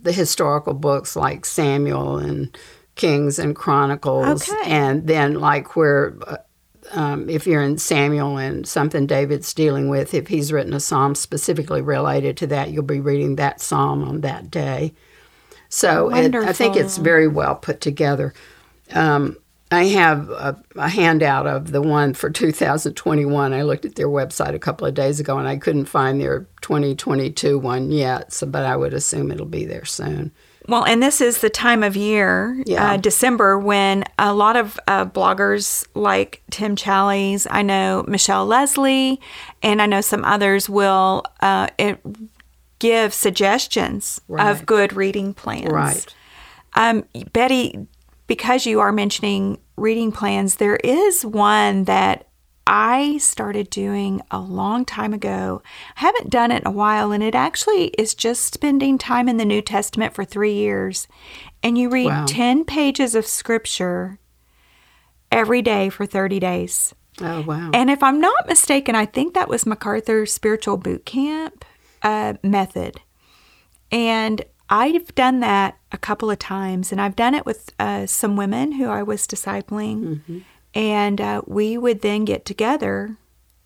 the 0.00 0.12
historical 0.12 0.74
books 0.74 1.14
like 1.14 1.44
samuel 1.44 2.18
and 2.18 2.56
kings 2.96 3.38
and 3.38 3.56
chronicles 3.56 4.48
okay. 4.48 4.70
and 4.70 5.06
then 5.06 5.34
like 5.34 5.76
where 5.76 6.16
uh, 6.26 6.36
um, 6.92 7.28
if 7.28 7.46
you're 7.46 7.62
in 7.62 7.78
Samuel 7.78 8.36
and 8.36 8.66
something 8.66 9.06
David's 9.06 9.52
dealing 9.54 9.88
with, 9.88 10.14
if 10.14 10.28
he's 10.28 10.52
written 10.52 10.74
a 10.74 10.80
psalm 10.80 11.14
specifically 11.14 11.82
related 11.82 12.36
to 12.38 12.46
that, 12.48 12.70
you'll 12.70 12.82
be 12.82 13.00
reading 13.00 13.36
that 13.36 13.60
psalm 13.60 14.02
on 14.02 14.20
that 14.20 14.50
day. 14.50 14.92
So 15.68 16.14
it, 16.14 16.34
I 16.34 16.52
think 16.52 16.76
it's 16.76 16.98
very 16.98 17.26
well 17.26 17.56
put 17.56 17.80
together. 17.80 18.32
Um, 18.92 19.36
I 19.72 19.86
have 19.86 20.30
a, 20.30 20.62
a, 20.76 20.88
handout 20.88 21.46
of 21.46 21.72
the 21.72 21.82
one 21.82 22.14
for 22.14 22.30
2021. 22.30 23.52
I 23.52 23.62
looked 23.62 23.84
at 23.84 23.96
their 23.96 24.08
website 24.08 24.54
a 24.54 24.58
couple 24.58 24.86
of 24.86 24.94
days 24.94 25.18
ago 25.18 25.38
and 25.38 25.48
I 25.48 25.56
couldn't 25.56 25.86
find 25.86 26.20
their 26.20 26.46
2022 26.60 27.58
one 27.58 27.90
yet, 27.90 28.32
so, 28.32 28.46
but 28.46 28.64
I 28.64 28.76
would 28.76 28.94
assume 28.94 29.32
it'll 29.32 29.46
be 29.46 29.64
there 29.64 29.84
soon. 29.84 30.30
Well, 30.66 30.84
and 30.84 31.02
this 31.02 31.20
is 31.20 31.38
the 31.38 31.50
time 31.50 31.82
of 31.82 31.94
year, 31.94 32.62
yeah. 32.66 32.92
uh, 32.92 32.96
December, 32.96 33.58
when 33.58 34.04
a 34.18 34.32
lot 34.32 34.56
of 34.56 34.80
uh, 34.88 35.04
bloggers 35.04 35.86
like 35.94 36.42
Tim 36.50 36.74
Challies, 36.74 37.46
I 37.50 37.62
know 37.62 38.04
Michelle 38.08 38.46
Lesley, 38.46 39.20
and 39.62 39.82
I 39.82 39.86
know 39.86 40.00
some 40.00 40.24
others 40.24 40.68
will 40.68 41.22
uh, 41.40 41.68
it, 41.78 42.00
give 42.78 43.12
suggestions 43.12 44.20
right. 44.26 44.50
of 44.50 44.64
good 44.64 44.94
reading 44.94 45.34
plans. 45.34 45.70
Right. 45.70 46.14
Um, 46.74 47.04
Betty, 47.32 47.86
because 48.26 48.64
you 48.64 48.80
are 48.80 48.92
mentioning 48.92 49.58
reading 49.76 50.12
plans, 50.12 50.56
there 50.56 50.76
is 50.76 51.26
one 51.26 51.84
that 51.84 52.28
I 52.66 53.18
started 53.18 53.68
doing 53.68 54.22
a 54.30 54.40
long 54.40 54.84
time 54.84 55.12
ago. 55.12 55.62
I 55.96 56.00
haven't 56.00 56.30
done 56.30 56.50
it 56.50 56.62
in 56.62 56.66
a 56.66 56.70
while, 56.70 57.12
and 57.12 57.22
it 57.22 57.34
actually 57.34 57.88
is 57.98 58.14
just 58.14 58.54
spending 58.54 58.96
time 58.96 59.28
in 59.28 59.36
the 59.36 59.44
New 59.44 59.60
Testament 59.60 60.14
for 60.14 60.24
three 60.24 60.54
years. 60.54 61.06
And 61.62 61.76
you 61.76 61.90
read 61.90 62.06
wow. 62.06 62.24
10 62.26 62.64
pages 62.64 63.14
of 63.14 63.26
scripture 63.26 64.18
every 65.30 65.60
day 65.60 65.90
for 65.90 66.06
30 66.06 66.40
days. 66.40 66.94
Oh, 67.20 67.42
wow. 67.42 67.70
And 67.74 67.90
if 67.90 68.02
I'm 68.02 68.20
not 68.20 68.48
mistaken, 68.48 68.94
I 68.94 69.06
think 69.06 69.34
that 69.34 69.48
was 69.48 69.66
MacArthur's 69.66 70.32
spiritual 70.32 70.78
boot 70.78 71.04
camp 71.04 71.64
uh, 72.02 72.34
method. 72.42 73.00
And 73.92 74.44
I've 74.70 75.14
done 75.14 75.40
that 75.40 75.78
a 75.92 75.98
couple 75.98 76.30
of 76.30 76.38
times, 76.38 76.90
and 76.90 77.00
I've 77.00 77.16
done 77.16 77.34
it 77.34 77.44
with 77.44 77.70
uh, 77.78 78.06
some 78.06 78.36
women 78.36 78.72
who 78.72 78.88
I 78.88 79.02
was 79.02 79.26
discipling. 79.26 80.02
Mm-hmm. 80.02 80.38
And 80.74 81.20
uh, 81.20 81.42
we 81.46 81.78
would 81.78 82.02
then 82.02 82.24
get 82.24 82.44
together 82.44 83.16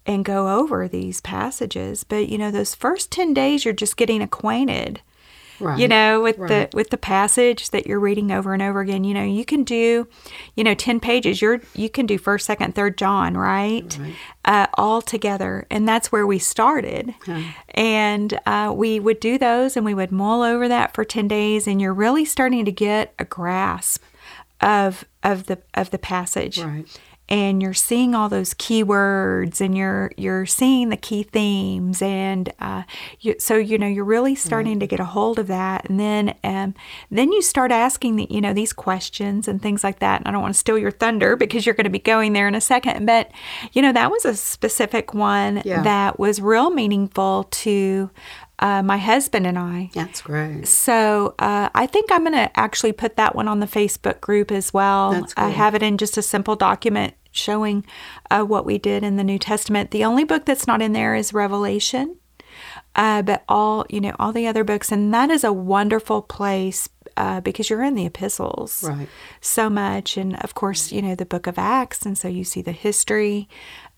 and 0.06 0.24
go 0.24 0.58
over 0.58 0.88
these 0.88 1.20
passages. 1.20 2.04
But 2.04 2.28
you 2.28 2.38
know, 2.38 2.50
those 2.50 2.74
first 2.74 3.10
ten 3.10 3.34
days, 3.34 3.64
you're 3.64 3.74
just 3.74 3.96
getting 3.96 4.22
acquainted. 4.22 5.00
Right. 5.60 5.78
You 5.80 5.88
know, 5.88 6.20
with 6.20 6.38
right. 6.38 6.70
the 6.70 6.76
with 6.76 6.90
the 6.90 6.96
passage 6.96 7.70
that 7.70 7.84
you're 7.86 7.98
reading 7.98 8.30
over 8.30 8.52
and 8.52 8.62
over 8.62 8.80
again. 8.80 9.02
You 9.02 9.12
know, 9.12 9.24
you 9.24 9.44
can 9.44 9.64
do, 9.64 10.06
you 10.54 10.62
know, 10.62 10.74
ten 10.74 11.00
pages. 11.00 11.42
You're 11.42 11.60
you 11.74 11.90
can 11.90 12.06
do 12.06 12.16
first, 12.16 12.46
second, 12.46 12.74
third 12.76 12.96
John, 12.96 13.36
right? 13.36 13.98
right. 14.00 14.14
Uh, 14.44 14.66
all 14.74 15.02
together, 15.02 15.66
and 15.68 15.86
that's 15.88 16.12
where 16.12 16.26
we 16.26 16.38
started. 16.38 17.12
Huh. 17.26 17.42
And 17.70 18.38
uh, 18.46 18.72
we 18.74 19.00
would 19.00 19.18
do 19.18 19.36
those, 19.36 19.76
and 19.76 19.84
we 19.84 19.94
would 19.94 20.12
mull 20.12 20.42
over 20.42 20.68
that 20.68 20.94
for 20.94 21.04
ten 21.04 21.26
days, 21.26 21.66
and 21.66 21.80
you're 21.80 21.92
really 21.92 22.24
starting 22.24 22.64
to 22.64 22.72
get 22.72 23.14
a 23.18 23.24
grasp 23.24 24.04
of 24.61 25.04
of 25.29 25.47
the 25.47 25.59
of 25.74 25.91
the 25.91 25.99
passage. 25.99 26.59
Right. 26.59 27.01
and 27.31 27.61
you're 27.62 27.74
seeing 27.74 28.14
all 28.14 28.31
those 28.31 28.55
keywords 28.55 29.61
and 29.61 29.76
you're 29.76 30.11
you're 30.16 30.47
seeing 30.47 30.89
the 30.89 30.97
key 30.97 31.22
themes 31.22 32.01
and 32.01 32.51
uh, 32.59 32.85
you, 33.20 33.35
so 33.39 33.57
you 33.57 33.76
know 33.76 33.87
you're 33.87 34.05
really 34.05 34.35
starting 34.35 34.74
right. 34.74 34.81
to 34.81 34.87
get 34.87 34.99
a 34.99 35.05
hold 35.05 35.39
of 35.39 35.47
that 35.47 35.89
and 35.91 36.01
then 36.01 36.35
um, 36.43 36.74
then 37.11 37.31
you 37.31 37.43
start 37.43 37.70
asking 37.70 38.16
the, 38.16 38.26
you 38.31 38.41
know 38.41 38.55
these 38.55 38.72
questions 38.72 39.47
and 39.47 39.61
things 39.61 39.85
like 39.85 39.99
that 39.99 40.20
and 40.20 40.29
I 40.29 40.31
don't 40.31 40.41
want 40.41 40.55
to 40.55 40.59
steal 40.59 40.79
your 40.79 40.91
thunder 40.91 41.37
because 41.37 41.66
you're 41.66 41.74
going 41.74 41.85
to 41.85 41.91
be 41.91 41.99
going 41.99 42.33
there 42.33 42.49
in 42.49 42.55
a 42.55 42.62
second 42.62 43.05
but 43.05 43.31
you 43.72 43.83
know 43.83 43.93
that 43.93 44.11
was 44.11 44.24
a 44.24 44.35
specific 44.35 45.12
one 45.12 45.61
yeah. 45.66 45.83
that 45.83 46.18
was 46.18 46.41
real 46.41 46.70
meaningful 46.70 47.45
to 47.51 48.11
uh, 48.59 48.82
my 48.82 48.98
husband 48.98 49.46
and 49.46 49.59
I. 49.59 49.90
That's 49.94 50.20
great. 50.20 50.66
So 50.66 51.34
uh, 51.38 51.68
I 51.74 51.86
think 51.86 52.11
I'm 52.11 52.24
going 52.24 52.32
to 52.32 52.59
actually 52.59 52.92
put 52.92 53.16
that 53.16 53.34
one 53.34 53.48
on 53.48 53.61
the 53.61 53.66
Facebook 53.66 54.20
group 54.20 54.50
as 54.50 54.74
well. 54.74 55.12
That's 55.12 55.34
I 55.36 55.50
have 55.50 55.74
it 55.74 55.82
in 55.82 55.98
just 55.98 56.16
a 56.16 56.22
simple 56.22 56.56
document 56.56 57.14
showing 57.30 57.84
uh, 58.30 58.42
what 58.42 58.66
we 58.66 58.78
did 58.78 59.04
in 59.04 59.16
the 59.16 59.24
New 59.24 59.38
Testament. 59.38 59.90
The 59.90 60.04
only 60.04 60.24
book 60.24 60.44
that's 60.44 60.66
not 60.66 60.82
in 60.82 60.92
there 60.92 61.14
is 61.14 61.32
Revelation, 61.32 62.16
uh, 62.96 63.22
but 63.22 63.44
all 63.48 63.86
you 63.88 64.00
know, 64.00 64.16
all 64.18 64.32
the 64.32 64.46
other 64.46 64.64
books, 64.64 64.90
and 64.90 65.14
that 65.14 65.30
is 65.30 65.44
a 65.44 65.52
wonderful 65.52 66.22
place 66.22 66.88
uh, 67.16 67.40
because 67.40 67.70
you're 67.70 67.82
in 67.82 67.94
the 67.94 68.06
epistles 68.06 68.82
right. 68.82 69.09
so 69.40 69.70
much, 69.70 70.16
and 70.16 70.36
of 70.42 70.54
course, 70.54 70.90
you 70.90 71.00
know 71.00 71.14
the 71.14 71.26
Book 71.26 71.46
of 71.46 71.59
Acts, 71.59 72.04
and 72.04 72.18
so 72.18 72.26
you 72.26 72.44
see 72.44 72.62
the 72.62 72.72
history. 72.72 73.48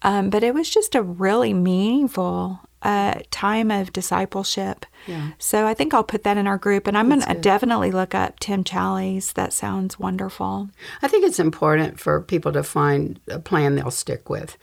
Um, 0.03 0.31
but 0.31 0.43
it 0.43 0.55
was 0.55 0.71
just 0.71 0.95
a 0.95 1.03
really 1.03 1.53
meaningful 1.53 2.61
uh, 2.83 3.21
time 3.31 3.71
of 3.71 3.93
discipleship. 3.93 4.87
Yeah. 5.07 5.33
So 5.39 5.67
I 5.67 5.75
think 5.75 5.93
I'll 5.93 6.05
put 6.05 6.25
that 6.25 6.37
in 6.37 6.47
our 6.47 6.59
group, 6.59 6.87
and 6.87 6.97
I'm 6.97 7.09
going 7.09 7.21
to 7.23 7.35
definitely 7.35 7.91
look 7.91 8.15
up 8.15 8.41
Tim 8.41 8.65
Challies. 8.65 9.35
That 9.35 9.53
sounds 9.53 9.99
wonderful. 9.99 10.71
I 11.03 11.09
think 11.09 11.25
it's 11.25 11.39
important 11.39 12.01
for 12.01 12.21
people 12.21 12.53
to 12.53 12.63
find 12.63 13.21
a 13.29 13.39
plan 13.39 13.77
they'll 13.77 13.91
stick 13.91 14.31
with. 14.31 14.57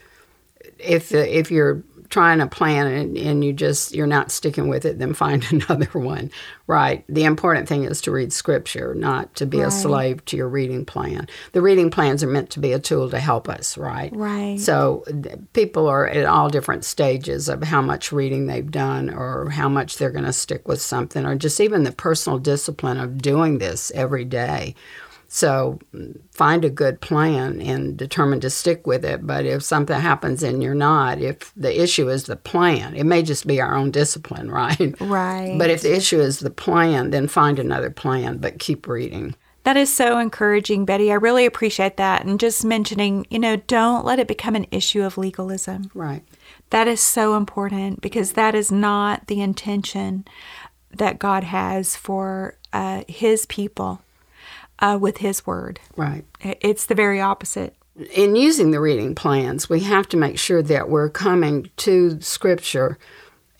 If 0.78 1.12
if 1.12 1.50
you're 1.50 1.82
trying 2.08 2.40
a 2.40 2.46
plan 2.46 2.86
and, 2.86 3.16
and 3.16 3.44
you 3.44 3.52
just 3.52 3.94
you're 3.94 4.06
not 4.06 4.30
sticking 4.30 4.68
with 4.68 4.84
it 4.84 4.98
then 4.98 5.14
find 5.14 5.44
another 5.50 5.98
one 5.98 6.30
right? 6.68 7.02
The 7.08 7.24
important 7.24 7.66
thing 7.66 7.84
is 7.84 8.02
to 8.02 8.10
read 8.10 8.30
scripture 8.30 8.94
not 8.94 9.34
to 9.36 9.46
be 9.46 9.58
right. 9.58 9.68
a 9.68 9.70
slave 9.70 10.22
to 10.26 10.36
your 10.36 10.48
reading 10.48 10.84
plan. 10.84 11.26
The 11.52 11.62
reading 11.62 11.90
plans 11.90 12.22
are 12.22 12.28
meant 12.28 12.50
to 12.50 12.60
be 12.60 12.72
a 12.72 12.78
tool 12.78 13.10
to 13.10 13.18
help 13.18 13.48
us 13.48 13.76
right? 13.76 14.14
Right. 14.14 14.60
So 14.60 15.04
people 15.54 15.88
are 15.88 16.06
at 16.06 16.26
all 16.26 16.50
different 16.50 16.84
stages 16.84 17.48
of 17.48 17.64
how 17.64 17.80
much 17.80 18.12
reading 18.12 18.46
they've 18.46 18.70
done 18.70 19.08
or 19.08 19.48
how 19.48 19.68
much 19.68 19.96
they're 19.96 20.10
going 20.10 20.26
to 20.26 20.32
stick 20.32 20.68
with 20.68 20.80
something 20.80 21.24
or 21.24 21.34
just 21.34 21.58
even 21.58 21.84
the 21.84 21.92
personal 21.92 22.38
discipline 22.38 22.98
of 22.98 23.22
doing 23.22 23.58
this 23.58 23.90
every 23.94 24.26
day 24.26 24.74
so 25.30 25.78
find 26.32 26.64
a 26.64 26.70
good 26.70 27.02
plan 27.02 27.60
and 27.60 27.98
determine 27.98 28.40
to 28.40 28.48
stick 28.48 28.86
with 28.86 29.04
it. 29.04 29.26
But 29.26 29.44
if 29.44 29.62
something 29.62 30.00
happens 30.00 30.42
and 30.42 30.62
you're 30.62 30.74
not, 30.74 31.20
if 31.20 31.52
the 31.54 31.82
issue 31.82 32.08
is 32.08 32.24
the 32.24 32.36
plan, 32.36 32.96
it 32.96 33.04
may 33.04 33.22
just 33.22 33.46
be 33.46 33.60
our 33.60 33.76
own 33.76 33.90
discipline, 33.90 34.50
right? 34.50 34.94
Right. 35.08 35.56
But 35.58 35.70
if 35.70 35.82
the 35.82 35.94
issue 35.94 36.20
is 36.20 36.40
the 36.40 36.50
plan, 36.50 37.10
then 37.10 37.28
find 37.28 37.58
another 37.58 37.90
plan, 37.90 38.38
but 38.38 38.58
keep 38.58 38.86
reading. 38.86 39.34
That 39.64 39.76
is 39.76 39.92
so 39.92 40.18
encouraging, 40.18 40.84
Betty. 40.84 41.10
I 41.10 41.16
really 41.16 41.44
appreciate 41.44 41.98
that. 41.98 42.24
And 42.24 42.40
just 42.40 42.64
mentioning, 42.64 43.26
you 43.30 43.38
know, 43.38 43.56
don't 43.56 44.04
let 44.04 44.18
it 44.18 44.28
become 44.28 44.54
an 44.54 44.66
issue 44.70 45.02
of 45.02 45.18
legalism. 45.18 45.90
Right. 45.94 46.22
That 46.70 46.88
is 46.88 47.00
so 47.00 47.36
important 47.36 48.00
because 48.00 48.32
that 48.32 48.54
is 48.54 48.72
not 48.72 49.26
the 49.26 49.40
intention 49.40 50.26
that 50.90 51.18
God 51.18 51.44
has 51.44 51.96
for 51.96 52.56
uh, 52.72 53.04
His 53.08 53.46
people 53.46 54.00
uh, 54.78 54.98
with 55.00 55.18
His 55.18 55.46
Word. 55.46 55.80
Right. 55.96 56.24
It's 56.40 56.86
the 56.86 56.94
very 56.94 57.20
opposite. 57.20 57.74
In 58.14 58.36
using 58.36 58.70
the 58.70 58.80
reading 58.80 59.14
plans, 59.14 59.68
we 59.68 59.80
have 59.80 60.08
to 60.10 60.16
make 60.16 60.38
sure 60.38 60.62
that 60.62 60.88
we're 60.88 61.08
coming 61.08 61.70
to 61.78 62.20
Scripture 62.20 62.98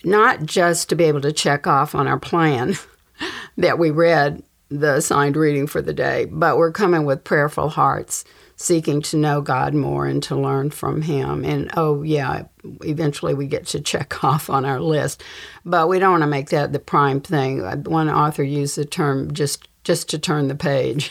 not 0.05 0.45
just 0.45 0.89
to 0.89 0.97
be 0.97 1.05
able 1.05 1.21
to 1.21 1.33
check 1.33 1.67
off 1.67 1.95
on 1.95 2.07
our 2.07 2.19
plan 2.19 2.77
that 3.57 3.79
we 3.79 3.91
read 3.91 4.43
the 4.71 4.97
assigned 4.97 5.37
reading 5.37 5.67
for 5.67 5.81
the 5.81 5.95
day, 5.95 6.27
but 6.27 6.59
we're 6.59 6.73
coming 6.73 7.05
with 7.05 7.25
prayerful 7.25 7.71
hearts, 7.71 8.25
seeking 8.57 9.01
to 9.01 9.17
know 9.17 9.41
God 9.41 9.73
more 9.73 10.07
and 10.07 10.23
to 10.25 10.37
learn 10.37 10.71
from 10.71 11.01
Him. 11.03 11.45
And 11.45 11.71
oh, 11.77 12.03
yeah, 12.03 12.45
eventually 12.85 13.35
we 13.35 13.47
get 13.47 13.67
to 13.69 13.81
check 13.93 14.23
off 14.23 14.51
on 14.51 14.65
our 14.65 14.81
list, 14.81 15.23
but 15.65 15.89
we 15.89 15.99
don't 15.99 16.13
want 16.13 16.23
to 16.23 16.29
make 16.29 16.51
that 16.51 16.73
the 16.73 16.79
prime 16.79 17.21
thing. 17.21 17.63
One 17.85 18.11
author 18.11 18.43
used 18.43 18.77
the 18.77 18.85
term 18.85 19.33
just 19.33 19.68
just 19.89 20.11
to 20.11 20.19
turn 20.19 20.49
the 20.49 20.55
page. 20.55 21.11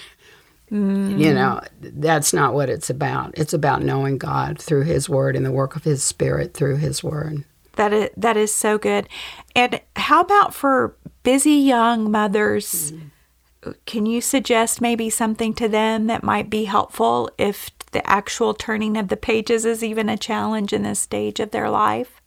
Mm. 0.71 1.19
You 1.19 1.33
know, 1.33 1.61
that's 1.81 2.31
not 2.31 2.53
what 2.53 2.69
it's 2.69 2.91
about. 2.91 3.35
It's 3.35 3.53
about 3.53 3.81
knowing 3.81 4.19
God 4.19 4.59
through 4.59 4.83
His 4.83 5.09
Word 5.09 5.35
and 5.35 5.43
the 5.43 5.51
work 5.51 5.75
of 5.75 5.83
His 5.83 6.03
Spirit 6.03 6.53
through 6.53 6.75
His 6.75 7.03
Word. 7.03 7.43
That 7.77 7.91
is, 7.91 8.09
that 8.15 8.37
is 8.37 8.53
so 8.53 8.77
good. 8.77 9.09
And 9.55 9.81
how 9.95 10.21
about 10.21 10.53
for 10.53 10.95
busy 11.23 11.53
young 11.53 12.11
mothers? 12.11 12.91
Mm. 13.63 13.75
Can 13.87 14.05
you 14.05 14.21
suggest 14.21 14.79
maybe 14.79 15.09
something 15.09 15.55
to 15.55 15.67
them 15.67 16.05
that 16.05 16.21
might 16.21 16.51
be 16.51 16.65
helpful 16.65 17.31
if 17.39 17.71
the 17.91 18.07
actual 18.07 18.53
turning 18.53 18.95
of 18.95 19.07
the 19.07 19.17
pages 19.17 19.65
is 19.65 19.83
even 19.83 20.07
a 20.07 20.17
challenge 20.17 20.71
in 20.71 20.83
this 20.83 20.99
stage 20.99 21.39
of 21.39 21.49
their 21.49 21.69
life? 21.69 22.21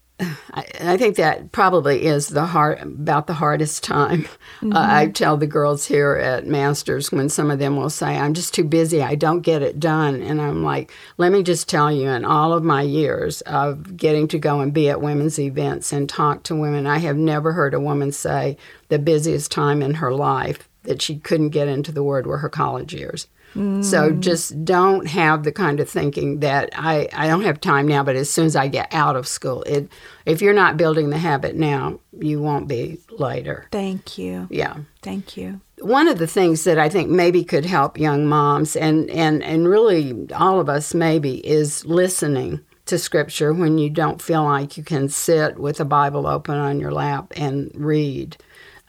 I, 0.52 0.64
I, 0.80 0.96
think 0.96 1.16
that 1.16 1.52
probably 1.52 2.04
is 2.04 2.28
the 2.28 2.46
hard 2.46 2.80
about 2.80 3.26
the 3.26 3.34
hardest 3.34 3.82
time. 3.84 4.24
Mm-hmm. 4.60 4.74
Uh, 4.74 4.86
I 4.88 5.06
tell 5.06 5.36
the 5.36 5.46
girls 5.46 5.86
here 5.86 6.16
at 6.16 6.46
Masters 6.46 7.10
when 7.10 7.28
some 7.28 7.50
of 7.50 7.58
them 7.58 7.76
will 7.76 7.90
say, 7.90 8.18
"I'm 8.18 8.34
just 8.34 8.52
too 8.52 8.64
busy. 8.64 9.02
I 9.02 9.14
don't 9.14 9.40
get 9.40 9.62
it 9.62 9.80
done," 9.80 10.20
and 10.22 10.40
I'm 10.40 10.62
like, 10.62 10.92
"Let 11.16 11.32
me 11.32 11.42
just 11.42 11.68
tell 11.68 11.90
you, 11.90 12.08
in 12.10 12.24
all 12.24 12.52
of 12.52 12.62
my 12.62 12.82
years 12.82 13.40
of 13.42 13.96
getting 13.96 14.28
to 14.28 14.38
go 14.38 14.60
and 14.60 14.72
be 14.72 14.90
at 14.90 15.00
women's 15.00 15.38
events 15.38 15.92
and 15.92 16.08
talk 16.08 16.42
to 16.44 16.56
women, 16.56 16.86
I 16.86 16.98
have 16.98 17.16
never 17.16 17.52
heard 17.52 17.72
a 17.72 17.80
woman 17.80 18.12
say 18.12 18.58
the 18.88 18.98
busiest 18.98 19.50
time 19.50 19.82
in 19.82 19.94
her 19.94 20.12
life 20.12 20.68
that 20.82 21.00
she 21.00 21.18
couldn't 21.18 21.50
get 21.50 21.68
into 21.68 21.92
the 21.92 22.02
Word 22.02 22.26
were 22.26 22.38
her 22.38 22.50
college 22.50 22.92
years." 22.92 23.26
Mm. 23.54 23.84
So 23.84 24.12
just 24.12 24.64
don't 24.64 25.06
have 25.08 25.42
the 25.42 25.52
kind 25.52 25.80
of 25.80 25.88
thinking 25.88 26.40
that 26.40 26.70
I, 26.74 27.08
I 27.12 27.26
don't 27.26 27.42
have 27.42 27.60
time 27.60 27.88
now, 27.88 28.02
but 28.02 28.16
as 28.16 28.30
soon 28.30 28.46
as 28.46 28.56
I 28.56 28.68
get 28.68 28.92
out 28.94 29.16
of 29.16 29.26
school, 29.26 29.62
it 29.64 29.90
if 30.26 30.40
you're 30.40 30.54
not 30.54 30.76
building 30.76 31.10
the 31.10 31.18
habit 31.18 31.56
now, 31.56 31.98
you 32.18 32.40
won't 32.40 32.68
be 32.68 32.98
later. 33.10 33.66
Thank 33.72 34.18
you. 34.18 34.46
Yeah. 34.50 34.76
Thank 35.02 35.36
you. 35.36 35.60
One 35.80 36.08
of 36.08 36.18
the 36.18 36.26
things 36.26 36.64
that 36.64 36.78
I 36.78 36.88
think 36.88 37.08
maybe 37.08 37.42
could 37.42 37.64
help 37.64 37.98
young 37.98 38.26
moms 38.26 38.76
and, 38.76 39.10
and, 39.10 39.42
and 39.42 39.66
really 39.66 40.28
all 40.32 40.60
of 40.60 40.68
us 40.68 40.94
maybe 40.94 41.44
is 41.46 41.84
listening 41.86 42.60
to 42.86 42.98
scripture 42.98 43.52
when 43.52 43.78
you 43.78 43.88
don't 43.88 44.20
feel 44.20 44.44
like 44.44 44.76
you 44.76 44.82
can 44.82 45.08
sit 45.08 45.58
with 45.58 45.80
a 45.80 45.84
Bible 45.84 46.26
open 46.26 46.56
on 46.56 46.80
your 46.80 46.92
lap 46.92 47.32
and 47.36 47.70
read. 47.74 48.36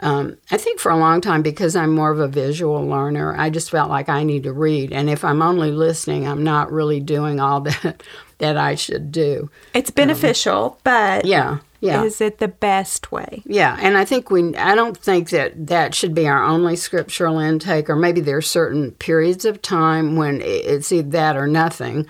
Um, 0.02 0.38
I 0.50 0.58
think 0.58 0.80
for 0.80 0.92
a 0.92 0.98
long 0.98 1.22
time, 1.22 1.44
because 1.44 1.76
I'm 1.76 1.94
more 1.94 2.12
of 2.12 2.20
a 2.20 2.28
visual 2.28 2.86
learner, 2.86 3.36
I 3.38 3.52
just 3.52 3.70
felt 3.70 3.90
like 3.90 4.10
I 4.10 4.24
need 4.24 4.44
to 4.44 4.54
read. 4.54 4.92
And 4.92 5.10
if 5.10 5.24
I'm 5.24 5.42
only 5.42 5.72
listening, 5.72 6.28
I'm 6.28 6.44
not 6.44 6.72
really 6.72 7.00
doing 7.00 7.40
all 7.40 7.62
that 7.62 8.04
that 8.40 8.58
I 8.58 8.76
should 8.76 9.12
do. 9.12 9.52
It's 9.74 9.92
beneficial, 9.92 10.72
um, 10.72 10.78
but 10.84 11.26
yeah, 11.26 11.60
yeah. 11.82 12.04
Is 12.04 12.22
it 12.22 12.38
the 12.38 12.48
best 12.48 13.12
way? 13.12 13.42
Yeah, 13.46 13.76
and 13.80 13.98
I 13.98 14.06
think 14.06 14.30
we. 14.30 14.56
I 14.56 14.76
don't 14.76 14.98
think 14.98 15.32
that 15.32 15.68
that 15.68 15.96
should 15.96 16.14
be 16.14 16.28
our 16.28 16.44
only 16.44 16.76
scriptural 16.76 17.40
intake, 17.40 17.90
or 17.90 17.96
maybe 17.96 18.22
there 18.22 18.38
are 18.38 18.42
certain 18.42 18.92
periods 18.92 19.46
of 19.46 19.64
time 19.64 20.16
when 20.16 20.42
it's 20.44 20.92
either 20.92 21.10
that 21.10 21.36
or 21.36 21.48
nothing. 21.48 22.06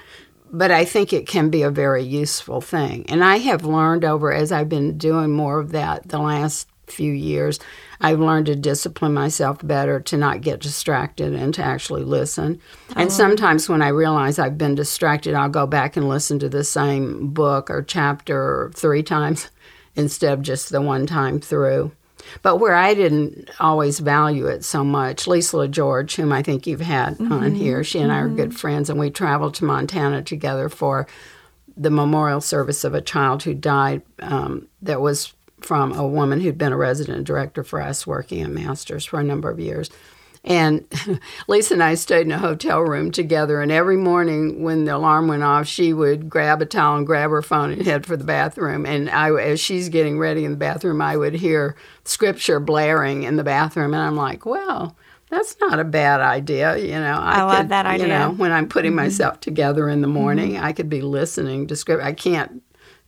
But 0.53 0.71
I 0.71 0.83
think 0.83 1.13
it 1.13 1.25
can 1.25 1.49
be 1.49 1.61
a 1.61 1.71
very 1.71 2.03
useful 2.03 2.59
thing. 2.59 3.05
And 3.07 3.23
I 3.23 3.37
have 3.37 3.63
learned 3.63 4.03
over 4.03 4.33
as 4.33 4.51
I've 4.51 4.67
been 4.67 4.97
doing 4.97 5.31
more 5.31 5.59
of 5.61 5.71
that 5.71 6.09
the 6.09 6.19
last 6.19 6.67
few 6.91 7.11
years, 7.11 7.59
I've 7.99 8.19
learned 8.19 8.47
to 8.47 8.55
discipline 8.55 9.13
myself 9.13 9.59
better 9.63 9.99
to 9.99 10.17
not 10.17 10.41
get 10.41 10.59
distracted 10.59 11.33
and 11.33 11.53
to 11.53 11.63
actually 11.63 12.03
listen. 12.03 12.59
And 12.95 13.07
oh. 13.07 13.13
sometimes 13.13 13.69
when 13.69 13.81
I 13.81 13.89
realize 13.89 14.39
I've 14.39 14.57
been 14.57 14.75
distracted, 14.75 15.33
I'll 15.33 15.49
go 15.49 15.67
back 15.67 15.95
and 15.95 16.09
listen 16.09 16.39
to 16.39 16.49
the 16.49 16.63
same 16.63 17.29
book 17.29 17.69
or 17.69 17.81
chapter 17.81 18.71
three 18.75 19.03
times 19.03 19.49
instead 19.95 20.33
of 20.33 20.41
just 20.41 20.69
the 20.69 20.81
one 20.81 21.05
time 21.05 21.39
through. 21.39 21.91
But 22.41 22.57
where 22.57 22.75
I 22.75 22.93
didn't 22.93 23.49
always 23.59 23.99
value 23.99 24.47
it 24.47 24.63
so 24.63 24.83
much, 24.83 25.27
Lisa 25.27 25.67
George, 25.67 26.15
whom 26.15 26.31
I 26.31 26.43
think 26.43 26.67
you've 26.67 26.81
had 26.81 27.17
mm-hmm. 27.17 27.31
on 27.31 27.55
here, 27.55 27.83
she 27.83 27.99
and 27.99 28.09
mm-hmm. 28.09 28.17
I 28.17 28.23
are 28.23 28.29
good 28.29 28.49
mm-hmm. 28.49 28.57
friends, 28.57 28.89
and 28.89 28.99
we 28.99 29.09
traveled 29.09 29.55
to 29.55 29.65
Montana 29.65 30.21
together 30.21 30.69
for 30.69 31.07
the 31.77 31.89
memorial 31.89 32.41
service 32.41 32.83
of 32.83 32.93
a 32.93 33.01
child 33.01 33.43
who 33.43 33.53
died 33.53 34.01
um, 34.19 34.67
that 34.81 35.01
was 35.01 35.33
from 35.61 35.93
a 35.93 36.07
woman 36.07 36.41
who'd 36.41 36.57
been 36.57 36.73
a 36.73 36.77
resident 36.77 37.25
director 37.25 37.63
for 37.63 37.81
us 37.81 38.05
working 38.05 38.41
at 38.41 38.49
Masters 38.49 39.05
for 39.05 39.19
a 39.19 39.23
number 39.23 39.49
of 39.49 39.59
years. 39.59 39.89
And 40.43 40.87
Lisa 41.47 41.75
and 41.75 41.83
I 41.83 41.93
stayed 41.93 42.25
in 42.25 42.31
a 42.31 42.39
hotel 42.39 42.81
room 42.81 43.11
together, 43.11 43.61
and 43.61 43.71
every 43.71 43.97
morning 43.97 44.63
when 44.63 44.85
the 44.85 44.95
alarm 44.95 45.27
went 45.27 45.43
off, 45.43 45.67
she 45.67 45.93
would 45.93 46.29
grab 46.29 46.61
a 46.61 46.65
towel 46.65 46.97
and 46.97 47.05
grab 47.05 47.29
her 47.29 47.43
phone 47.43 47.71
and 47.71 47.83
head 47.83 48.05
for 48.05 48.17
the 48.17 48.23
bathroom. 48.23 48.85
And 48.85 49.09
I, 49.09 49.31
as 49.39 49.59
she's 49.59 49.89
getting 49.89 50.17
ready 50.17 50.43
in 50.43 50.51
the 50.51 50.57
bathroom, 50.57 51.01
I 51.01 51.15
would 51.15 51.35
hear 51.35 51.75
scripture 52.05 52.59
blaring 52.59 53.23
in 53.23 53.35
the 53.35 53.43
bathroom, 53.43 53.93
and 53.93 54.01
I'm 54.01 54.15
like, 54.15 54.45
well, 54.45 54.95
that's 55.29 55.55
not 55.61 55.79
a 55.79 55.83
bad 55.83 56.21
idea. 56.21 56.75
You 56.77 56.89
know, 56.89 57.19
I, 57.19 57.39
I 57.39 57.43
love 57.43 57.57
could, 57.57 57.69
that 57.69 57.85
idea. 57.85 58.07
You 58.07 58.13
know, 58.13 58.31
when 58.31 58.51
I'm 58.51 58.67
putting 58.67 58.91
mm-hmm. 58.91 58.97
myself 58.97 59.39
together 59.41 59.89
in 59.89 60.01
the 60.01 60.07
morning, 60.07 60.53
mm-hmm. 60.53 60.65
I 60.65 60.73
could 60.73 60.89
be 60.89 61.01
listening 61.01 61.67
to 61.67 61.75
scripture. 61.75 62.03
I 62.03 62.13
can't 62.13 62.63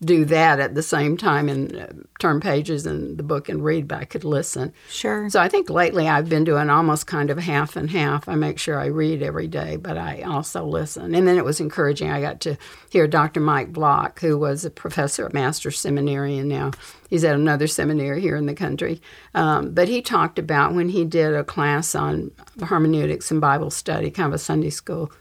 do 0.06 0.26
that 0.26 0.60
at 0.60 0.76
the 0.76 0.84
same 0.84 1.18
time 1.18 1.50
and 1.50 1.76
uh, 1.76 1.88
turn 2.20 2.40
pages 2.40 2.86
in 2.86 3.18
the 3.18 3.24
book 3.24 3.50
and 3.50 3.64
read, 3.64 3.88
but 3.88 4.00
I 4.00 4.06
could 4.06 4.24
listen. 4.24 4.74
Sure. 4.90 5.30
So 5.30 5.40
I 5.40 5.50
think 5.50 5.70
lately 5.70 6.08
I've 6.08 6.30
been 6.30 6.44
doing 6.44 6.70
almost 6.70 7.08
kind 7.08 7.30
of 7.30 7.38
half 7.38 7.76
and 7.76 7.90
half. 7.90 8.28
I 8.30 8.36
make 8.36 8.60
sure 8.60 8.80
I 8.80 8.88
read 8.88 9.22
every 9.22 9.48
day, 9.48 9.78
but 9.78 9.98
I 9.98 10.22
also 10.22 10.66
listen. 10.66 11.16
And 11.16 11.28
then 11.28 11.38
it 11.38 11.46
was 11.46 11.60
encouraging. 11.60 12.12
I 12.12 12.22
got 12.22 12.40
to 12.42 12.58
hear 12.90 13.08
Dr. 13.08 13.40
Mike 13.40 13.74
Vlach, 13.74 14.20
who 14.20 14.38
was 14.38 14.66
a 14.66 14.70
professor 14.70 15.26
at 15.26 15.34
Master's 15.34 15.80
Seminary, 15.80 16.38
and 16.38 16.50
now 16.50 16.72
he's 17.10 17.24
at 17.24 17.36
another 17.36 17.68
seminary 17.68 18.22
here 18.22 18.36
in 18.36 18.46
the 18.46 18.56
country. 18.56 19.02
Um, 19.34 19.74
but 19.74 19.88
he 19.88 20.02
talked 20.02 20.40
about 20.40 20.74
when 20.74 20.90
he 20.90 21.06
did 21.06 21.34
a 21.34 21.44
class 21.44 21.96
on 21.96 22.32
hermeneutics 22.62 23.32
and 23.32 23.42
Bible 23.42 23.72
study, 23.72 24.12
kind 24.12 24.28
of 24.28 24.34
a 24.34 24.40
Sunday 24.40 24.70
school 24.70 25.12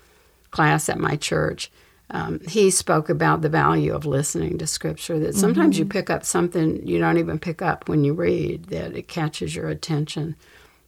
class 0.50 0.88
at 0.88 0.98
my 0.98 1.16
church 1.16 1.70
um, 2.12 2.40
he 2.46 2.70
spoke 2.70 3.08
about 3.08 3.40
the 3.40 3.48
value 3.48 3.94
of 3.94 4.04
listening 4.06 4.58
to 4.58 4.66
scripture 4.66 5.18
that 5.18 5.34
sometimes 5.34 5.78
you 5.78 5.84
pick 5.84 6.10
up 6.10 6.24
something 6.24 6.86
you 6.86 6.98
don't 6.98 7.18
even 7.18 7.38
pick 7.38 7.62
up 7.62 7.88
when 7.88 8.04
you 8.04 8.12
read 8.12 8.66
that 8.66 8.94
it 8.94 9.08
catches 9.08 9.56
your 9.56 9.68
attention 9.68 10.36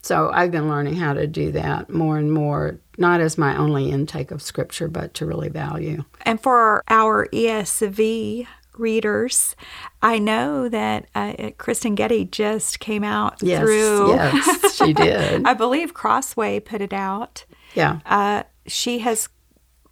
so 0.03 0.31
i've 0.35 0.51
been 0.51 0.69
learning 0.69 0.97
how 0.97 1.13
to 1.15 1.27
do 1.27 1.51
that 1.53 1.89
more 1.91 2.19
and 2.19 2.31
more 2.33 2.79
not 2.99 3.21
as 3.21 3.39
my 3.39 3.57
only 3.57 3.91
intake 3.91 4.31
of 4.31 4.43
scripture 4.43 4.87
but 4.89 5.15
to 5.15 5.25
really 5.27 5.49
value 5.49 6.05
And 6.27 6.41
for 6.41 6.83
our 6.89 7.27
ESV 7.33 8.47
readers, 8.77 9.55
I 10.03 10.19
know 10.19 10.69
that 10.69 11.07
uh, 11.15 11.51
Kristyn 11.59 11.95
Getty 11.95 12.25
just 12.27 12.81
came 12.81 13.05
out 13.05 13.41
yes 13.43 13.61
through. 13.61 14.09
yes 14.15 14.75
she 14.77 14.93
did 15.07 15.47
I 15.47 15.55
believe 15.55 15.95
Crossway 15.95 16.61
put 16.61 16.81
it 16.81 16.93
out. 16.93 17.45
yeah 17.75 18.01
Uh, 18.07 18.43
she 18.67 18.99
has 19.01 19.29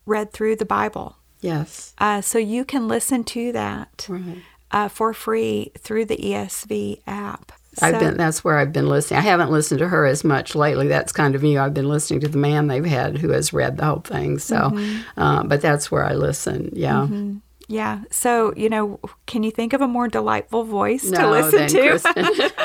read 0.07 0.33
through 0.33 0.57
the 0.57 0.65
Bible. 0.65 1.17
Yes 1.43 1.93
Uh, 1.99 2.21
so 2.23 2.39
you 2.39 2.65
can 2.65 2.89
listen 2.89 3.23
to 3.25 3.53
that 3.53 4.07
right 4.09 4.39
uh, 4.71 4.89
for 4.89 5.13
free 5.13 5.71
through 5.79 6.07
the 6.07 6.17
ESV 6.17 7.01
app. 7.07 7.53
I've 7.83 7.99
been 8.01 8.17
that's 8.17 8.43
where 8.45 8.57
I've 8.59 8.73
been 8.73 8.89
listening. 8.89 9.19
I 9.19 9.23
haven't 9.23 9.51
listened 9.51 9.79
to 9.81 9.89
her 9.89 10.07
as 10.07 10.25
much 10.25 10.55
lately. 10.55 10.89
That's 10.89 11.13
kind 11.13 11.35
of 11.35 11.43
new. 11.43 11.59
I've 11.61 11.73
been 11.75 11.89
listening 11.89 12.21
to 12.21 12.29
the 12.29 12.39
man 12.39 12.67
they've 12.69 12.85
had 12.85 13.19
who 13.19 13.31
has 13.31 13.53
read 13.53 13.77
the 13.79 13.85
whole 13.85 14.01
thing. 14.01 14.39
So, 14.39 14.57
Mm-hmm. 14.57 15.21
uh, 15.21 15.43
but 15.45 15.61
that's 15.63 15.91
where 15.91 16.05
I 16.05 16.15
listen. 16.15 16.71
Yeah. 16.75 17.07
Yeah. 17.73 18.01
So, 18.11 18.53
you 18.55 18.69
know, 18.69 19.01
can 19.27 19.43
you 19.43 19.51
think 19.51 19.73
of 19.73 19.81
a 19.81 19.89
more 19.89 20.07
delightful 20.09 20.63
voice 20.65 21.05
to 21.11 21.11
No, 21.19 21.31
listen 21.31 21.67
then 21.67 21.97
to? 21.99 22.63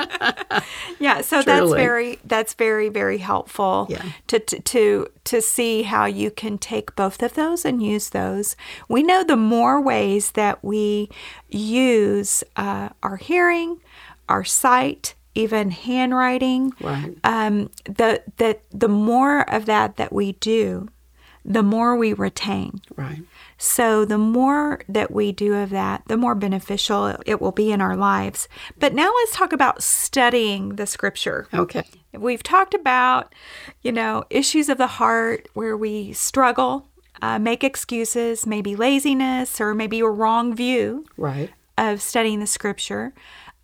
Yeah, 0.98 1.22
so 1.22 1.40
that's 1.42 1.72
very 1.72 2.18
that's 2.24 2.54
very 2.54 2.88
very 2.90 3.18
helpful 3.18 3.86
Yeah. 3.88 4.04
to, 4.28 4.38
to 4.38 4.60
to 4.60 5.06
to 5.24 5.40
see 5.40 5.82
how 5.82 6.04
you 6.06 6.30
can 6.30 6.58
take 6.58 6.94
both 6.94 7.22
of 7.22 7.34
those 7.34 7.64
and 7.64 7.82
use 7.82 8.10
those. 8.10 8.56
We 8.88 9.02
know 9.02 9.24
the 9.24 9.36
more 9.36 9.80
ways 9.80 10.32
that 10.32 10.62
we 10.62 11.08
use 11.48 12.44
uh, 12.56 12.90
our 13.02 13.16
hearing, 13.16 13.80
our 14.28 14.44
sight, 14.44 15.14
even 15.34 15.70
handwriting, 15.70 16.72
Right. 16.80 17.16
um, 17.24 17.70
the 17.84 18.22
the 18.36 18.58
the 18.70 18.88
more 18.88 19.48
of 19.50 19.64
that 19.66 19.96
that 19.96 20.12
we 20.12 20.32
do, 20.32 20.88
the 21.44 21.62
more 21.62 21.96
we 21.96 22.12
retain. 22.12 22.80
right. 22.96 23.22
So, 23.62 24.06
the 24.06 24.16
more 24.18 24.80
that 24.88 25.10
we 25.10 25.32
do 25.32 25.54
of 25.54 25.68
that, 25.70 26.02
the 26.06 26.16
more 26.16 26.34
beneficial 26.34 27.18
it 27.26 27.42
will 27.42 27.52
be 27.52 27.70
in 27.72 27.82
our 27.82 27.94
lives. 27.94 28.48
But 28.78 28.94
now 28.94 29.12
let's 29.18 29.36
talk 29.36 29.52
about 29.52 29.82
studying 29.82 30.76
the 30.76 30.86
scripture. 30.86 31.46
Okay. 31.52 31.84
We've 32.14 32.42
talked 32.42 32.72
about, 32.72 33.34
you 33.82 33.92
know, 33.92 34.24
issues 34.30 34.68
of 34.70 34.78
the 34.78 34.86
heart 34.86 35.46
where 35.52 35.76
we 35.76 36.14
struggle, 36.14 36.88
uh, 37.20 37.38
make 37.38 37.62
excuses, 37.62 38.46
maybe 38.46 38.74
laziness, 38.76 39.60
or 39.60 39.74
maybe 39.74 40.00
a 40.00 40.06
wrong 40.08 40.54
view 40.54 41.04
Right. 41.18 41.50
of 41.76 42.00
studying 42.00 42.40
the 42.40 42.46
scripture. 42.46 43.12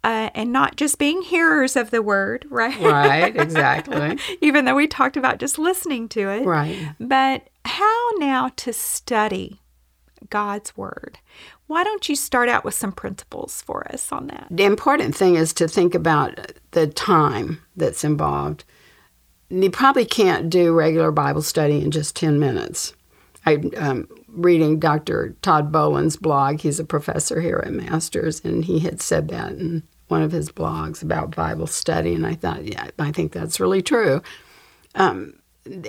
Uh, 0.07 0.30
and 0.36 0.52
not 0.52 0.76
just 0.76 1.00
being 1.00 1.20
hearers 1.20 1.74
of 1.74 1.90
the 1.90 2.00
word, 2.00 2.46
right? 2.50 2.80
Right. 2.80 3.36
Exactly. 3.36 4.16
Even 4.40 4.64
though 4.64 4.76
we 4.76 4.86
talked 4.86 5.16
about 5.16 5.38
just 5.38 5.59
listening 5.59 6.09
to 6.11 6.28
it. 6.28 6.46
right. 6.46 6.94
But 7.00 7.48
how 7.64 8.11
now 8.18 8.52
to 8.54 8.72
study 8.72 9.61
God's 10.30 10.76
Word? 10.76 11.18
Why 11.66 11.82
don't 11.82 12.09
you 12.09 12.14
start 12.14 12.48
out 12.48 12.64
with 12.64 12.74
some 12.74 12.92
principles 12.92 13.62
for 13.62 13.90
us 13.92 14.12
on 14.12 14.28
that? 14.28 14.46
The 14.48 14.62
important 14.62 15.16
thing 15.16 15.34
is 15.34 15.52
to 15.54 15.66
think 15.66 15.92
about 15.94 16.52
the 16.70 16.86
time 16.86 17.61
that's 17.74 18.04
involved. 18.04 18.62
You 19.50 19.70
probably 19.70 20.04
can't 20.04 20.48
do 20.48 20.72
regular 20.72 21.11
Bible 21.11 21.42
study 21.42 21.82
in 21.82 21.90
just 21.90 22.14
10 22.14 22.38
minutes. 22.38 22.94
I'm 23.44 23.72
um, 23.76 24.09
reading 24.28 24.78
Dr. 24.78 25.36
Todd 25.42 25.72
Bolen's 25.72 26.16
blog. 26.16 26.61
He's 26.61 26.78
a 26.78 26.84
professor 26.84 27.40
here 27.40 27.62
at 27.64 27.72
Masters, 27.72 28.40
and 28.44 28.64
he 28.64 28.80
had 28.80 29.00
said 29.00 29.28
that 29.28 29.52
in 29.52 29.82
one 30.09 30.22
of 30.22 30.32
his 30.32 30.50
blogs 30.50 31.02
about 31.02 31.34
Bible 31.34 31.66
study. 31.66 32.14
And 32.14 32.26
I 32.26 32.34
thought, 32.34 32.64
yeah, 32.64 32.90
I 32.98 33.12
think 33.12 33.32
that's 33.32 33.61
really 33.61 33.82
true. 33.82 34.22
Um, 34.94 35.34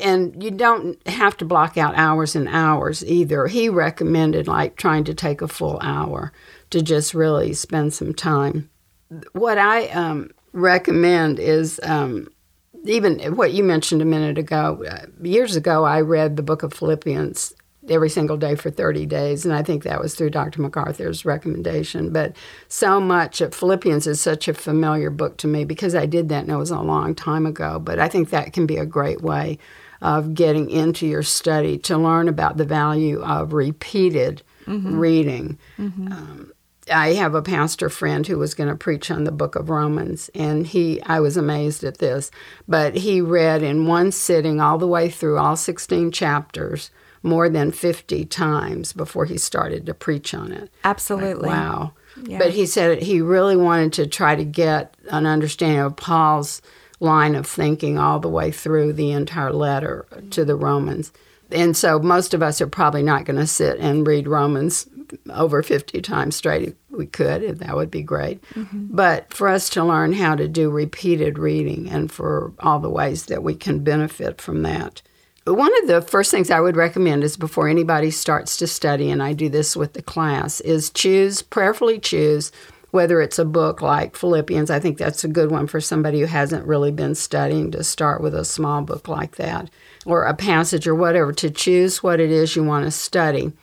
and 0.02 0.42
you 0.44 0.52
don't 0.52 1.06
have 1.08 1.38
to 1.38 1.46
block 1.46 1.78
out 1.78 1.96
hours 1.96 2.36
and 2.36 2.48
hours 2.48 3.06
either. 3.06 3.48
He 3.48 3.70
recommended 3.70 4.48
like 4.48 4.76
trying 4.76 5.04
to 5.06 5.14
take 5.14 5.42
a 5.42 5.48
full 5.48 5.80
hour 5.82 6.32
to 6.72 6.82
just 6.82 7.14
really 7.14 7.54
spend 7.54 7.94
some 7.94 8.14
time. 8.14 8.70
What 9.34 9.58
I 9.58 9.88
um, 9.90 10.32
recommend 10.52 11.40
is 11.40 11.80
um, 11.84 12.28
even 12.86 13.36
what 13.36 13.54
you 13.54 13.64
mentioned 13.64 14.02
a 14.02 14.06
minute 14.06 14.38
ago. 14.38 14.84
Uh, 14.90 15.06
years 15.22 15.56
ago, 15.56 15.86
I 15.86 16.02
read 16.02 16.36
the 16.36 16.44
book 16.44 16.64
of 16.64 16.74
Philippians 16.74 17.54
every 17.90 18.10
single 18.10 18.38
day 18.38 18.56
for 18.56 18.70
30 18.70 19.06
days, 19.06 19.46
and 19.46 19.54
I 19.54 19.64
think 19.64 19.84
that 19.84 20.02
was 20.02 20.16
through 20.16 20.32
Dr. 20.32 20.62
MacArthur's 20.62 21.26
recommendation. 21.26 22.12
But 22.12 22.36
so 22.68 23.00
much 23.00 23.42
of 23.42 23.54
Philippians 23.54 24.08
is 24.08 24.22
such 24.22 24.48
a 24.48 24.54
familiar 24.54 25.10
book 25.10 25.38
to 25.38 25.48
me 25.48 25.66
because 25.66 25.96
I 25.96 26.06
did 26.06 26.30
that 26.30 26.44
and 26.44 26.52
it 26.52 26.58
was 26.58 26.72
a 26.72 26.80
long 26.82 27.16
time 27.16 27.46
ago. 27.46 27.80
But 27.80 28.00
I 28.00 28.08
think 28.08 28.30
that 28.30 28.54
can 28.54 28.66
be 28.66 28.78
a 28.78 28.86
great 28.86 29.22
way 29.22 29.58
of 30.02 30.34
getting 30.34 30.70
into 30.70 31.08
your 31.08 31.24
study 31.24 31.78
to 31.80 31.98
learn 31.98 32.28
about 32.28 32.58
the 32.58 32.66
value 32.66 33.22
of 33.22 33.54
repeated 33.54 34.44
reading. 35.00 35.58
Um, 36.12 36.52
I 36.92 37.14
have 37.14 37.36
a 37.36 37.42
pastor 37.42 37.90
friend 37.90 38.26
who 38.26 38.38
was 38.38 38.54
going 38.54 38.70
to 38.70 38.76
preach 38.76 39.12
on 39.12 39.24
the 39.24 39.32
book 39.32 39.56
of 39.56 39.70
Romans, 39.70 40.30
and 40.34 40.66
he, 40.66 41.02
I 41.04 41.20
was 41.20 41.36
amazed 41.36 41.84
at 41.84 41.98
this, 41.98 42.32
but 42.68 42.96
he 42.96 43.20
read 43.22 43.62
in 43.62 43.88
one 43.88 44.12
sitting 44.12 44.62
all 44.62 44.78
the 44.78 44.88
way 44.88 45.10
through 45.10 45.38
all 45.38 45.56
16 45.56 46.12
chapters 46.12 46.92
more 47.24 47.50
than 47.50 47.72
50 47.72 48.26
times 48.26 48.94
before 48.94 49.26
he 49.26 49.38
started 49.38 49.86
to 49.86 49.94
preach 49.94 50.34
on 50.34 50.52
it. 50.52 50.72
Absolutely. 50.84 51.50
Wow. 51.50 51.94
Yeah. 52.24 52.40
But 52.40 52.52
he 52.52 52.66
said 52.66 53.02
he 53.02 53.22
really 53.22 53.56
wanted 53.56 53.94
to 53.94 54.08
try 54.08 54.36
to 54.36 54.44
get 54.44 54.96
an 55.10 55.26
understanding 55.26 55.80
of 55.80 55.96
Paul's 55.96 56.62
line 57.00 57.36
of 57.36 57.46
thinking 57.46 57.98
all 57.98 58.20
the 58.20 58.30
way 58.30 58.52
through 58.52 58.94
the 58.94 59.12
entire 59.12 59.54
letter 59.54 60.08
to 60.32 60.44
the 60.44 60.56
Romans. 60.56 61.12
And 61.52 61.78
so 61.78 62.00
most 62.00 62.34
of 62.34 62.44
us 62.44 62.60
are 62.60 62.68
probably 62.68 63.04
not 63.04 63.26
going 63.26 63.40
to 63.40 63.48
sit 63.48 63.80
and 63.80 64.06
read 64.06 64.28
Romans 64.28 64.88
over 65.30 65.64
50 65.64 66.02
times 66.02 66.36
straight. 66.36 66.70
If 66.70 66.76
we 66.90 67.06
could, 67.06 67.60
that 67.60 67.76
would 67.76 67.92
be 67.92 68.02
great. 68.02 68.42
Mm-hmm. 68.54 68.88
But 68.90 69.34
for 69.34 69.48
us 69.48 69.70
to 69.70 69.84
learn 69.84 70.14
how 70.14 70.36
to 70.36 70.48
do 70.48 70.70
repeated 70.70 71.40
reading 71.40 71.90
and 71.90 72.12
for 72.12 72.52
all 72.60 72.80
the 72.80 72.90
ways 72.90 73.28
that 73.28 73.44
we 73.44 73.56
can 73.56 73.84
benefit 73.84 74.42
from 74.42 74.64
that. 74.64 75.02
One 75.48 75.72
of 75.82 75.88
the 75.88 76.02
first 76.02 76.30
things 76.30 76.52
I 76.52 76.60
would 76.60 76.76
recommend 76.76 77.24
is 77.24 77.38
before 77.38 77.70
anybody 77.70 78.12
starts 78.12 78.58
to 78.58 78.68
study, 78.68 79.10
and 79.10 79.24
I 79.24 79.32
do 79.32 79.48
this 79.48 79.78
with 79.78 79.94
the 79.94 80.02
class, 80.02 80.60
is 80.60 80.90
choose, 80.90 81.42
prayerfully 81.42 82.00
choose, 82.00 82.52
whether 82.92 83.22
it's 83.22 83.40
a 83.40 83.46
book 83.46 83.82
like 83.82 84.18
Philippians. 84.18 84.70
I 84.70 84.82
think 84.82 84.98
that's 84.98 85.24
a 85.24 85.30
good 85.30 85.50
one 85.50 85.68
for 85.68 85.80
somebody 85.80 86.20
who 86.20 86.26
hasn't 86.26 86.68
really 86.68 86.92
been 86.92 87.16
studying 87.16 87.72
to 87.72 87.84
start 87.86 88.20
with 88.20 88.36
a 88.36 88.44
small 88.44 88.82
book 88.82 89.08
like 89.08 89.38
that, 89.38 89.70
or 90.06 90.26
a 90.26 90.34
passage 90.34 90.86
or 90.86 90.96
whatever, 90.96 91.32
to 91.32 91.50
choose 91.50 92.04
what 92.04 92.20
it 92.20 92.30
is 92.30 92.58
you 92.58 92.66
want 92.66 92.84
to 92.84 92.92
study. 92.92 93.54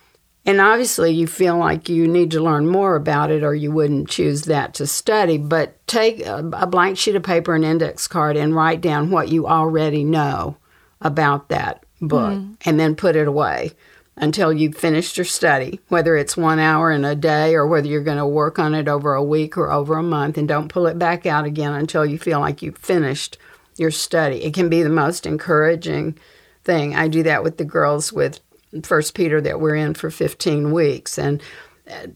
And 0.46 0.62
obviously, 0.62 1.10
you 1.10 1.26
feel 1.26 1.58
like 1.58 1.90
you 1.90 2.08
need 2.08 2.30
to 2.30 2.40
learn 2.42 2.66
more 2.66 2.96
about 2.96 3.30
it, 3.30 3.44
or 3.44 3.54
you 3.54 3.70
wouldn't 3.70 4.08
choose 4.08 4.44
that 4.44 4.72
to 4.74 4.86
study. 4.86 5.36
But 5.36 5.86
take 5.86 6.24
a, 6.24 6.66
blank 6.66 6.96
sheet 6.96 7.16
of 7.16 7.24
paper, 7.24 7.54
and 7.54 7.64
index 7.64 8.08
card, 8.08 8.38
and 8.38 8.56
write 8.56 8.80
down 8.80 9.10
what 9.10 9.28
you 9.28 9.46
already 9.46 10.02
know 10.02 10.56
about 11.04 11.48
that 11.50 11.84
book 12.00 12.32
mm. 12.32 12.56
and 12.64 12.80
then 12.80 12.96
put 12.96 13.14
it 13.14 13.28
away 13.28 13.72
until 14.16 14.52
you've 14.52 14.76
finished 14.76 15.16
your 15.16 15.24
study, 15.24 15.80
whether 15.88 16.16
it's 16.16 16.36
one 16.36 16.58
hour 16.58 16.90
in 16.90 17.04
a 17.04 17.14
day 17.14 17.54
or 17.54 17.66
whether 17.66 17.86
you're 17.86 18.02
going 18.02 18.18
to 18.18 18.26
work 18.26 18.58
on 18.58 18.74
it 18.74 18.88
over 18.88 19.14
a 19.14 19.22
week 19.22 19.56
or 19.56 19.70
over 19.70 19.96
a 19.96 20.02
month, 20.02 20.38
and 20.38 20.46
don't 20.46 20.68
pull 20.68 20.86
it 20.86 20.98
back 20.98 21.26
out 21.26 21.44
again 21.44 21.72
until 21.72 22.06
you 22.06 22.18
feel 22.18 22.40
like 22.40 22.62
you've 22.62 22.78
finished 22.78 23.38
your 23.76 23.90
study. 23.90 24.44
It 24.44 24.54
can 24.54 24.68
be 24.68 24.82
the 24.82 24.88
most 24.88 25.26
encouraging 25.26 26.16
thing. 26.62 26.94
I 26.94 27.08
do 27.08 27.24
that 27.24 27.42
with 27.42 27.56
the 27.58 27.64
girls 27.64 28.12
with 28.12 28.40
First 28.84 29.14
Peter 29.14 29.40
that 29.40 29.60
we're 29.60 29.74
in 29.74 29.94
for 29.94 30.10
15 30.10 30.72
weeks, 30.72 31.18
and 31.18 31.42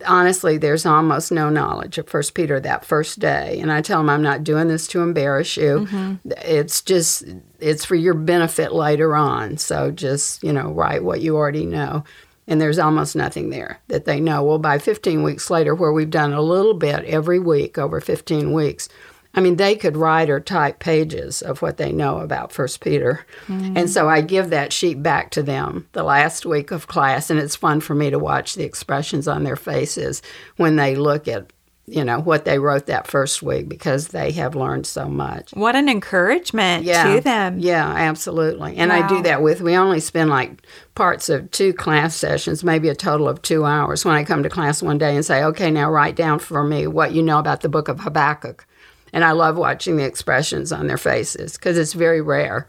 honestly, 0.07 0.57
there's 0.57 0.87
almost 0.87 1.31
no 1.31 1.51
knowledge 1.51 1.99
of 1.99 2.09
First 2.09 2.35
Peter 2.35 2.59
that 2.61 2.85
first 2.85 3.19
day, 3.19 3.59
and 3.61 3.71
I 3.71 3.83
tell 3.83 3.99
them 3.99 4.09
I'm 4.09 4.23
not 4.23 4.45
doing 4.45 4.69
this 4.69 4.87
to 4.89 5.03
embarrass 5.03 5.57
you. 5.57 5.87
Mm-hmm. 5.87 6.31
It's 6.43 6.81
just 6.81 7.25
it's 7.61 7.85
for 7.85 7.95
your 7.95 8.15
benefit 8.15 8.73
later 8.73 9.15
on. 9.15 9.59
So 9.59 9.91
just 9.91 10.43
you 10.43 10.53
know, 10.53 10.71
write 10.73 11.05
what 11.05 11.21
you 11.21 11.37
already 11.37 11.67
know. 11.67 12.05
And 12.47 12.63
there's 12.63 12.79
almost 12.79 13.15
nothing 13.15 13.51
there 13.51 13.79
that 13.89 14.07
they 14.07 14.21
know. 14.21 14.43
Well, 14.43 14.59
by 14.59 14.79
15 14.79 15.23
weeks 15.23 15.51
later, 15.51 15.75
where 15.75 15.93
we've 15.93 16.09
done 16.09 16.33
a 16.33 16.41
little 16.41 16.73
bit 16.73 17.05
every 17.05 17.39
week 17.39 17.77
over 17.77 18.01
15 18.01 18.55
weeks, 18.55 18.89
I 19.35 19.41
mean, 19.41 19.57
they 19.57 19.77
could 19.77 19.97
write 19.97 20.31
or 20.31 20.41
type 20.41 20.79
pages 20.79 21.43
of 21.43 21.63
what 21.63 21.77
they 21.77 21.93
know 21.93 22.19
about 22.19 22.53
First 22.53 22.81
Peter. 22.81 23.27
Mm-hmm. 23.47 23.77
And 23.77 23.91
so 23.91 24.09
I 24.09 24.21
give 24.21 24.51
that 24.51 24.73
sheet 24.73 25.03
back 25.03 25.31
to 25.33 25.43
them 25.43 25.87
the 25.93 26.03
last 26.03 26.47
week 26.47 26.71
of 26.71 26.89
class, 26.89 27.31
and 27.31 27.39
it's 27.39 27.55
fun 27.55 27.81
for 27.81 27.95
me 27.95 28.11
to 28.11 28.19
watch 28.19 28.55
the 28.55 28.65
expressions 28.65 29.29
on 29.29 29.45
their 29.45 29.57
faces 29.57 30.23
when 30.57 30.77
they 30.77 30.97
look 30.97 31.29
at 31.29 31.53
you 31.91 32.05
know 32.05 32.21
what 32.21 32.45
they 32.45 32.59
wrote 32.59 32.87
that 32.87 33.07
first 33.07 33.43
week 33.43 33.69
because 33.69 34.09
they 34.09 34.33
have 34.33 34.55
learned 34.55 34.87
so 34.87 35.09
much. 35.09 35.53
What 35.53 35.75
an 35.75 35.89
encouragement 35.89 36.85
yeah, 36.85 37.15
to 37.15 37.21
them. 37.21 37.59
Yeah, 37.59 37.87
absolutely. 37.87 38.77
And 38.77 38.91
wow. 38.91 39.05
I 39.05 39.09
do 39.09 39.23
that 39.23 39.43
with 39.43 39.61
we 39.61 39.77
only 39.77 40.01
spend 40.01 40.31
like 40.31 40.63
parts 40.95 41.29
of 41.29 41.51
two 41.51 41.73
class 41.73 42.15
sessions, 42.15 42.63
maybe 42.63 42.89
a 42.89 42.95
total 42.95 43.29
of 43.29 43.41
2 43.43 43.65
hours 43.65 44.05
when 44.05 44.15
I 44.15 44.25
come 44.25 44.43
to 44.43 44.51
class 44.51 44.83
one 44.83 44.99
day 44.99 45.15
and 45.15 45.25
say, 45.25 45.43
"Okay, 45.45 45.71
now 45.71 45.91
write 45.91 46.17
down 46.17 46.39
for 46.39 46.63
me 46.63 46.87
what 46.87 47.13
you 47.13 47.23
know 47.23 47.39
about 47.39 47.63
the 47.63 47.69
book 47.69 47.89
of 47.89 48.01
Habakkuk." 48.01 48.67
And 49.13 49.25
I 49.25 49.33
love 49.33 49.57
watching 49.57 49.97
the 49.97 50.05
expressions 50.05 50.73
on 50.73 50.87
their 50.87 50.99
faces 50.99 51.57
because 51.57 51.79
it's 51.79 51.93
very 51.93 52.21
rare 52.21 52.69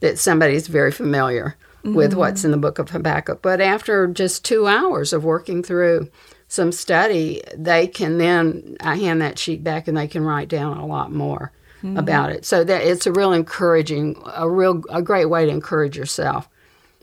that 0.00 0.18
somebody's 0.18 0.66
very 0.66 0.92
familiar 0.92 1.56
mm-hmm. 1.84 1.94
with 1.94 2.14
what's 2.14 2.44
in 2.44 2.50
the 2.50 2.56
book 2.56 2.78
of 2.78 2.90
Habakkuk. 2.90 3.42
But 3.42 3.60
after 3.60 4.06
just 4.06 4.44
two 4.44 4.66
hours 4.66 5.12
of 5.12 5.24
working 5.24 5.62
through 5.62 6.10
some 6.48 6.72
study, 6.72 7.42
they 7.56 7.86
can 7.86 8.18
then 8.18 8.76
I 8.80 8.96
hand 8.96 9.22
that 9.22 9.38
sheet 9.38 9.62
back 9.62 9.88
and 9.88 9.96
they 9.96 10.08
can 10.08 10.24
write 10.24 10.48
down 10.48 10.78
a 10.78 10.86
lot 10.86 11.12
more 11.12 11.52
mm-hmm. 11.82 11.96
about 11.96 12.30
it. 12.30 12.44
So 12.44 12.64
that 12.64 12.82
it's 12.82 13.06
a 13.06 13.12
real 13.12 13.32
encouraging, 13.32 14.20
a 14.34 14.48
real 14.48 14.82
a 14.90 15.02
great 15.02 15.26
way 15.26 15.46
to 15.46 15.52
encourage 15.52 15.96
yourself 15.96 16.48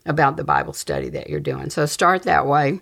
about 0.06 0.38
the 0.38 0.44
Bible 0.44 0.74
study 0.74 1.10
that 1.10 1.30
you're 1.30 1.40
doing. 1.40 1.70
So 1.70 1.86
start 1.86 2.24
that 2.24 2.48
way. 2.48 2.80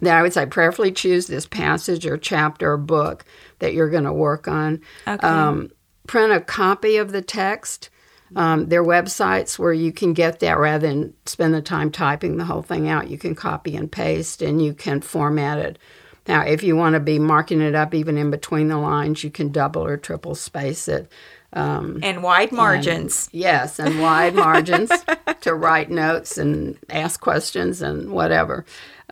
Then 0.00 0.16
I 0.16 0.22
would 0.22 0.32
say 0.32 0.46
prayerfully 0.46 0.90
choose 0.90 1.28
this 1.28 1.46
passage 1.46 2.04
or 2.04 2.16
chapter 2.16 2.72
or 2.72 2.76
book 2.76 3.24
that 3.62 3.74
you're 3.74 3.88
going 3.88 4.04
to 4.04 4.12
work 4.12 4.48
on. 4.48 4.80
Okay. 5.06 5.26
Um, 5.26 5.70
print 6.06 6.32
a 6.32 6.40
copy 6.40 6.96
of 6.96 7.12
the 7.12 7.22
text. 7.22 7.88
Um, 8.34 8.68
there 8.68 8.82
are 8.82 8.84
websites 8.84 9.58
where 9.58 9.72
you 9.72 9.92
can 9.92 10.14
get 10.14 10.40
that 10.40 10.58
rather 10.58 10.88
than 10.88 11.14
spend 11.26 11.54
the 11.54 11.62
time 11.62 11.90
typing 11.90 12.38
the 12.38 12.44
whole 12.44 12.62
thing 12.62 12.88
out. 12.88 13.08
You 13.08 13.18
can 13.18 13.34
copy 13.34 13.76
and 13.76 13.90
paste 13.90 14.42
and 14.42 14.62
you 14.62 14.74
can 14.74 15.00
format 15.00 15.58
it. 15.58 15.78
Now, 16.26 16.42
if 16.42 16.62
you 16.62 16.76
want 16.76 16.94
to 16.94 17.00
be 17.00 17.18
marking 17.18 17.60
it 17.60 17.74
up 17.74 17.94
even 17.94 18.16
in 18.16 18.30
between 18.30 18.68
the 18.68 18.78
lines, 18.78 19.22
you 19.22 19.30
can 19.30 19.50
double 19.50 19.84
or 19.84 19.96
triple 19.96 20.34
space 20.34 20.88
it. 20.88 21.10
Um, 21.52 22.00
and 22.02 22.22
wide 22.22 22.50
margins. 22.50 23.28
And, 23.32 23.40
yes, 23.40 23.78
and 23.78 24.00
wide 24.00 24.34
margins 24.34 24.90
to 25.42 25.54
write 25.54 25.90
notes 25.90 26.38
and 26.38 26.78
ask 26.88 27.20
questions 27.20 27.82
and 27.82 28.10
whatever. 28.10 28.64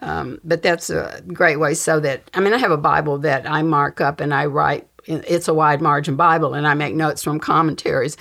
Um, 0.03 0.41
but 0.43 0.63
that's 0.63 0.89
a 0.91 1.23
great 1.29 1.59
way 1.59 1.75
so 1.75 2.01
that, 2.01 2.23
I 2.33 2.41
mean, 2.41 2.55
I 2.55 2.59
have 2.59 2.71
a 2.71 2.79
Bible 2.79 3.19
that 3.19 3.49
I 3.49 3.63
mark 3.63 4.01
up 4.01 4.21
and 4.21 4.33
I 4.33 4.47
write, 4.47 4.89
it's 5.05 5.49
a 5.49 5.55
wide 5.55 5.81
margin 5.81 6.17
Bible, 6.17 6.55
and 6.55 6.67
I 6.67 6.75
make 6.75 6.95
notes 6.95 7.23
from 7.23 7.39
commentaries. 7.41 8.17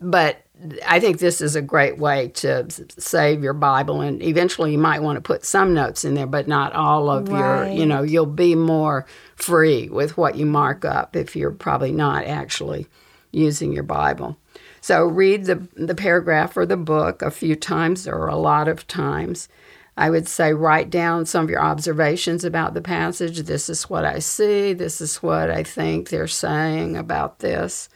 But 0.00 0.44
I 0.86 1.00
think 1.00 1.18
this 1.18 1.40
is 1.40 1.56
a 1.56 1.62
great 1.62 1.98
way 1.98 2.28
to 2.28 2.66
save 2.96 3.42
your 3.42 3.54
Bible, 3.54 4.00
and 4.00 4.22
eventually 4.22 4.72
you 4.72 4.78
might 4.78 5.02
want 5.02 5.16
to 5.16 5.20
put 5.20 5.44
some 5.44 5.74
notes 5.74 6.04
in 6.04 6.14
there, 6.14 6.26
but 6.26 6.48
not 6.48 6.72
all 6.74 7.10
of 7.10 7.28
right. 7.28 7.38
your, 7.38 7.78
you 7.78 7.86
know, 7.86 8.02
you'll 8.02 8.26
be 8.26 8.54
more 8.54 9.06
free 9.36 9.88
with 9.88 10.16
what 10.16 10.36
you 10.36 10.46
mark 10.46 10.84
up 10.84 11.16
if 11.16 11.34
you're 11.34 11.50
probably 11.50 11.92
not 11.92 12.24
actually 12.24 12.86
using 13.32 13.72
your 13.72 13.82
Bible. 13.82 14.36
So 14.80 15.06
read 15.06 15.46
the, 15.46 15.66
the 15.74 15.94
paragraph 15.94 16.56
or 16.56 16.66
the 16.66 16.76
book 16.76 17.22
a 17.22 17.30
few 17.30 17.56
times 17.56 18.06
or 18.06 18.28
a 18.28 18.36
lot 18.36 18.68
of 18.68 18.86
times. 18.86 19.48
I 19.96 20.10
would 20.10 20.26
say 20.26 20.52
write 20.52 20.90
down 20.90 21.26
some 21.26 21.44
of 21.44 21.50
your 21.50 21.62
observations 21.62 22.44
about 22.44 22.74
the 22.74 22.82
passage. 22.82 23.42
This 23.42 23.68
is 23.68 23.84
what 23.84 24.04
I 24.04 24.18
see. 24.18 24.72
This 24.72 25.00
is 25.00 25.22
what 25.22 25.50
I 25.50 25.62
think 25.62 26.08
they're 26.08 26.26
saying 26.26 26.96
about 26.96 27.38
this. 27.38 27.88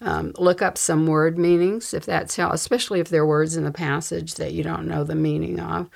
Um, 0.00 0.32
look 0.38 0.62
up 0.62 0.78
some 0.78 1.06
word 1.06 1.38
meanings 1.38 1.94
if 1.94 2.06
that's 2.06 2.36
how, 2.36 2.50
especially 2.50 3.00
if 3.00 3.08
there 3.08 3.22
are 3.22 3.26
words 3.26 3.56
in 3.56 3.64
the 3.64 3.70
passage 3.70 4.34
that 4.34 4.52
you 4.52 4.64
don't 4.64 4.88
know 4.88 5.04
the 5.04 5.14
meaning 5.14 5.60
of 5.60 5.88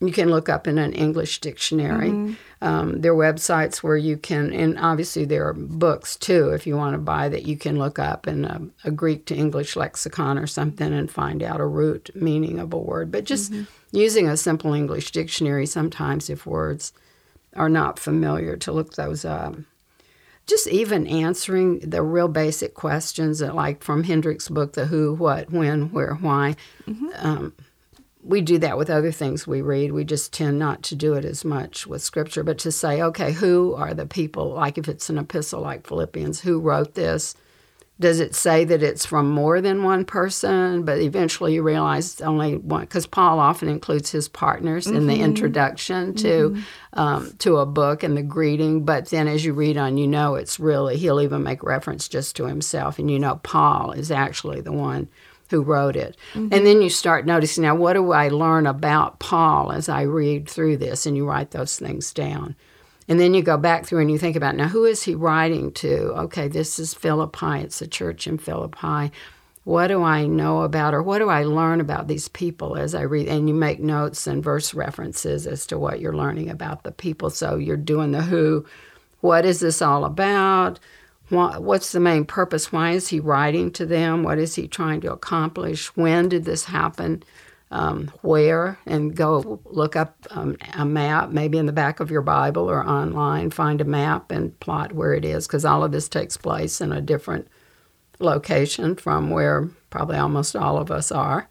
you 0.00 0.12
can 0.12 0.28
look 0.28 0.48
up 0.48 0.66
in 0.66 0.76
an 0.76 0.92
English 0.92 1.40
dictionary. 1.40 2.10
Mm-hmm. 2.10 2.34
Um, 2.64 3.00
there 3.00 3.12
are 3.12 3.32
websites 3.32 3.78
where 3.78 3.96
you 3.96 4.18
can, 4.18 4.52
and 4.52 4.78
obviously 4.78 5.24
there 5.24 5.48
are 5.48 5.54
books 5.54 6.16
too, 6.16 6.50
if 6.50 6.66
you 6.66 6.76
want 6.76 6.94
to 6.94 6.98
buy 6.98 7.28
that 7.30 7.46
you 7.46 7.56
can 7.56 7.78
look 7.78 7.98
up 7.98 8.28
in 8.28 8.44
a, 8.44 8.60
a 8.84 8.90
Greek 8.90 9.24
to 9.26 9.34
English 9.34 9.74
lexicon 9.74 10.38
or 10.38 10.46
something 10.46 10.92
and 10.92 11.10
find 11.10 11.42
out 11.42 11.60
a 11.60 11.66
root 11.66 12.10
meaning 12.14 12.58
of 12.58 12.74
a 12.74 12.78
word. 12.78 13.10
But 13.10 13.24
just 13.24 13.52
mm-hmm. 13.52 13.64
Using 13.96 14.28
a 14.28 14.36
simple 14.36 14.74
English 14.74 15.10
dictionary 15.10 15.66
sometimes, 15.66 16.28
if 16.28 16.46
words 16.46 16.92
are 17.54 17.68
not 17.68 17.98
familiar, 17.98 18.56
to 18.58 18.72
look 18.72 18.94
those 18.94 19.24
up. 19.24 19.56
Just 20.46 20.68
even 20.68 21.06
answering 21.06 21.80
the 21.80 22.02
real 22.02 22.28
basic 22.28 22.74
questions, 22.74 23.40
like 23.40 23.82
from 23.82 24.04
Hendricks' 24.04 24.48
book, 24.48 24.74
The 24.74 24.86
Who, 24.86 25.14
What, 25.14 25.50
When, 25.50 25.90
Where, 25.90 26.14
Why. 26.14 26.54
Mm-hmm. 26.86 27.08
Um, 27.16 27.52
we 28.22 28.40
do 28.40 28.58
that 28.58 28.76
with 28.76 28.90
other 28.90 29.12
things 29.12 29.46
we 29.46 29.62
read. 29.62 29.92
We 29.92 30.04
just 30.04 30.32
tend 30.32 30.58
not 30.58 30.82
to 30.84 30.94
do 30.94 31.14
it 31.14 31.24
as 31.24 31.44
much 31.44 31.86
with 31.86 32.02
scripture, 32.02 32.42
but 32.42 32.58
to 32.58 32.72
say, 32.72 33.00
okay, 33.00 33.32
who 33.32 33.74
are 33.74 33.94
the 33.94 34.06
people, 34.06 34.50
like 34.50 34.78
if 34.78 34.88
it's 34.88 35.08
an 35.08 35.18
epistle 35.18 35.62
like 35.62 35.86
Philippians, 35.86 36.40
who 36.40 36.60
wrote 36.60 36.94
this? 36.94 37.34
Does 37.98 38.20
it 38.20 38.34
say 38.34 38.64
that 38.64 38.82
it's 38.82 39.06
from 39.06 39.30
more 39.30 39.62
than 39.62 39.82
one 39.82 40.04
person? 40.04 40.82
But 40.82 40.98
eventually 40.98 41.54
you 41.54 41.62
realize 41.62 42.12
it's 42.12 42.20
only 42.20 42.56
one, 42.58 42.82
because 42.82 43.06
Paul 43.06 43.38
often 43.38 43.68
includes 43.68 44.10
his 44.10 44.28
partners 44.28 44.86
mm-hmm. 44.86 44.96
in 44.96 45.06
the 45.06 45.14
mm-hmm. 45.14 45.24
introduction 45.24 46.14
to 46.16 46.50
mm-hmm. 46.50 46.98
um, 46.98 47.32
to 47.38 47.56
a 47.56 47.66
book 47.66 48.02
and 48.02 48.16
the 48.16 48.22
greeting. 48.22 48.84
But 48.84 49.08
then 49.08 49.28
as 49.28 49.44
you 49.44 49.54
read 49.54 49.78
on, 49.78 49.96
you 49.96 50.06
know 50.06 50.34
it's 50.34 50.60
really 50.60 50.98
he'll 50.98 51.22
even 51.22 51.42
make 51.42 51.62
reference 51.62 52.06
just 52.06 52.36
to 52.36 52.46
himself, 52.46 52.98
and 52.98 53.10
you 53.10 53.18
know 53.18 53.40
Paul 53.42 53.92
is 53.92 54.10
actually 54.10 54.60
the 54.60 54.72
one 54.72 55.08
who 55.50 55.62
wrote 55.62 55.96
it. 55.96 56.16
Mm-hmm. 56.34 56.52
And 56.52 56.66
then 56.66 56.82
you 56.82 56.90
start 56.90 57.24
noticing 57.24 57.62
now, 57.62 57.74
what 57.74 57.92
do 57.92 58.12
I 58.12 58.28
learn 58.28 58.66
about 58.66 59.20
Paul 59.20 59.72
as 59.72 59.88
I 59.88 60.02
read 60.02 60.48
through 60.48 60.78
this? 60.78 61.06
And 61.06 61.16
you 61.16 61.26
write 61.26 61.52
those 61.52 61.78
things 61.78 62.12
down. 62.12 62.56
And 63.08 63.20
then 63.20 63.34
you 63.34 63.42
go 63.42 63.56
back 63.56 63.86
through 63.86 64.00
and 64.00 64.10
you 64.10 64.18
think 64.18 64.36
about 64.36 64.56
now, 64.56 64.68
who 64.68 64.84
is 64.84 65.02
he 65.02 65.14
writing 65.14 65.72
to? 65.74 66.12
Okay, 66.24 66.48
this 66.48 66.78
is 66.78 66.94
Philippi, 66.94 67.60
it's 67.60 67.80
a 67.80 67.86
church 67.86 68.26
in 68.26 68.38
Philippi. 68.38 69.12
What 69.64 69.88
do 69.88 70.02
I 70.02 70.26
know 70.26 70.62
about, 70.62 70.94
or 70.94 71.02
what 71.02 71.18
do 71.18 71.28
I 71.28 71.42
learn 71.42 71.80
about 71.80 72.06
these 72.06 72.28
people 72.28 72.76
as 72.76 72.94
I 72.94 73.02
read? 73.02 73.26
And 73.26 73.48
you 73.48 73.54
make 73.54 73.80
notes 73.80 74.26
and 74.26 74.42
verse 74.42 74.74
references 74.74 75.46
as 75.46 75.66
to 75.66 75.78
what 75.78 76.00
you're 76.00 76.16
learning 76.16 76.50
about 76.50 76.84
the 76.84 76.92
people. 76.92 77.30
So 77.30 77.56
you're 77.56 77.76
doing 77.76 78.12
the 78.12 78.22
who. 78.22 78.64
What 79.20 79.44
is 79.44 79.60
this 79.60 79.82
all 79.82 80.04
about? 80.04 80.78
what's 81.28 81.92
the 81.92 82.00
main 82.00 82.24
purpose? 82.24 82.72
Why 82.72 82.92
is 82.92 83.08
he 83.08 83.18
writing 83.18 83.72
to 83.72 83.86
them? 83.86 84.22
What 84.22 84.38
is 84.38 84.54
he 84.54 84.68
trying 84.68 85.00
to 85.00 85.12
accomplish? 85.12 85.88
When 85.96 86.28
did 86.28 86.44
this 86.44 86.64
happen? 86.64 87.22
Um, 87.70 88.12
where? 88.22 88.78
And 88.86 89.16
go 89.16 89.60
look 89.64 89.96
up 89.96 90.16
um, 90.30 90.56
a 90.74 90.84
map, 90.84 91.30
maybe 91.30 91.58
in 91.58 91.66
the 91.66 91.72
back 91.72 91.98
of 91.98 92.10
your 92.10 92.22
Bible 92.22 92.70
or 92.70 92.86
online, 92.86 93.50
find 93.50 93.80
a 93.80 93.84
map 93.84 94.30
and 94.30 94.58
plot 94.60 94.92
where 94.92 95.14
it 95.14 95.24
is, 95.24 95.46
because 95.46 95.64
all 95.64 95.82
of 95.82 95.90
this 95.90 96.08
takes 96.08 96.36
place 96.36 96.80
in 96.80 96.92
a 96.92 97.00
different 97.00 97.48
location 98.20 98.94
from 98.94 99.30
where 99.30 99.68
probably 99.90 100.16
almost 100.16 100.54
all 100.54 100.78
of 100.78 100.90
us 100.90 101.10
are 101.10 101.48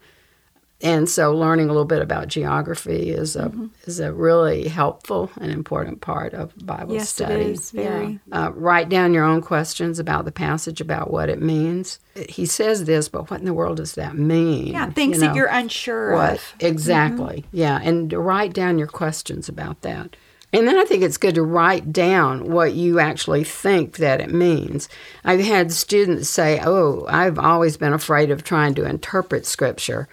and 0.82 1.08
so 1.08 1.34
learning 1.34 1.66
a 1.66 1.72
little 1.72 1.86
bit 1.86 2.02
about 2.02 2.28
geography 2.28 3.10
is 3.10 3.34
a 3.34 3.44
mm-hmm. 3.44 3.66
is 3.84 3.98
a 3.98 4.12
really 4.12 4.68
helpful 4.68 5.30
and 5.40 5.50
important 5.50 6.02
part 6.02 6.34
of 6.34 6.52
Bible 6.66 6.94
yes, 6.94 7.08
study. 7.08 7.34
It 7.34 7.40
is, 7.52 7.70
very. 7.70 8.20
Yeah. 8.26 8.46
Uh, 8.46 8.50
write 8.50 8.90
down 8.90 9.14
your 9.14 9.24
own 9.24 9.40
questions 9.40 9.98
about 9.98 10.26
the 10.26 10.32
passage, 10.32 10.82
about 10.82 11.10
what 11.10 11.30
it 11.30 11.40
means. 11.40 11.98
He 12.28 12.44
says 12.44 12.84
this, 12.84 13.08
but 13.08 13.30
what 13.30 13.40
in 13.40 13.46
the 13.46 13.54
world 13.54 13.78
does 13.78 13.94
that 13.94 14.18
mean? 14.18 14.68
Yeah, 14.68 14.90
things 14.90 15.16
you 15.16 15.22
know, 15.22 15.28
that 15.28 15.36
you're 15.36 15.46
unsure 15.46 16.12
what, 16.12 16.34
of. 16.34 16.54
Exactly. 16.60 17.38
Mm-hmm. 17.38 17.56
Yeah, 17.56 17.80
and 17.82 18.12
write 18.12 18.52
down 18.52 18.76
your 18.76 18.88
questions 18.88 19.48
about 19.48 19.80
that. 19.80 20.14
And 20.52 20.68
then 20.68 20.78
I 20.78 20.84
think 20.84 21.02
it's 21.02 21.16
good 21.16 21.34
to 21.34 21.42
write 21.42 21.92
down 21.92 22.50
what 22.50 22.74
you 22.74 22.98
actually 23.00 23.44
think 23.44 23.96
that 23.96 24.20
it 24.20 24.30
means. 24.30 24.88
I've 25.24 25.40
had 25.40 25.72
students 25.72 26.28
say, 26.28 26.60
"Oh, 26.62 27.06
I've 27.08 27.38
always 27.38 27.78
been 27.78 27.94
afraid 27.94 28.30
of 28.30 28.44
trying 28.44 28.74
to 28.74 28.84
interpret 28.84 29.46
scripture." 29.46 30.06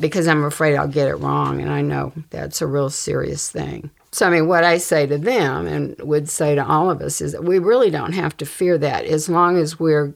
Because 0.00 0.26
I'm 0.26 0.44
afraid 0.44 0.76
I'll 0.76 0.88
get 0.88 1.08
it 1.08 1.16
wrong. 1.16 1.60
And 1.60 1.70
I 1.70 1.82
know 1.82 2.12
that's 2.30 2.60
a 2.62 2.66
real 2.66 2.90
serious 2.90 3.50
thing. 3.50 3.90
So, 4.12 4.26
I 4.26 4.30
mean, 4.30 4.48
what 4.48 4.64
I 4.64 4.78
say 4.78 5.06
to 5.06 5.18
them 5.18 5.66
and 5.66 5.96
would 6.00 6.28
say 6.28 6.54
to 6.56 6.66
all 6.66 6.90
of 6.90 7.00
us 7.00 7.20
is 7.20 7.32
that 7.32 7.44
we 7.44 7.58
really 7.58 7.90
don't 7.90 8.12
have 8.12 8.36
to 8.38 8.46
fear 8.46 8.76
that 8.78 9.04
as 9.04 9.28
long 9.28 9.56
as 9.56 9.78
we're 9.78 10.14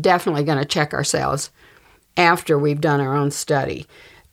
definitely 0.00 0.44
going 0.44 0.58
to 0.58 0.64
check 0.64 0.94
ourselves 0.94 1.50
after 2.16 2.58
we've 2.58 2.80
done 2.80 3.00
our 3.00 3.14
own 3.14 3.30
study 3.30 3.86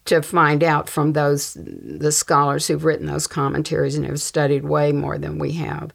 to 0.06 0.22
find 0.22 0.64
out 0.64 0.90
from 0.90 1.14
those 1.14 1.56
the 1.56 2.12
scholars 2.12 2.68
who've 2.68 2.86
written 2.86 3.06
those 3.06 3.28
commentaries 3.28 3.96
and 3.96 4.06
have 4.06 4.20
studied 4.20 4.64
way 4.64 4.92
more 4.92 5.18
than 5.18 5.40
we 5.40 5.52
have 5.54 5.92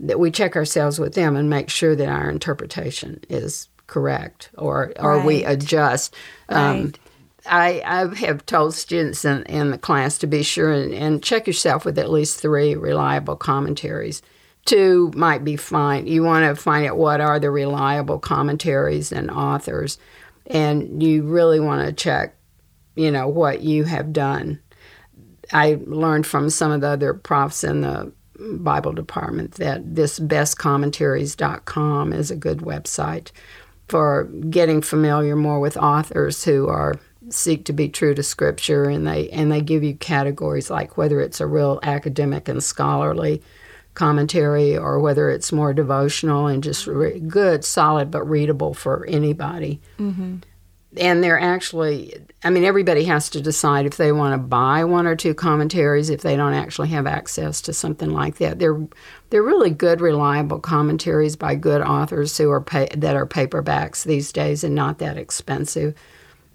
that 0.00 0.18
we 0.20 0.30
check 0.30 0.56
ourselves 0.56 0.98
with 0.98 1.14
them 1.14 1.36
and 1.36 1.50
make 1.50 1.68
sure 1.68 1.94
that 1.96 2.08
our 2.08 2.30
interpretation 2.30 3.20
is 3.28 3.68
correct 3.86 4.50
or 4.56 4.92
or 4.98 5.20
we 5.24 5.44
adjust. 5.44 6.14
Um, 6.48 6.84
Right. 6.84 6.98
I, 7.46 7.82
I 7.84 8.14
have 8.16 8.44
told 8.46 8.74
students 8.74 9.24
in, 9.24 9.44
in 9.44 9.70
the 9.70 9.78
class 9.78 10.18
to 10.18 10.26
be 10.26 10.42
sure 10.42 10.72
and, 10.72 10.92
and 10.92 11.22
check 11.22 11.46
yourself 11.46 11.84
with 11.84 11.98
at 11.98 12.10
least 12.10 12.40
three 12.40 12.74
reliable 12.74 13.36
commentaries. 13.36 14.22
Two 14.64 15.10
might 15.14 15.44
be 15.44 15.56
fine. 15.56 16.06
You 16.06 16.22
want 16.22 16.44
to 16.44 16.60
find 16.60 16.86
out 16.86 16.98
what 16.98 17.20
are 17.20 17.38
the 17.38 17.50
reliable 17.50 18.18
commentaries 18.18 19.12
and 19.12 19.30
authors, 19.30 19.98
and 20.46 21.02
you 21.02 21.22
really 21.22 21.60
want 21.60 21.86
to 21.86 21.92
check, 21.92 22.36
you 22.94 23.10
know, 23.10 23.28
what 23.28 23.62
you 23.62 23.84
have 23.84 24.12
done. 24.12 24.60
I 25.52 25.78
learned 25.86 26.26
from 26.26 26.50
some 26.50 26.70
of 26.72 26.82
the 26.82 26.88
other 26.88 27.14
profs 27.14 27.64
in 27.64 27.80
the 27.80 28.12
Bible 28.38 28.92
department 28.92 29.54
that 29.54 29.94
this 29.94 30.20
bestcommentaries.com 30.20 32.12
is 32.12 32.30
a 32.30 32.36
good 32.36 32.58
website 32.58 33.30
for 33.88 34.24
getting 34.50 34.82
familiar 34.82 35.34
more 35.34 35.60
with 35.60 35.76
authors 35.76 36.44
who 36.44 36.68
are 36.68 36.94
seek 37.30 37.64
to 37.64 37.72
be 37.72 37.88
true 37.88 38.14
to 38.14 38.22
scripture 38.22 38.84
and 38.84 39.06
they 39.06 39.28
and 39.30 39.50
they 39.50 39.60
give 39.60 39.82
you 39.82 39.94
categories 39.94 40.70
like 40.70 40.96
whether 40.96 41.20
it's 41.20 41.40
a 41.40 41.46
real 41.46 41.78
academic 41.82 42.48
and 42.48 42.62
scholarly 42.62 43.42
commentary 43.98 44.76
or 44.78 45.00
whether 45.00 45.28
it's 45.28 45.52
more 45.52 45.74
devotional 45.74 46.46
and 46.46 46.62
just 46.62 46.86
re- 46.86 47.18
good 47.18 47.64
solid 47.64 48.12
but 48.12 48.22
readable 48.22 48.72
for 48.72 49.04
anybody. 49.06 49.80
Mm-hmm. 49.98 50.36
And 50.96 51.22
they're 51.22 51.38
actually 51.38 52.14
i 52.44 52.50
mean 52.50 52.64
everybody 52.64 53.04
has 53.04 53.28
to 53.30 53.40
decide 53.40 53.84
if 53.84 53.96
they 53.96 54.12
want 54.12 54.32
to 54.32 54.38
buy 54.38 54.84
one 54.84 55.06
or 55.06 55.16
two 55.16 55.34
commentaries 55.34 56.08
if 56.08 56.22
they 56.22 56.36
don't 56.36 56.54
actually 56.54 56.88
have 56.88 57.06
access 57.06 57.60
to 57.62 57.72
something 57.72 58.10
like 58.10 58.38
that. 58.38 58.58
They're 58.58 58.80
they're 59.30 59.42
really 59.42 59.70
good 59.70 60.00
reliable 60.00 60.60
commentaries 60.60 61.36
by 61.36 61.56
good 61.56 61.82
authors 61.82 62.38
who 62.38 62.50
are 62.50 62.60
pay, 62.60 62.88
that 62.96 63.16
are 63.16 63.26
paperbacks 63.26 64.04
these 64.04 64.32
days 64.32 64.62
and 64.62 64.74
not 64.74 64.98
that 64.98 65.18
expensive 65.18 65.94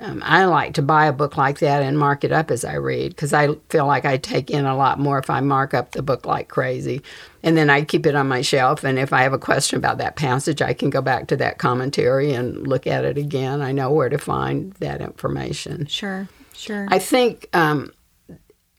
um, 0.04 0.22
I 0.26 0.46
like 0.46 0.74
to 0.74 0.82
buy 0.82 1.06
a 1.06 1.14
book 1.14 1.38
like 1.38 1.60
that 1.60 1.82
and 1.82 1.98
mark 1.98 2.26
it 2.26 2.34
up 2.34 2.52
as 2.52 2.66
I 2.66 2.74
read 2.74 3.12
because 3.12 3.34
I 3.34 3.56
feel 3.70 3.88
like 3.88 4.04
I 4.04 4.18
take 4.18 4.52
in 4.52 4.66
a 4.66 4.76
lot 4.76 5.00
more 5.00 5.18
if 5.18 5.30
I 5.30 5.40
mark 5.40 5.74
up 5.74 5.92
the 5.92 6.02
book 6.02 6.26
like 6.26 6.50
crazy. 6.50 7.02
And 7.42 7.56
then 7.56 7.70
I 7.70 7.84
keep 7.84 8.06
it 8.06 8.14
on 8.14 8.28
my 8.28 8.42
shelf. 8.42 8.84
And 8.84 9.00
if 9.00 9.14
I 9.14 9.22
have 9.22 9.32
a 9.32 9.40
question 9.40 9.78
about 9.78 10.00
that 10.00 10.18
passage, 10.18 10.62
I 10.62 10.74
can 10.74 10.90
go 10.90 11.02
back 11.02 11.28
to 11.28 11.38
that 11.38 11.58
commentary 11.58 12.34
and 12.34 12.68
look 12.68 12.86
at 12.86 13.06
it 13.06 13.18
again. 13.18 13.62
I 13.62 13.72
know 13.72 13.92
where 13.92 14.10
to 14.10 14.18
find 14.18 14.74
that 14.74 15.00
information. 15.00 15.86
Sure. 15.86 16.28
Sure. 16.54 16.86
I 16.92 17.00
think 17.00 17.48
um, 17.54 17.94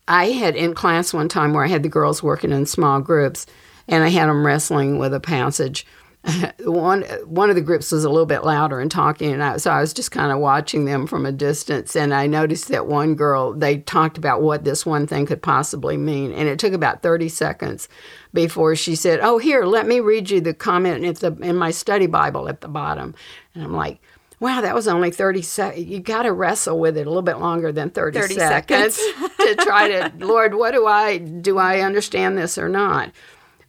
I 0.07 0.27
had 0.27 0.57
in 0.57 0.75
class 0.75 1.15
one 1.15 1.29
time 1.29 1.55
where 1.55 1.65
I 1.65 1.69
had 1.69 1.83
the 1.83 1.89
girls 1.89 2.23
working 2.23 2.53
in 2.53 2.67
small 2.67 3.01
groups 3.01 3.47
and 3.89 4.05
I 4.05 4.09
had 4.09 4.29
them 4.29 4.47
wrestling 4.47 4.99
with 4.99 5.15
a 5.15 5.21
passage. 5.21 5.87
one 6.61 7.03
one 7.27 7.51
of 7.51 7.57
the 7.57 7.63
groups 7.63 7.93
was 7.93 8.05
a 8.05 8.09
little 8.09 8.27
bit 8.27 8.45
louder 8.45 8.81
and 8.81 8.91
talking, 8.91 9.33
and 9.33 9.43
I, 9.43 9.57
so 9.59 9.71
I 9.71 9.81
was 9.81 9.93
just 9.93 10.11
kind 10.11 10.33
of 10.33 10.39
watching 10.39 10.87
them 10.87 11.07
from 11.07 11.27
a 11.27 11.33
distance. 11.33 11.95
And 11.95 12.15
I 12.15 12.27
noticed 12.27 12.69
that 12.69 12.87
one 12.87 13.15
girl 13.15 13.53
they 13.53 13.79
talked 13.79 14.17
about 14.17 14.41
what 14.41 14.65
this 14.65 14.87
one 14.87 15.07
thing 15.07 15.27
could 15.27 15.43
possibly 15.43 15.97
mean, 15.97 16.33
and 16.33 16.49
it 16.49 16.59
took 16.59 16.73
about 16.73 17.03
thirty 17.03 17.29
seconds 17.29 17.89
before 18.33 18.75
she 18.75 18.97
said, 18.97 19.21
"Oh, 19.23 19.39
here, 19.39 19.65
let 19.65 19.87
me 19.87 20.01
read 20.01 20.31
you 20.31 20.41
the 20.41 20.55
comment 20.55 21.05
at 21.05 21.17
the 21.17 21.33
in 21.47 21.57
my 21.57 21.71
study 21.71 22.07
Bible 22.07 22.49
at 22.49 22.61
the 22.61 22.69
bottom." 22.69 23.15
And 23.55 23.63
I'm 23.63 23.75
like. 23.75 24.01
Wow, 24.41 24.61
that 24.61 24.75
was 24.75 24.89
only 24.89 25.11
30 25.11 25.41
seconds. 25.41 25.87
You 25.87 26.01
got 26.01 26.25
to 26.25 26.33
wrestle 26.33 26.79
with 26.79 26.99
it 26.99 27.07
a 27.07 27.09
little 27.09 27.23
bit 27.23 27.39
longer 27.39 27.73
than 27.73 27.89
30, 27.89 28.19
30 28.19 28.35
seconds, 28.35 28.97
to 29.39 29.55
try 29.61 29.89
to, 29.89 30.13
Lord, 30.19 30.55
what 30.55 30.73
do 30.73 30.87
I, 30.87 31.17
do 31.17 31.57
I 31.57 31.81
understand 31.81 32.37
this 32.37 32.59
or 32.59 32.69
not? 32.69 33.11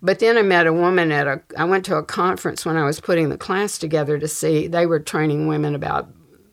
But 0.06 0.20
then 0.20 0.38
I 0.38 0.44
met 0.44 0.68
a 0.68 0.74
woman 0.74 1.12
at 1.12 1.26
a, 1.26 1.42
I 1.58 1.64
went 1.64 1.84
to 1.86 1.96
a 1.96 2.04
conference 2.04 2.64
when 2.64 2.78
I 2.78 2.86
was 2.86 3.00
putting 3.00 3.30
the 3.30 3.40
class 3.40 3.80
together 3.80 4.20
to 4.20 4.28
see, 4.28 4.68
they 4.68 4.86
were 4.86 5.00
training 5.00 5.48
women 5.48 5.74
about 5.74 6.08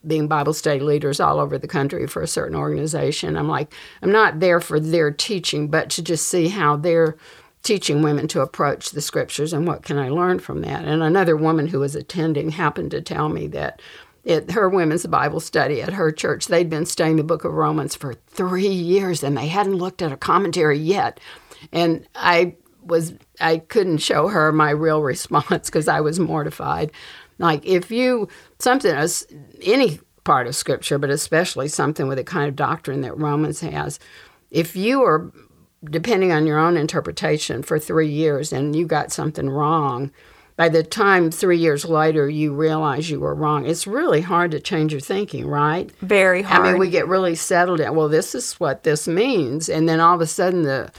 being 0.06 0.26
Bible 0.26 0.54
study 0.54 0.80
leaders 0.80 1.20
all 1.20 1.38
over 1.38 1.58
the 1.58 1.68
country 1.68 2.06
for 2.06 2.22
a 2.22 2.26
certain 2.26 2.56
organization. 2.56 3.36
I'm 3.36 3.48
like, 3.48 3.70
I'm 4.00 4.10
not 4.10 4.40
there 4.40 4.58
for 4.58 4.80
their 4.80 5.10
teaching, 5.10 5.68
but 5.68 5.90
to 5.90 6.02
just 6.02 6.28
see 6.28 6.48
how 6.48 6.76
they're 6.76 7.18
teaching 7.62 8.00
women 8.00 8.26
to 8.28 8.40
approach 8.40 8.90
the 8.90 9.02
scriptures 9.02 9.52
and 9.52 9.66
what 9.66 9.82
can 9.82 9.98
I 9.98 10.08
learn 10.08 10.38
from 10.38 10.62
that. 10.62 10.86
And 10.86 11.02
another 11.02 11.36
woman 11.36 11.66
who 11.66 11.80
was 11.80 11.94
attending 11.94 12.52
happened 12.52 12.90
to 12.92 13.02
tell 13.02 13.28
me 13.28 13.48
that 13.48 13.82
at 14.26 14.52
her 14.52 14.70
women's 14.70 15.04
Bible 15.06 15.40
study 15.40 15.82
at 15.82 15.92
her 15.92 16.10
church, 16.10 16.46
they'd 16.46 16.70
been 16.70 16.86
studying 16.86 17.16
the 17.16 17.22
book 17.22 17.44
of 17.44 17.52
Romans 17.52 17.94
for 17.94 18.14
three 18.28 18.66
years 18.66 19.22
and 19.22 19.36
they 19.36 19.48
hadn't 19.48 19.74
looked 19.74 20.00
at 20.00 20.10
a 20.10 20.16
commentary 20.16 20.78
yet. 20.78 21.20
And 21.70 22.08
I 22.14 22.56
was 22.84 23.14
I 23.42 23.58
couldn't 23.58 23.98
show 23.98 24.28
her 24.28 24.52
my 24.52 24.70
real 24.70 25.02
response 25.02 25.68
because 25.68 25.88
I 25.88 26.00
was 26.00 26.18
mortified. 26.18 26.92
Like 27.38 27.64
if 27.66 27.90
you 27.90 28.28
something 28.58 28.94
as 28.94 29.26
any 29.62 30.00
part 30.24 30.46
of 30.46 30.54
scripture, 30.54 30.98
but 30.98 31.10
especially 31.10 31.68
something 31.68 32.06
with 32.06 32.18
the 32.18 32.24
kind 32.24 32.48
of 32.48 32.56
doctrine 32.56 33.00
that 33.00 33.18
Romans 33.18 33.60
has, 33.60 33.98
if 34.50 34.76
you 34.76 35.02
are 35.02 35.32
depending 35.84 36.30
on 36.30 36.46
your 36.46 36.58
own 36.58 36.76
interpretation 36.76 37.62
for 37.62 37.78
three 37.78 38.08
years 38.08 38.52
and 38.52 38.76
you 38.76 38.86
got 38.86 39.10
something 39.10 39.50
wrong, 39.50 40.12
by 40.56 40.68
the 40.68 40.82
time 40.82 41.30
three 41.30 41.58
years 41.58 41.84
later 41.84 42.28
you 42.28 42.54
realize 42.54 43.10
you 43.10 43.18
were 43.18 43.34
wrong, 43.34 43.66
it's 43.66 43.86
really 43.86 44.20
hard 44.20 44.50
to 44.52 44.60
change 44.60 44.92
your 44.92 45.00
thinking, 45.00 45.46
right? 45.46 45.90
Very 46.00 46.42
hard. 46.42 46.66
I 46.66 46.70
mean, 46.70 46.78
we 46.78 46.90
get 46.90 47.08
really 47.08 47.34
settled 47.34 47.80
in. 47.80 47.96
Well, 47.96 48.08
this 48.08 48.34
is 48.34 48.52
what 48.60 48.84
this 48.84 49.08
means, 49.08 49.68
and 49.68 49.88
then 49.88 49.98
all 49.98 50.14
of 50.14 50.20
a 50.20 50.26
sudden 50.26 50.62
the 50.62 50.92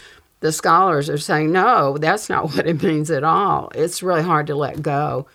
the 0.43 0.51
scholars 0.51 1.09
are 1.09 1.17
saying, 1.17 1.53
no, 1.53 1.97
that's 1.97 2.29
not 2.29 2.43
what 2.53 2.67
it 2.67 2.83
means 2.83 3.09
at 3.09 3.23
all. 3.23 3.71
It's 3.73 4.03
really 4.03 4.21
hard 4.21 4.47
to 4.47 4.55
let 4.55 4.81
go. 4.81 5.25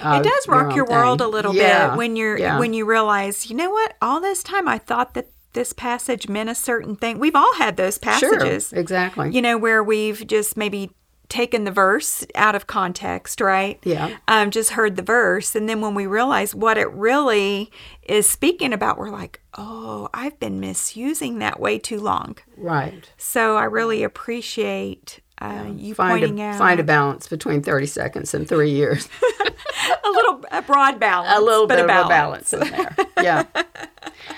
it 0.00 0.24
does 0.24 0.48
rock 0.48 0.74
your, 0.74 0.86
world 0.86 1.18
thing. 1.18 1.26
a 1.28 1.30
little 1.30 1.54
Yeah, 1.54 1.90
bit 1.90 1.98
when 1.98 2.16
you're 2.16 2.38
yeah. 2.38 2.58
when 2.58 2.72
you 2.72 2.86
realize, 2.86 3.50
you 3.50 3.54
know 3.56 3.70
what? 3.70 3.94
All 4.00 4.20
this 4.20 4.42
time 4.42 4.66
I 4.66 4.78
thought 4.78 5.12
that 5.14 5.28
this 5.52 5.72
passage 5.74 6.28
meant 6.28 6.48
a 6.48 6.54
certain 6.54 6.96
thing. 6.96 7.18
We've 7.18 7.34
all 7.36 7.54
had 7.56 7.76
those 7.76 7.98
passages. 7.98 8.70
Sure, 8.70 8.78
exactly. 8.78 9.30
You 9.30 9.42
know, 9.42 9.58
where 9.58 9.84
we've 9.84 10.26
just 10.26 10.56
maybe 10.56 10.90
taken 11.28 11.64
the 11.64 11.70
verse 11.70 12.24
out 12.34 12.54
of 12.54 12.66
context, 12.66 13.40
right? 13.40 13.78
Yeah. 13.84 14.16
Um, 14.28 14.50
just 14.50 14.70
heard 14.70 14.96
the 14.96 15.02
verse. 15.02 15.54
And 15.54 15.68
then 15.68 15.80
when 15.80 15.94
we 15.94 16.06
realize 16.06 16.54
what 16.54 16.78
it 16.78 16.90
really 16.92 17.70
is 18.02 18.28
speaking 18.28 18.72
about, 18.72 18.96
we're 18.98 19.10
like, 19.10 19.40
oh, 19.56 20.08
I've 20.14 20.38
been 20.40 20.58
misusing 20.60 21.38
that 21.40 21.60
way 21.60 21.78
too 21.78 22.00
long. 22.00 22.36
right. 22.56 23.10
So 23.18 23.56
I 23.56 23.64
really 23.64 24.02
appreciate 24.02 25.20
uh, 25.40 25.66
you 25.76 25.94
Find 25.94 26.20
pointing 26.20 26.40
a, 26.40 26.46
out 26.46 26.58
find 26.58 26.80
a 26.80 26.82
balance 26.84 27.28
between 27.28 27.62
30 27.62 27.86
seconds 27.86 28.34
and 28.34 28.48
three 28.48 28.70
years. 28.70 29.08
a 30.04 30.10
little 30.10 30.44
a 30.50 30.62
broad 30.62 30.98
balance. 30.98 31.38
a 31.38 31.40
little 31.40 31.66
bit 31.66 31.78
of 31.78 31.84
a 31.84 32.08
balance 32.08 32.52
in 32.52 32.60
there. 32.60 32.96
Yeah. 33.22 33.44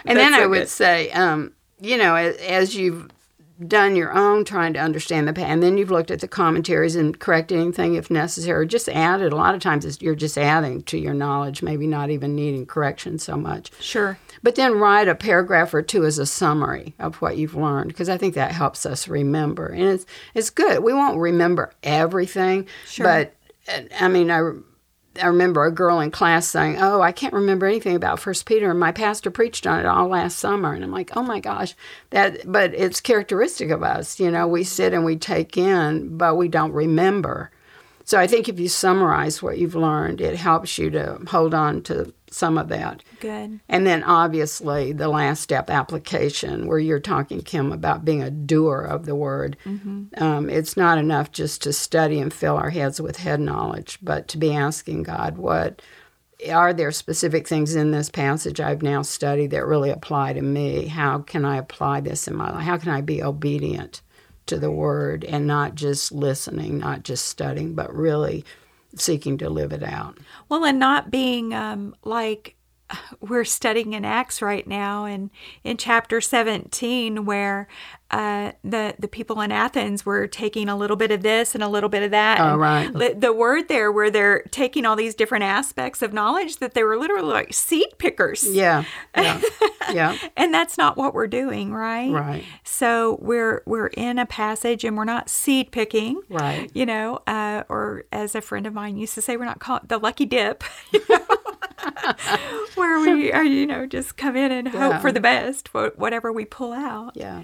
And 0.04 0.18
then 0.18 0.32
That's 0.32 0.40
I 0.40 0.44
so 0.44 0.48
would 0.48 0.58
good. 0.60 0.68
say, 0.68 1.10
um, 1.10 1.52
you 1.80 1.96
know, 1.96 2.14
as, 2.14 2.36
as 2.36 2.76
you've 2.76 3.08
done 3.66 3.96
your 3.96 4.12
own 4.12 4.44
trying 4.44 4.72
to 4.74 4.78
understand 4.78 5.28
the, 5.28 5.40
and 5.40 5.62
then 5.62 5.76
you've 5.78 5.90
looked 5.90 6.10
at 6.10 6.20
the 6.20 6.28
commentaries 6.28 6.96
and 6.96 7.18
correct 7.18 7.52
anything 7.52 7.94
if 7.94 8.10
necessary, 8.10 8.66
just 8.66 8.88
add 8.88 9.20
it. 9.20 9.32
A 9.32 9.36
lot 9.36 9.54
of 9.54 9.60
times 9.60 9.84
it's, 9.84 10.00
you're 10.00 10.14
just 10.14 10.38
adding 10.38 10.82
to 10.84 10.98
your 10.98 11.14
knowledge, 11.14 11.62
maybe 11.62 11.86
not 11.86 12.10
even 12.10 12.34
needing 12.34 12.66
correction 12.66 13.18
so 13.18 13.36
much. 13.36 13.70
Sure. 13.80 14.18
But 14.42 14.54
then 14.54 14.78
write 14.78 15.08
a 15.08 15.14
paragraph 15.14 15.74
or 15.74 15.82
two 15.82 16.04
as 16.06 16.18
a 16.18 16.26
summary 16.26 16.94
of 16.98 17.16
what 17.16 17.36
you've 17.36 17.54
learned 17.54 17.88
because 17.88 18.08
I 18.08 18.16
think 18.16 18.34
that 18.34 18.52
helps 18.52 18.86
us 18.86 19.08
remember. 19.08 19.66
And 19.66 19.82
it's 19.82 20.06
it's 20.34 20.50
good. 20.50 20.82
We 20.82 20.94
won't 20.94 21.18
remember 21.18 21.72
everything, 21.82 22.66
Sure. 22.86 23.04
but 23.04 23.34
uh, 23.68 23.82
I 24.00 24.08
mean, 24.08 24.30
I 24.30 24.52
I 25.20 25.26
remember 25.26 25.64
a 25.64 25.72
girl 25.72 26.00
in 26.00 26.10
class 26.10 26.46
saying, 26.46 26.76
"Oh, 26.80 27.00
I 27.00 27.12
can't 27.12 27.32
remember 27.32 27.66
anything 27.66 27.96
about 27.96 28.20
First 28.20 28.46
Peter, 28.46 28.70
and 28.70 28.78
my 28.78 28.92
pastor 28.92 29.30
preached 29.30 29.66
on 29.66 29.80
it 29.80 29.86
all 29.86 30.08
last 30.08 30.38
summer." 30.38 30.72
And 30.72 30.84
I'm 30.84 30.92
like, 30.92 31.10
"Oh 31.16 31.22
my 31.22 31.40
gosh, 31.40 31.74
that!" 32.10 32.50
But 32.50 32.74
it's 32.74 33.00
characteristic 33.00 33.70
of 33.70 33.82
us, 33.82 34.20
you 34.20 34.30
know. 34.30 34.46
We 34.46 34.62
sit 34.64 34.92
and 34.92 35.04
we 35.04 35.16
take 35.16 35.56
in, 35.56 36.16
but 36.16 36.36
we 36.36 36.48
don't 36.48 36.72
remember. 36.72 37.50
So 38.10 38.18
I 38.18 38.26
think 38.26 38.48
if 38.48 38.58
you 38.58 38.66
summarize 38.66 39.40
what 39.40 39.58
you've 39.58 39.76
learned, 39.76 40.20
it 40.20 40.34
helps 40.34 40.78
you 40.78 40.90
to 40.90 41.20
hold 41.28 41.54
on 41.54 41.80
to 41.82 42.12
some 42.28 42.58
of 42.58 42.66
that. 42.66 43.04
Good. 43.20 43.60
And 43.68 43.86
then 43.86 44.02
obviously 44.02 44.90
the 44.92 45.06
last 45.06 45.42
step 45.42 45.70
application, 45.70 46.66
where 46.66 46.80
you're 46.80 46.98
talking, 46.98 47.40
Kim, 47.40 47.70
about 47.70 48.04
being 48.04 48.20
a 48.20 48.28
doer 48.28 48.80
of 48.80 49.06
the 49.06 49.14
word. 49.14 49.56
Um, 50.20 50.50
it's 50.50 50.76
not 50.76 50.98
enough 50.98 51.30
just 51.30 51.62
to 51.62 51.72
study 51.72 52.18
and 52.18 52.34
fill 52.34 52.56
our 52.56 52.70
heads 52.70 53.00
with 53.00 53.18
head 53.18 53.38
knowledge, 53.38 54.00
but 54.02 54.26
to 54.26 54.38
be 54.38 54.52
asking 54.52 55.04
God, 55.04 55.38
what 55.38 55.80
are 56.50 56.72
there 56.72 56.90
specific 56.90 57.46
things 57.46 57.76
in 57.76 57.92
this 57.92 58.10
passage 58.10 58.58
I've 58.58 58.82
now 58.82 59.02
studied 59.02 59.52
that 59.52 59.66
really 59.66 59.90
apply 59.90 60.32
to 60.32 60.42
me? 60.42 60.86
How 60.86 61.20
can 61.20 61.44
I 61.44 61.58
apply 61.58 62.00
this 62.00 62.26
in 62.26 62.34
my 62.34 62.50
life? 62.50 62.64
How 62.64 62.76
can 62.76 62.90
I 62.90 63.02
be 63.02 63.22
obedient 63.22 64.02
to 64.50 64.58
the 64.58 64.70
word 64.70 65.24
and 65.24 65.46
not 65.46 65.74
just 65.74 66.12
listening, 66.12 66.78
not 66.78 67.02
just 67.02 67.26
studying, 67.26 67.74
but 67.74 67.94
really 67.94 68.44
seeking 68.94 69.38
to 69.38 69.48
live 69.48 69.72
it 69.72 69.82
out? 69.82 70.18
Well, 70.48 70.64
and 70.64 70.78
not 70.78 71.10
being 71.10 71.54
um, 71.54 71.94
like 72.04 72.56
we're 73.20 73.44
studying 73.44 73.92
in 73.92 74.04
Acts 74.04 74.42
right 74.42 74.66
now, 74.66 75.04
and 75.04 75.30
in 75.64 75.76
chapter 75.76 76.20
17, 76.20 77.24
where 77.24 77.68
uh, 78.10 78.52
the 78.64 78.94
the 78.98 79.08
people 79.08 79.40
in 79.40 79.52
Athens 79.52 80.04
were 80.04 80.26
taking 80.26 80.68
a 80.68 80.76
little 80.76 80.96
bit 80.96 81.10
of 81.10 81.22
this 81.22 81.54
and 81.54 81.62
a 81.62 81.68
little 81.68 81.88
bit 81.88 82.02
of 82.02 82.10
that. 82.10 82.40
Oh, 82.40 82.60
and 82.60 82.60
right. 82.60 83.20
The 83.20 83.32
word 83.32 83.68
there, 83.68 83.92
where 83.92 84.10
they're 84.10 84.42
taking 84.50 84.84
all 84.84 84.96
these 84.96 85.14
different 85.14 85.44
aspects 85.44 86.02
of 86.02 86.12
knowledge, 86.12 86.56
that 86.56 86.74
they 86.74 86.82
were 86.82 86.96
literally 86.96 87.32
like 87.32 87.54
seed 87.54 87.86
pickers. 87.98 88.46
Yeah. 88.48 88.84
Yeah. 89.16 89.40
yeah. 89.92 90.18
And 90.36 90.52
that's 90.52 90.76
not 90.76 90.96
what 90.96 91.14
we're 91.14 91.26
doing, 91.28 91.72
right? 91.72 92.10
Right. 92.10 92.44
So 92.64 93.18
we're 93.20 93.62
we're 93.66 93.88
in 93.88 94.18
a 94.18 94.26
passage 94.26 94.84
and 94.84 94.96
we're 94.96 95.04
not 95.04 95.28
seed 95.28 95.70
picking, 95.70 96.20
Right. 96.28 96.70
You 96.74 96.86
know, 96.86 97.20
uh, 97.26 97.64
or 97.68 98.04
as 98.12 98.34
a 98.34 98.40
friend 98.40 98.66
of 98.66 98.74
mine 98.74 98.96
used 98.96 99.14
to 99.14 99.22
say, 99.22 99.36
we're 99.36 99.44
not 99.44 99.60
calling 99.60 99.84
the 99.86 99.98
lucky 99.98 100.26
dip, 100.26 100.64
you 100.92 101.00
know? 101.08 101.24
where 102.74 103.00
we 103.00 103.32
are, 103.32 103.44
you 103.44 103.66
know, 103.66 103.86
just 103.86 104.16
come 104.16 104.36
in 104.36 104.52
and 104.52 104.68
hope 104.68 104.92
Yeah. 104.92 104.98
for 105.00 105.12
the 105.12 105.20
best, 105.20 105.68
whatever 105.72 106.32
we 106.32 106.44
pull 106.44 106.72
out. 106.72 107.12
Yeah. 107.16 107.42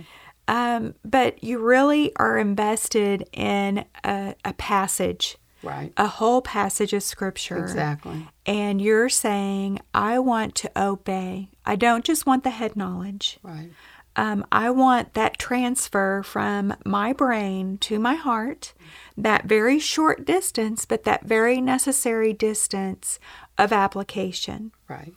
Um, 0.49 0.95
but 1.05 1.43
you 1.43 1.59
really 1.59 2.15
are 2.17 2.39
invested 2.39 3.29
in 3.33 3.85
a, 4.05 4.35
a 4.45 4.53
passage, 4.55 5.37
Right. 5.63 5.93
a 5.97 6.07
whole 6.07 6.43
passage 6.43 6.93
of 6.93 7.03
scripture. 7.03 7.59
Exactly. 7.59 8.29
And 8.45 8.81
you're 8.81 9.09
saying, 9.09 9.81
I 9.93 10.19
want 10.21 10.55
to 10.57 10.71
obey. 10.81 11.49
I 11.65 11.75
don't 11.75 12.05
just 12.05 12.27
want 12.27 12.45
the 12.45 12.51
head 12.51 12.77
knowledge. 12.77 13.39
Right. 13.43 13.71
Um, 14.15 14.47
I 14.51 14.71
want 14.71 15.13
that 15.15 15.39
transfer 15.39 16.23
from 16.23 16.75
my 16.87 17.13
brain 17.13 17.77
to 17.79 17.99
my 17.99 18.15
heart, 18.15 18.73
that 19.17 19.45
very 19.45 19.79
short 19.79 20.25
distance, 20.25 20.87
but 20.87 21.05
that 21.05 21.25
very 21.27 21.61
necessary 21.61 22.33
distance 22.33 23.19
of 23.59 23.73
application. 23.73 24.73
Right. 24.89 25.13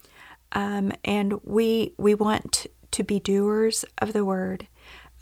Um, 0.52 0.92
and 1.06 1.40
we 1.44 1.94
we 1.98 2.16
want 2.16 2.66
to 2.92 3.04
be 3.04 3.20
doers 3.20 3.86
of 4.00 4.12
the 4.14 4.26
word. 4.26 4.68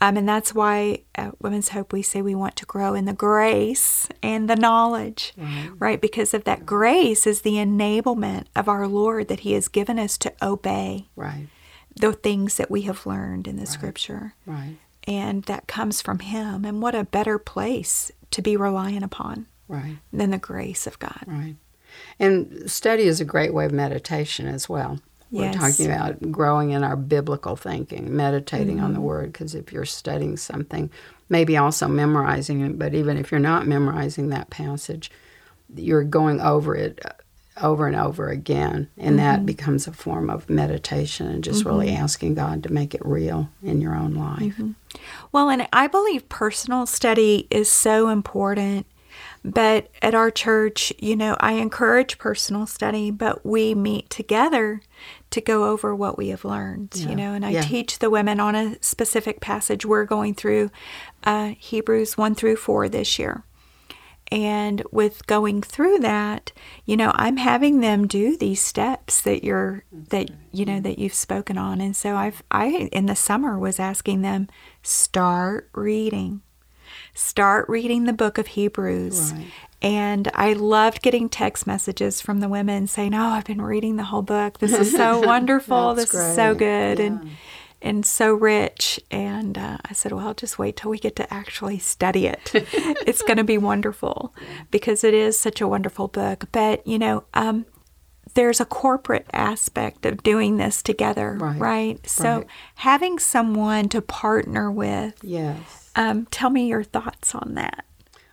Um, 0.00 0.16
and 0.16 0.28
that's 0.28 0.54
why 0.54 1.02
at 1.16 1.40
Women's 1.42 1.70
Hope 1.70 1.92
we 1.92 2.02
say 2.02 2.22
we 2.22 2.34
want 2.34 2.54
to 2.56 2.64
grow 2.66 2.94
in 2.94 3.04
the 3.04 3.12
grace 3.12 4.08
and 4.22 4.48
the 4.48 4.54
knowledge, 4.54 5.34
right? 5.78 6.00
Because 6.00 6.32
of 6.34 6.44
that 6.44 6.64
grace 6.64 7.26
is 7.26 7.40
the 7.42 7.54
enablement 7.54 8.44
of 8.54 8.68
our 8.68 8.86
Lord 8.86 9.26
that 9.28 9.40
He 9.40 9.54
has 9.54 9.66
given 9.66 9.98
us 9.98 10.16
to 10.18 10.32
obey 10.40 11.08
Right. 11.16 11.48
the 11.96 12.12
things 12.12 12.58
that 12.58 12.70
we 12.70 12.82
have 12.82 13.06
learned 13.06 13.48
in 13.48 13.56
the 13.56 13.66
Scripture, 13.66 14.34
Right. 14.46 14.76
and 15.04 15.42
that 15.44 15.66
comes 15.66 16.00
from 16.00 16.20
Him. 16.20 16.64
And 16.64 16.80
what 16.80 16.94
a 16.94 17.02
better 17.04 17.38
place 17.38 18.12
to 18.30 18.40
be 18.40 18.56
relying 18.56 19.02
upon 19.02 19.46
Right. 19.66 19.98
than 20.12 20.30
the 20.30 20.38
grace 20.38 20.86
of 20.86 21.00
God. 21.00 21.24
Right. 21.26 21.56
And 22.20 22.70
study 22.70 23.02
is 23.04 23.20
a 23.20 23.24
great 23.24 23.52
way 23.52 23.64
of 23.66 23.72
meditation 23.72 24.46
as 24.46 24.68
well. 24.68 25.00
We're 25.30 25.52
talking 25.52 25.86
about 25.86 26.32
growing 26.32 26.70
in 26.70 26.82
our 26.84 26.96
biblical 26.96 27.54
thinking, 27.56 28.16
meditating 28.16 28.80
on 28.80 28.92
the 28.92 28.98
Mm-hmm. 28.98 29.06
word, 29.06 29.32
because 29.32 29.54
if 29.54 29.72
you're 29.72 29.84
studying 29.84 30.36
something, 30.36 30.90
maybe 31.28 31.56
also 31.56 31.86
memorizing 31.88 32.60
it, 32.62 32.78
but 32.78 32.94
even 32.94 33.16
if 33.18 33.30
you're 33.30 33.38
not 33.40 33.66
memorizing 33.66 34.28
that 34.30 34.48
passage, 34.50 35.10
you're 35.76 36.04
going 36.04 36.40
over 36.40 36.74
it 36.74 36.98
uh, 37.04 37.10
over 37.60 37.88
and 37.88 37.96
over 37.96 38.28
again, 38.28 38.88
and 38.96 39.16
Mm-hmm. 39.16 39.16
that 39.16 39.44
becomes 39.44 39.86
a 39.86 39.92
form 39.92 40.30
of 40.30 40.48
meditation 40.48 41.26
and 41.26 41.42
just 41.44 41.64
really 41.64 41.90
asking 41.90 42.34
God 42.34 42.62
to 42.62 42.72
make 42.72 42.94
it 42.94 43.04
real 43.04 43.50
in 43.62 43.80
your 43.80 43.94
own 43.96 44.14
life. 44.14 44.56
Mm-hmm. 44.56 44.70
Well, 45.32 45.50
and 45.50 45.66
I 45.72 45.88
believe 45.88 46.28
personal 46.28 46.86
study 46.86 47.48
is 47.50 47.70
so 47.70 48.08
important. 48.08 48.86
But 49.54 49.90
at 50.02 50.14
our 50.14 50.30
church, 50.30 50.92
you 50.98 51.16
know, 51.16 51.36
I 51.40 51.52
encourage 51.52 52.18
personal 52.18 52.66
study, 52.66 53.10
but 53.10 53.44
we 53.46 53.74
meet 53.74 54.10
together 54.10 54.80
to 55.30 55.40
go 55.40 55.64
over 55.70 55.94
what 55.94 56.16
we 56.18 56.28
have 56.28 56.44
learned, 56.44 56.90
Yeah. 56.94 57.08
you 57.08 57.16
know, 57.16 57.32
and 57.34 57.44
I 57.44 57.50
Yeah. 57.50 57.62
teach 57.62 57.98
the 57.98 58.10
women 58.10 58.40
on 58.40 58.54
a 58.54 58.76
specific 58.82 59.40
passage. 59.40 59.84
We're 59.84 60.04
going 60.04 60.34
through 60.34 60.70
uh, 61.24 61.52
Hebrews 61.58 62.16
1 62.16 62.34
through 62.34 62.56
4 62.56 62.88
this 62.88 63.18
year. 63.18 63.44
And 64.30 64.82
with 64.92 65.26
going 65.26 65.62
through 65.62 66.00
that, 66.00 66.52
you 66.84 66.96
know, 66.98 67.12
I'm 67.14 67.38
having 67.38 67.80
them 67.80 68.06
do 68.06 68.36
these 68.36 68.60
steps 68.60 69.22
that 69.22 69.42
you're 69.42 69.84
that 70.10 70.28
you 70.52 70.66
know 70.66 70.80
that 70.80 70.98
you've 70.98 71.14
spoken 71.14 71.56
on. 71.56 71.80
And 71.80 71.96
so 71.96 72.14
I've 72.14 72.42
I 72.50 72.66
in 72.92 73.06
the 73.06 73.16
summer 73.16 73.58
was 73.58 73.80
asking 73.80 74.20
them 74.20 74.48
start 74.82 75.70
reading. 75.72 76.42
Start 77.18 77.68
reading 77.68 78.04
the 78.04 78.12
book 78.12 78.38
of 78.38 78.46
Hebrews. 78.46 79.32
Right. 79.32 79.46
And 79.82 80.30
I 80.34 80.52
loved 80.52 81.02
getting 81.02 81.28
text 81.28 81.66
messages 81.66 82.20
from 82.20 82.38
the 82.38 82.48
women 82.48 82.86
saying, 82.86 83.12
"Oh, 83.12 83.30
I've 83.30 83.44
been 83.44 83.60
reading 83.60 83.96
the 83.96 84.04
whole 84.04 84.22
book. 84.22 84.58
This 84.60 84.72
is 84.72 84.92
so 84.92 85.18
wonderful. 85.26 85.94
This 85.94 86.14
is 86.14 86.34
so 86.36 86.54
good." 86.54 87.00
Yeah. 87.00 87.04
And 87.06 87.30
and 87.82 88.06
so 88.06 88.32
rich. 88.34 89.00
And 89.10 89.58
uh, 89.58 89.78
I 89.84 89.92
said, 89.94 90.12
well, 90.12 90.32
just 90.34 90.58
wait 90.58 90.76
till 90.76 90.90
we 90.92 90.98
get 90.98 91.16
to 91.16 91.32
actually 91.32 91.78
study 91.78 92.26
it. 92.26 92.50
it's 92.54 93.22
going 93.22 93.36
to 93.36 93.44
be 93.44 93.58
wonderful 93.58 94.34
because 94.70 95.04
it 95.04 95.14
is 95.14 95.38
such 95.38 95.60
a 95.60 95.68
wonderful 95.68 96.08
book. 96.08 96.46
But, 96.50 96.84
you 96.86 96.98
know, 96.98 97.22
um, 97.34 97.66
there's 98.34 98.60
a 98.60 98.64
corporate 98.64 99.26
aspect 99.32 100.04
of 100.06 100.22
doing 100.24 100.56
this 100.56 100.82
together, 100.82 101.36
right? 101.40 101.60
Right. 101.60 102.08
So 102.08 102.38
Right. 102.38 102.46
having 102.76 103.18
someone 103.20 103.88
to 103.90 104.02
partner 104.02 104.70
with, 104.72 105.14
Yes. 105.22 105.87
Um, 105.98 106.26
tell 106.30 106.48
me 106.48 106.68
your 106.68 106.84
thoughts 106.84 107.34
on 107.34 107.54
that. 107.56 107.84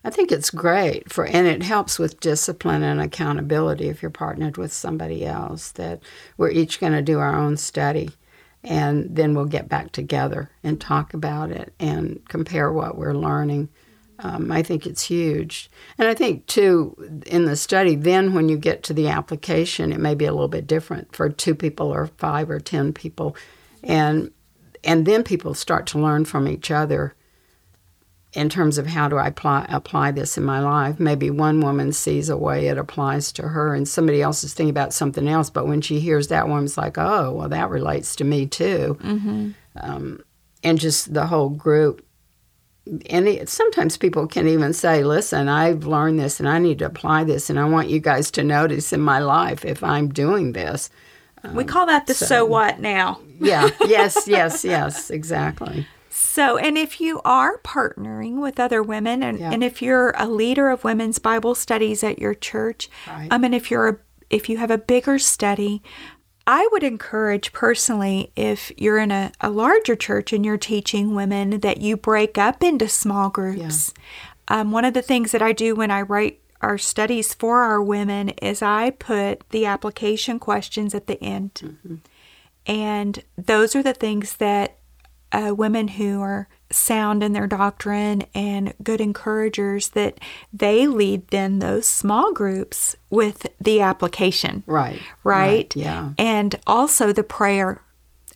I 0.04 0.12
think 0.12 0.32
it's 0.32 0.52
great 0.52 1.12
for, 1.12 1.26
and 1.26 1.48
it 1.48 1.64
helps 1.64 1.98
with 1.98 2.20
discipline 2.20 2.84
and 2.84 3.02
accountability 3.02 3.90
if 3.90 4.04
you're 4.04 4.12
partnered 4.12 4.56
with 4.56 4.72
somebody 4.72 5.26
else. 5.26 5.72
That 5.72 6.00
we're 6.38 6.52
each 6.52 6.80
going 6.80 6.94
to 6.94 7.02
do 7.02 7.18
our 7.18 7.36
own 7.36 7.58
study, 7.58 8.12
and 8.64 9.16
then 9.16 9.34
we'll 9.34 9.46
get 9.46 9.68
back 9.68 9.92
together 9.92 10.52
and 10.64 10.80
talk 10.80 11.16
about 11.16 11.50
it 11.50 11.74
and 11.80 12.22
compare 12.30 12.72
what 12.72 13.00
we're 13.00 13.16
learning. 13.16 13.70
Um, 14.20 14.52
I 14.52 14.62
think 14.62 14.86
it's 14.86 15.02
huge, 15.02 15.72
and 15.98 16.08
I 16.08 16.14
think 16.14 16.46
too 16.46 17.24
in 17.26 17.46
the 17.46 17.56
study. 17.56 17.96
Then 17.96 18.36
when 18.36 18.48
you 18.48 18.58
get 18.58 18.84
to 18.84 18.94
the 18.94 19.08
application, 19.08 19.92
it 19.92 20.00
may 20.00 20.14
be 20.14 20.26
a 20.26 20.32
little 20.32 20.48
bit 20.48 20.68
different 20.68 21.16
for 21.16 21.30
two 21.30 21.56
people 21.56 21.92
or 21.92 22.12
five 22.18 22.52
or 22.52 22.60
ten 22.60 22.94
people, 22.94 23.36
and 23.82 24.32
and 24.84 25.08
then 25.08 25.24
people 25.24 25.56
start 25.56 25.88
to 25.88 26.00
learn 26.00 26.26
from 26.26 26.48
each 26.48 26.70
other 26.70 27.16
in 28.36 28.50
terms 28.50 28.78
of 28.78 28.86
how 28.86 29.08
do 29.08 29.16
I 29.16 29.28
apply, 29.28 29.66
apply 29.70 30.12
this 30.12 30.38
in 30.38 30.44
my 30.44 30.60
life. 30.60 31.00
Maybe 31.00 31.30
one 31.30 31.62
woman 31.62 31.94
sees 31.94 32.30
a 32.30 32.38
way 32.38 32.68
it 32.68 32.78
applies 32.78 33.32
to 33.34 33.44
her, 33.44 33.74
and 33.74 33.88
somebody 33.88 34.22
else 34.22 34.44
is 34.44 34.54
thinking 34.54 34.72
about 34.72 34.94
something 34.94 35.28
else. 35.28 35.50
But 35.50 35.68
when 35.68 35.82
she 35.82 36.02
hears 36.02 36.28
that 36.28 36.48
woman's 36.48 36.78
like, 36.78 36.98
oh, 36.98 37.32
well, 37.32 37.50
that 37.50 37.70
relates 37.70 38.16
to 38.18 38.26
me 38.26 38.46
too. 38.46 38.98
Mm-hmm. 39.02 39.52
Um, 39.78 40.24
and 40.64 40.78
just 40.78 41.14
the 41.14 41.28
whole 41.28 41.50
group. 41.50 42.06
And 43.10 43.28
it, 43.28 43.50
sometimes 43.50 43.98
people 43.98 44.28
can 44.28 44.48
even 44.48 44.74
say, 44.74 45.04
listen, 45.04 45.48
I've 45.48 45.86
learned 45.86 46.20
this 46.20 46.40
and 46.40 46.48
I 46.48 46.60
need 46.60 46.80
to 46.80 46.86
apply 46.86 47.24
this, 47.24 47.50
and 47.50 47.58
I 47.58 47.66
want 47.66 47.90
you 47.90 48.00
guys 48.00 48.30
to 48.32 48.44
notice 48.44 48.92
in 48.92 49.02
my 49.02 49.20
life 49.20 49.64
if 49.64 49.82
I'm 49.82 50.10
doing 50.10 50.52
this. 50.52 50.90
we 51.54 51.64
call 51.64 51.86
that 51.86 52.06
the 52.06 52.14
so, 52.14 52.26
so- 52.26 52.46
what 52.46 52.80
now? 52.80 53.22
Yeah, 53.40 53.70
yes, 53.86 54.28
yes, 54.28 54.64
yes, 54.66 55.10
exactly. 55.10 55.88
So, 56.36 56.58
and 56.58 56.78
if 56.78 57.00
you 57.00 57.22
are 57.24 57.60
partnering 57.60 58.42
with 58.42 58.60
other 58.60 58.84
women, 58.84 59.24
and, 59.24 59.40
Yeah. 59.40 59.52
and 59.54 59.64
if 59.64 59.82
you're 59.82 60.14
a 60.18 60.28
leader 60.28 60.70
of 60.70 60.84
women's 60.84 61.18
Bible 61.18 61.56
studies 61.56 62.04
at 62.04 62.20
your 62.20 62.34
church, 62.34 62.90
Right. 63.08 63.30
I 63.32 63.38
mean, 63.38 63.54
if 63.54 63.72
you're 63.72 63.88
a, 63.88 63.98
if 64.30 64.50
you 64.50 64.58
have 64.58 64.70
a 64.70 64.78
bigger 64.78 65.18
study, 65.18 65.82
I 66.46 66.68
would 66.74 66.84
encourage 66.84 67.54
personally, 67.54 68.34
if 68.36 68.70
you're 68.76 68.98
in 68.98 69.12
a, 69.12 69.32
a 69.40 69.50
larger 69.50 69.96
church 69.96 70.34
and 70.34 70.46
you're 70.46 70.58
teaching 70.58 71.16
women, 71.16 71.62
that 71.62 71.80
you 71.80 71.96
break 71.96 72.38
up 72.38 72.62
into 72.62 72.90
small 72.90 73.30
groups. 73.30 73.94
Um, 74.50 74.72
one 74.74 74.84
of 74.84 74.94
the 74.94 75.02
things 75.02 75.32
that 75.32 75.42
I 75.42 75.54
do 75.54 75.74
when 75.74 75.90
I 75.90 76.02
write 76.02 76.42
our 76.60 76.78
studies 76.78 77.34
for 77.34 77.62
our 77.62 77.82
women 77.82 78.30
is 78.42 78.62
I 78.62 78.90
put 78.90 79.50
the 79.52 79.66
application 79.66 80.40
questions 80.40 80.94
at 80.94 81.08
the 81.08 81.22
end. 81.24 82.02
And 82.68 83.24
those 83.38 83.74
are 83.74 83.84
the 83.84 83.94
things 83.94 84.36
that 84.38 84.80
uh, 85.32 85.54
women 85.56 85.88
who 85.90 86.22
are 86.22 86.48
sound 86.72 87.24
in 87.24 87.34
their 87.34 87.48
doctrine 87.48 88.24
and 88.34 88.74
good 88.84 89.00
encouragers 89.02 89.90
that 89.90 90.20
they 90.52 90.88
lead 90.88 91.28
then 91.30 91.60
those 91.60 91.86
small 91.86 92.34
groups 92.34 92.96
with 93.10 93.46
the 93.62 93.82
application 93.82 94.64
Right. 94.66 95.00
right 95.24 95.74
Yeah. 95.76 96.12
and 96.18 96.56
also 96.66 97.12
the 97.14 97.24
prayer 97.24 97.82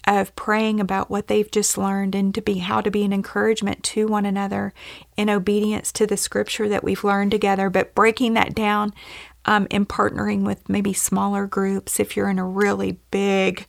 of 0.07 0.35
praying 0.35 0.79
about 0.79 1.09
what 1.09 1.27
they've 1.27 1.49
just 1.51 1.77
learned 1.77 2.15
and 2.15 2.33
to 2.33 2.41
be 2.41 2.59
how 2.59 2.81
to 2.81 2.89
be 2.91 3.03
an 3.03 3.13
encouragement 3.13 3.83
to 3.83 4.07
one 4.07 4.25
another 4.25 4.73
in 5.17 5.29
obedience 5.29 5.91
to 5.91 6.07
the 6.07 6.17
scripture 6.17 6.69
that 6.69 6.83
we've 6.83 7.03
learned 7.03 7.31
together 7.31 7.69
but 7.69 7.93
breaking 7.95 8.33
that 8.35 8.55
down 8.55 8.93
um, 9.45 9.67
and 9.71 9.89
partnering 9.89 10.43
with 10.45 10.67
maybe 10.69 10.93
smaller 10.93 11.45
groups 11.47 11.99
if 11.99 12.15
you're 12.15 12.29
in 12.29 12.39
a 12.39 12.45
really 12.47 12.99
big 13.11 13.65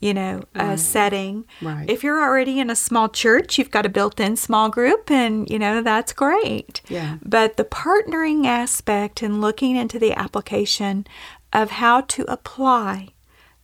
you 0.00 0.12
know 0.12 0.42
uh, 0.54 0.76
setting 0.76 1.44
Right. 1.62 1.88
if 1.88 2.02
you're 2.04 2.22
already 2.22 2.60
in 2.60 2.68
a 2.70 2.76
small 2.76 3.08
church 3.08 3.58
you've 3.58 3.70
got 3.70 3.86
a 3.86 3.88
built-in 3.88 4.36
small 4.36 4.68
group 4.68 5.10
and 5.10 5.48
you 5.48 5.58
know 5.58 5.80
that's 5.82 6.12
great 6.12 6.82
Yeah. 6.88 7.16
but 7.24 7.56
the 7.56 7.64
partnering 7.64 8.44
aspect 8.46 9.22
and 9.22 9.40
looking 9.40 9.76
into 9.76 9.98
the 9.98 10.12
application 10.12 11.06
of 11.52 11.70
how 11.72 12.02
to 12.02 12.24
apply 12.30 13.08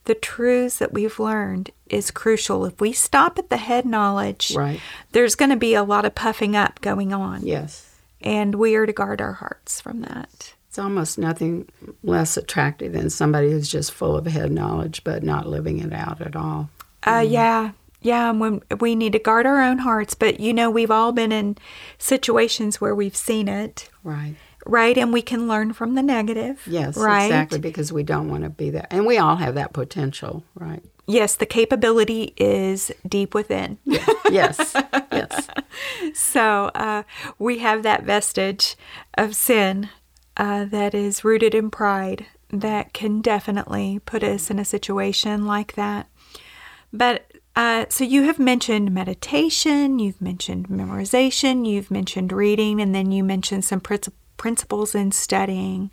the 0.04 0.14
truths 0.14 0.78
that 0.78 0.92
we've 0.92 1.20
learned 1.20 1.70
is 1.88 2.10
crucial. 2.10 2.64
If 2.64 2.80
we 2.80 2.92
stop 2.92 3.38
at 3.38 3.50
the 3.50 3.56
head 3.58 3.84
knowledge, 3.86 4.52
Right. 4.56 4.80
there's 5.12 5.36
going 5.36 5.50
to 5.50 5.56
be 5.56 5.74
a 5.74 5.84
lot 5.84 6.04
of 6.04 6.14
puffing 6.16 6.56
up 6.56 6.80
going 6.80 7.12
on. 7.12 7.42
Yes. 7.46 7.88
And 8.20 8.56
we 8.56 8.74
are 8.74 8.84
to 8.86 8.92
guard 8.92 9.20
our 9.20 9.34
hearts 9.34 9.80
from 9.80 10.00
that. 10.00 10.54
It's 10.72 10.78
almost 10.78 11.18
nothing 11.18 11.68
less 12.02 12.38
attractive 12.38 12.94
than 12.94 13.10
somebody 13.10 13.50
who's 13.50 13.68
just 13.68 13.92
full 13.92 14.16
of 14.16 14.24
head 14.24 14.50
knowledge 14.50 15.04
but 15.04 15.22
not 15.22 15.46
living 15.46 15.80
it 15.80 15.92
out 15.92 16.22
at 16.22 16.34
all. 16.34 16.70
Uh, 17.06 17.22
yeah. 17.28 17.72
Yeah, 18.00 18.30
and 18.30 18.40
when 18.40 18.62
we 18.80 18.94
need 18.94 19.12
to 19.12 19.18
guard 19.18 19.44
our 19.44 19.60
own 19.60 19.80
hearts, 19.80 20.14
but 20.14 20.40
you 20.40 20.54
know, 20.54 20.70
we've 20.70 20.90
all 20.90 21.12
been 21.12 21.30
in 21.30 21.58
situations 21.98 22.80
where 22.80 22.94
we've 22.94 23.14
seen 23.14 23.48
it, 23.48 23.90
Right. 24.02 24.34
right? 24.64 24.96
And 24.96 25.12
we 25.12 25.20
can 25.20 25.46
learn 25.46 25.74
from 25.74 25.94
the 25.94 26.02
negative. 26.02 26.62
Yes, 26.66 26.96
right? 26.96 27.26
exactly, 27.26 27.58
because 27.58 27.92
we 27.92 28.02
don't 28.02 28.30
want 28.30 28.44
to 28.44 28.48
be 28.48 28.70
that. 28.70 28.86
And 28.90 29.04
we 29.04 29.18
all 29.18 29.36
have 29.36 29.54
that 29.56 29.74
potential, 29.74 30.42
right? 30.54 30.82
Yes, 31.06 31.34
the 31.34 31.44
capability 31.44 32.32
is 32.38 32.90
deep 33.06 33.34
within. 33.34 33.76
Yes, 34.30 34.74
yes. 35.12 35.48
So 36.14 36.70
uh, 36.74 37.02
we 37.38 37.58
have 37.58 37.82
that 37.82 38.04
vestige 38.04 38.74
of 39.18 39.36
sin 39.36 39.90
uh, 40.36 40.64
that 40.64 40.94
is 40.94 41.24
rooted 41.24 41.54
in 41.54 41.70
pride 41.70 42.26
that 42.50 42.92
can 42.92 43.20
definitely 43.20 44.00
put 44.04 44.22
us 44.22 44.50
in 44.50 44.58
a 44.58 44.64
situation 44.64 45.46
like 45.46 45.74
that. 45.74 46.08
But 46.92 47.30
uh, 47.56 47.86
so 47.88 48.04
you 48.04 48.22
have 48.22 48.38
mentioned 48.38 48.92
meditation, 48.92 49.98
you've 49.98 50.20
mentioned 50.20 50.68
memorization, 50.68 51.66
you've 51.66 51.90
mentioned 51.90 52.32
reading, 52.32 52.80
and 52.80 52.94
then 52.94 53.10
you 53.10 53.22
mentioned 53.24 53.64
some 53.64 53.80
princi- 53.80 54.12
principles 54.36 54.94
in 54.94 55.12
studying 55.12 55.90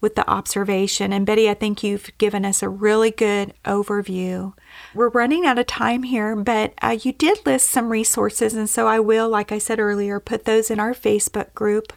with 0.00 0.16
the 0.16 0.28
observation. 0.28 1.12
And 1.12 1.24
Betty, 1.24 1.48
I 1.48 1.54
think 1.54 1.82
you've 1.82 2.10
given 2.18 2.44
us 2.44 2.62
a 2.62 2.68
really 2.68 3.10
good 3.10 3.54
overview. 3.64 4.52
We're 4.94 5.08
running 5.08 5.46
out 5.46 5.58
of 5.58 5.66
time 5.66 6.02
here, 6.02 6.36
but 6.36 6.74
uh, 6.82 6.98
you 7.00 7.12
did 7.12 7.46
list 7.46 7.70
some 7.70 7.88
resources, 7.88 8.54
and 8.54 8.68
so 8.68 8.86
I 8.86 9.00
will, 9.00 9.28
like 9.28 9.50
I 9.50 9.58
said 9.58 9.78
earlier, 9.80 10.20
put 10.20 10.44
those 10.44 10.70
in 10.70 10.78
our 10.78 10.92
Facebook 10.92 11.54
group, 11.54 11.92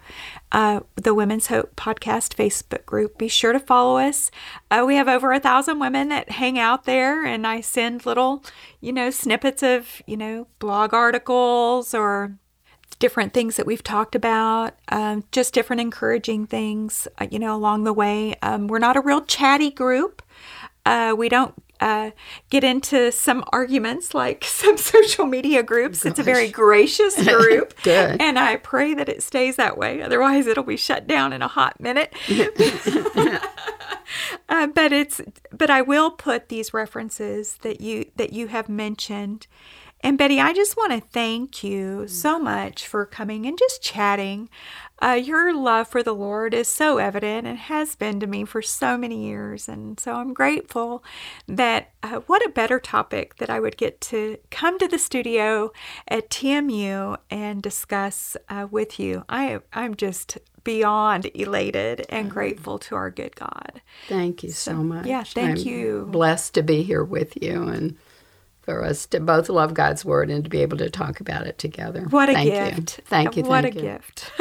uh, 0.52 0.82
the 0.96 1.14
Women's 1.14 1.48
Hope 1.48 1.76
Podcast 1.76 2.36
Facebook 2.36 2.86
group. 2.86 3.18
Be 3.18 3.28
sure 3.28 3.54
to 3.54 3.60
follow 3.60 3.98
us. 3.98 4.32
Uh, 4.72 4.84
we 4.86 4.96
have 4.96 5.08
over 5.08 5.32
a 5.32 5.40
thousand 5.40 5.80
women 5.80 6.10
that 6.10 6.32
hang 6.32 6.58
out 6.58 6.86
there, 6.86 7.26
and 7.26 7.46
I 7.46 7.62
send 7.62 8.06
little, 8.06 8.44
you 8.82 8.92
know, 8.92 9.10
snippets 9.10 9.64
of, 9.64 10.02
you 10.08 10.18
know, 10.18 10.48
blog 10.60 10.94
articles 10.94 11.94
or 11.94 12.38
different 12.98 13.34
things 13.34 13.56
that 13.56 13.66
we've 13.66 13.84
talked 13.84 14.14
about, 14.14 14.74
um, 14.90 15.24
just 15.32 15.54
different 15.54 15.82
encouraging 15.82 16.46
things, 16.46 17.08
uh, 17.20 17.28
you 17.32 17.40
know, 17.40 17.56
along 17.56 17.84
the 17.84 17.94
way. 17.94 18.36
Um, 18.42 18.68
we're 18.68 18.80
not 18.80 18.98
a 18.98 19.02
real 19.02 19.22
chatty 19.22 19.72
group. 19.72 20.22
Uh, 20.86 21.14
we 21.18 21.30
don't 21.30 21.54
uh, 21.80 22.12
get 22.50 22.64
into 22.64 23.12
some 23.12 23.44
arguments 23.52 24.14
like 24.14 24.44
some 24.48 24.78
social 24.78 25.26
media 25.26 25.64
groups. 25.64 26.06
It's 26.06 26.20
a 26.20 26.24
very 26.24 26.50
gracious 26.50 27.22
group. 27.28 27.74
And 28.20 28.38
I 28.38 28.58
pray 28.58 28.94
that 28.94 29.10
it 29.10 29.24
stays 29.24 29.56
that 29.56 29.78
way. 29.78 30.02
Otherwise, 30.02 30.48
it'll 30.48 30.64
be 30.64 30.78
shut 30.78 31.08
down 31.08 31.34
in 31.34 31.42
a 31.42 31.48
hot 31.48 31.80
minute. 31.80 32.14
Uh, 34.48 34.66
but 34.66 34.92
it's 34.92 35.22
but 35.52 35.70
I 35.70 35.84
will 35.84 36.10
put 36.10 36.50
these 36.50 36.74
references 36.74 37.58
that 37.62 37.80
you 37.80 38.10
that 38.16 38.34
you 38.34 38.48
have 38.48 38.68
mentioned. 38.68 39.46
And 40.02 40.18
Betty, 40.18 40.40
I 40.40 40.54
just 40.54 40.78
want 40.78 40.94
to 40.94 41.02
thank 41.02 41.62
you 41.64 42.08
so 42.08 42.40
much 42.40 42.88
for 42.88 43.06
coming 43.06 43.46
and 43.46 43.58
just 43.58 43.82
chatting. 43.82 44.50
Uh, 45.02 45.12
your 45.12 45.54
love 45.54 45.88
for 45.88 46.04
the 46.04 46.14
Lord 46.16 46.54
is 46.54 46.68
so 46.68 46.98
evident 46.98 47.48
and 47.48 47.58
has 47.58 47.96
been 47.96 48.20
to 48.22 48.28
me 48.28 48.46
for 48.46 48.62
so 48.62 48.98
many 48.98 49.26
years. 49.26 49.68
And 49.68 50.00
so 50.00 50.14
I'm 50.16 50.34
grateful 50.34 51.04
that 51.48 51.92
uh, 52.02 52.20
what 52.28 52.46
a 52.46 52.50
better 52.50 52.80
topic 52.80 53.38
that 53.38 53.50
I 53.50 53.60
would 53.60 53.78
get 53.78 54.00
to 54.02 54.38
come 54.52 54.80
to 54.80 54.88
the 54.88 55.00
studio 55.00 55.72
at 56.08 56.30
TMU 56.30 57.18
and 57.30 57.62
discuss 57.62 58.38
uh, 58.48 58.68
with 58.70 59.00
you. 59.00 59.26
I, 59.28 59.60
I'm 59.74 59.96
just 59.96 60.38
beyond 60.64 61.30
elated 61.34 62.06
and 62.10 62.30
grateful 62.30 62.78
to 62.80 62.96
our 62.96 63.10
good 63.10 63.36
God. 63.36 63.82
Thank 64.08 64.44
you 64.44 64.52
so, 64.52 64.76
much. 64.76 65.06
yeah, 65.06 65.24
thank 65.24 65.60
I'm 65.60 65.68
you. 65.68 66.08
Blessed 66.10 66.54
to 66.56 66.64
be 66.64 66.84
here 66.84 67.04
with 67.04 67.42
you 67.42 67.64
and 67.64 67.98
for 68.70 68.84
us 68.84 69.06
to 69.08 69.20
both 69.20 69.50
love 69.50 69.74
God's 69.74 70.06
word 70.06 70.30
and 70.30 70.44
to 70.44 70.50
be 70.50 70.62
able 70.62 70.78
to 70.78 70.90
talk 70.90 71.20
about 71.20 71.48
it 71.48 71.58
together. 71.58 72.06
What 72.10 72.30
a 72.30 72.34
thank 72.34 72.50
gift. 72.52 72.98
You. 73.00 73.04
Thank 73.08 73.38
you. 73.38 73.44
What 73.44 73.64
thank 73.64 73.76
a 73.76 73.78
you. 73.78 73.84
gift. 73.84 74.32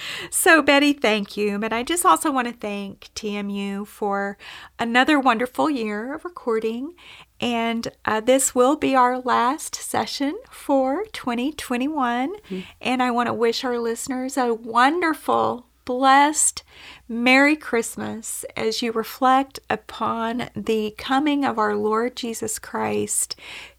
so, 0.30 0.62
Betty, 0.62 0.92
thank 0.92 1.36
you. 1.36 1.58
But 1.58 1.72
I 1.72 1.82
just 1.82 2.06
also 2.06 2.30
want 2.30 2.48
to 2.48 2.54
thank 2.54 3.10
TMU 3.14 3.86
for 3.86 4.38
another 4.78 5.20
wonderful 5.20 5.68
year 5.68 6.14
of 6.14 6.24
recording. 6.24 6.94
And 7.40 7.88
uh, 8.04 8.20
this 8.20 8.54
will 8.54 8.76
be 8.76 8.94
our 8.94 9.18
last 9.18 9.74
session 9.74 10.38
for 10.50 11.04
2021. 11.12 12.34
Mm-hmm. 12.34 12.60
And 12.80 13.02
I 13.02 13.10
want 13.10 13.28
to 13.28 13.34
wish 13.34 13.64
our 13.64 13.78
listeners 13.78 14.36
a 14.36 14.52
wonderful, 14.52 15.66
blessed, 15.90 16.62
Merry 17.08 17.56
Christmas 17.56 18.44
as 18.56 18.80
you 18.80 18.92
reflect 18.92 19.58
upon 19.68 20.48
the 20.54 20.94
coming 20.96 21.44
of 21.44 21.58
our 21.58 21.74
Lord 21.74 22.14
Jesus 22.14 22.60
Christ, 22.60 23.34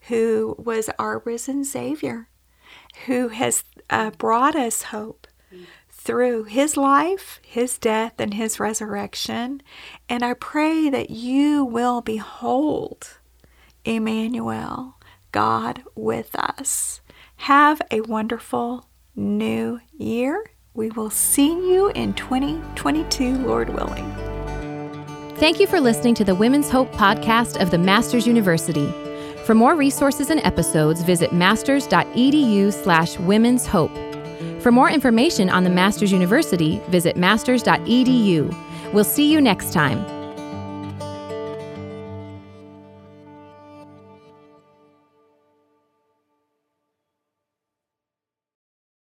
who 0.10 0.56
was 0.60 0.90
our 1.00 1.20
risen 1.20 1.64
Savior 1.64 2.28
who 3.06 3.30
has 3.30 3.64
uh, 3.90 4.12
brought 4.12 4.56
us 4.56 4.84
hope 4.84 5.28
through 5.90 6.44
his 6.46 6.76
life, 6.76 7.40
his 7.44 7.78
death, 7.78 8.14
and 8.20 8.34
his 8.34 8.60
resurrection. 8.60 9.62
And 10.10 10.24
I 10.24 10.34
pray 10.34 10.90
that 10.90 11.10
you 11.10 11.64
will 11.64 12.02
behold 12.02 13.20
Emmanuel, 13.86 14.98
God 15.32 15.84
with 15.96 16.36
us. 16.36 17.02
Have 17.38 17.82
a 17.90 18.02
wonderful 18.02 18.88
new 19.16 19.80
year. 19.98 20.52
We 20.74 20.90
will 20.92 21.10
see 21.10 21.50
you 21.50 21.90
in 21.96 22.14
2022, 22.14 23.40
Lord 23.40 23.70
willing. 23.70 24.10
Thank 25.36 25.60
you 25.60 25.68
for 25.68 25.82
listening 25.82 26.16
to 26.16 26.24
the 26.24 26.34
Women's 26.34 26.70
Hope 26.70 26.90
podcast 26.94 27.62
of 27.62 27.72
the 27.72 27.78
Masters 27.78 28.26
University. 28.26 28.90
For 29.46 29.54
more 29.54 29.76
resources 29.76 30.30
and 30.30 30.40
episodes, 30.46 31.02
visit 31.02 31.34
masters.edu 31.34 32.72
slash 32.72 33.20
women's 33.20 33.66
hope. 33.68 33.92
For 34.62 34.72
more 34.72 34.90
information 34.90 35.50
on 35.50 35.66
the 35.66 35.70
Masters 35.70 36.14
University, 36.14 36.80
visit 36.88 37.18
masters.edu. 37.18 38.94
We'll 38.94 39.04
see 39.04 39.30
you 39.30 39.42
next 39.42 39.74
time. 39.74 40.21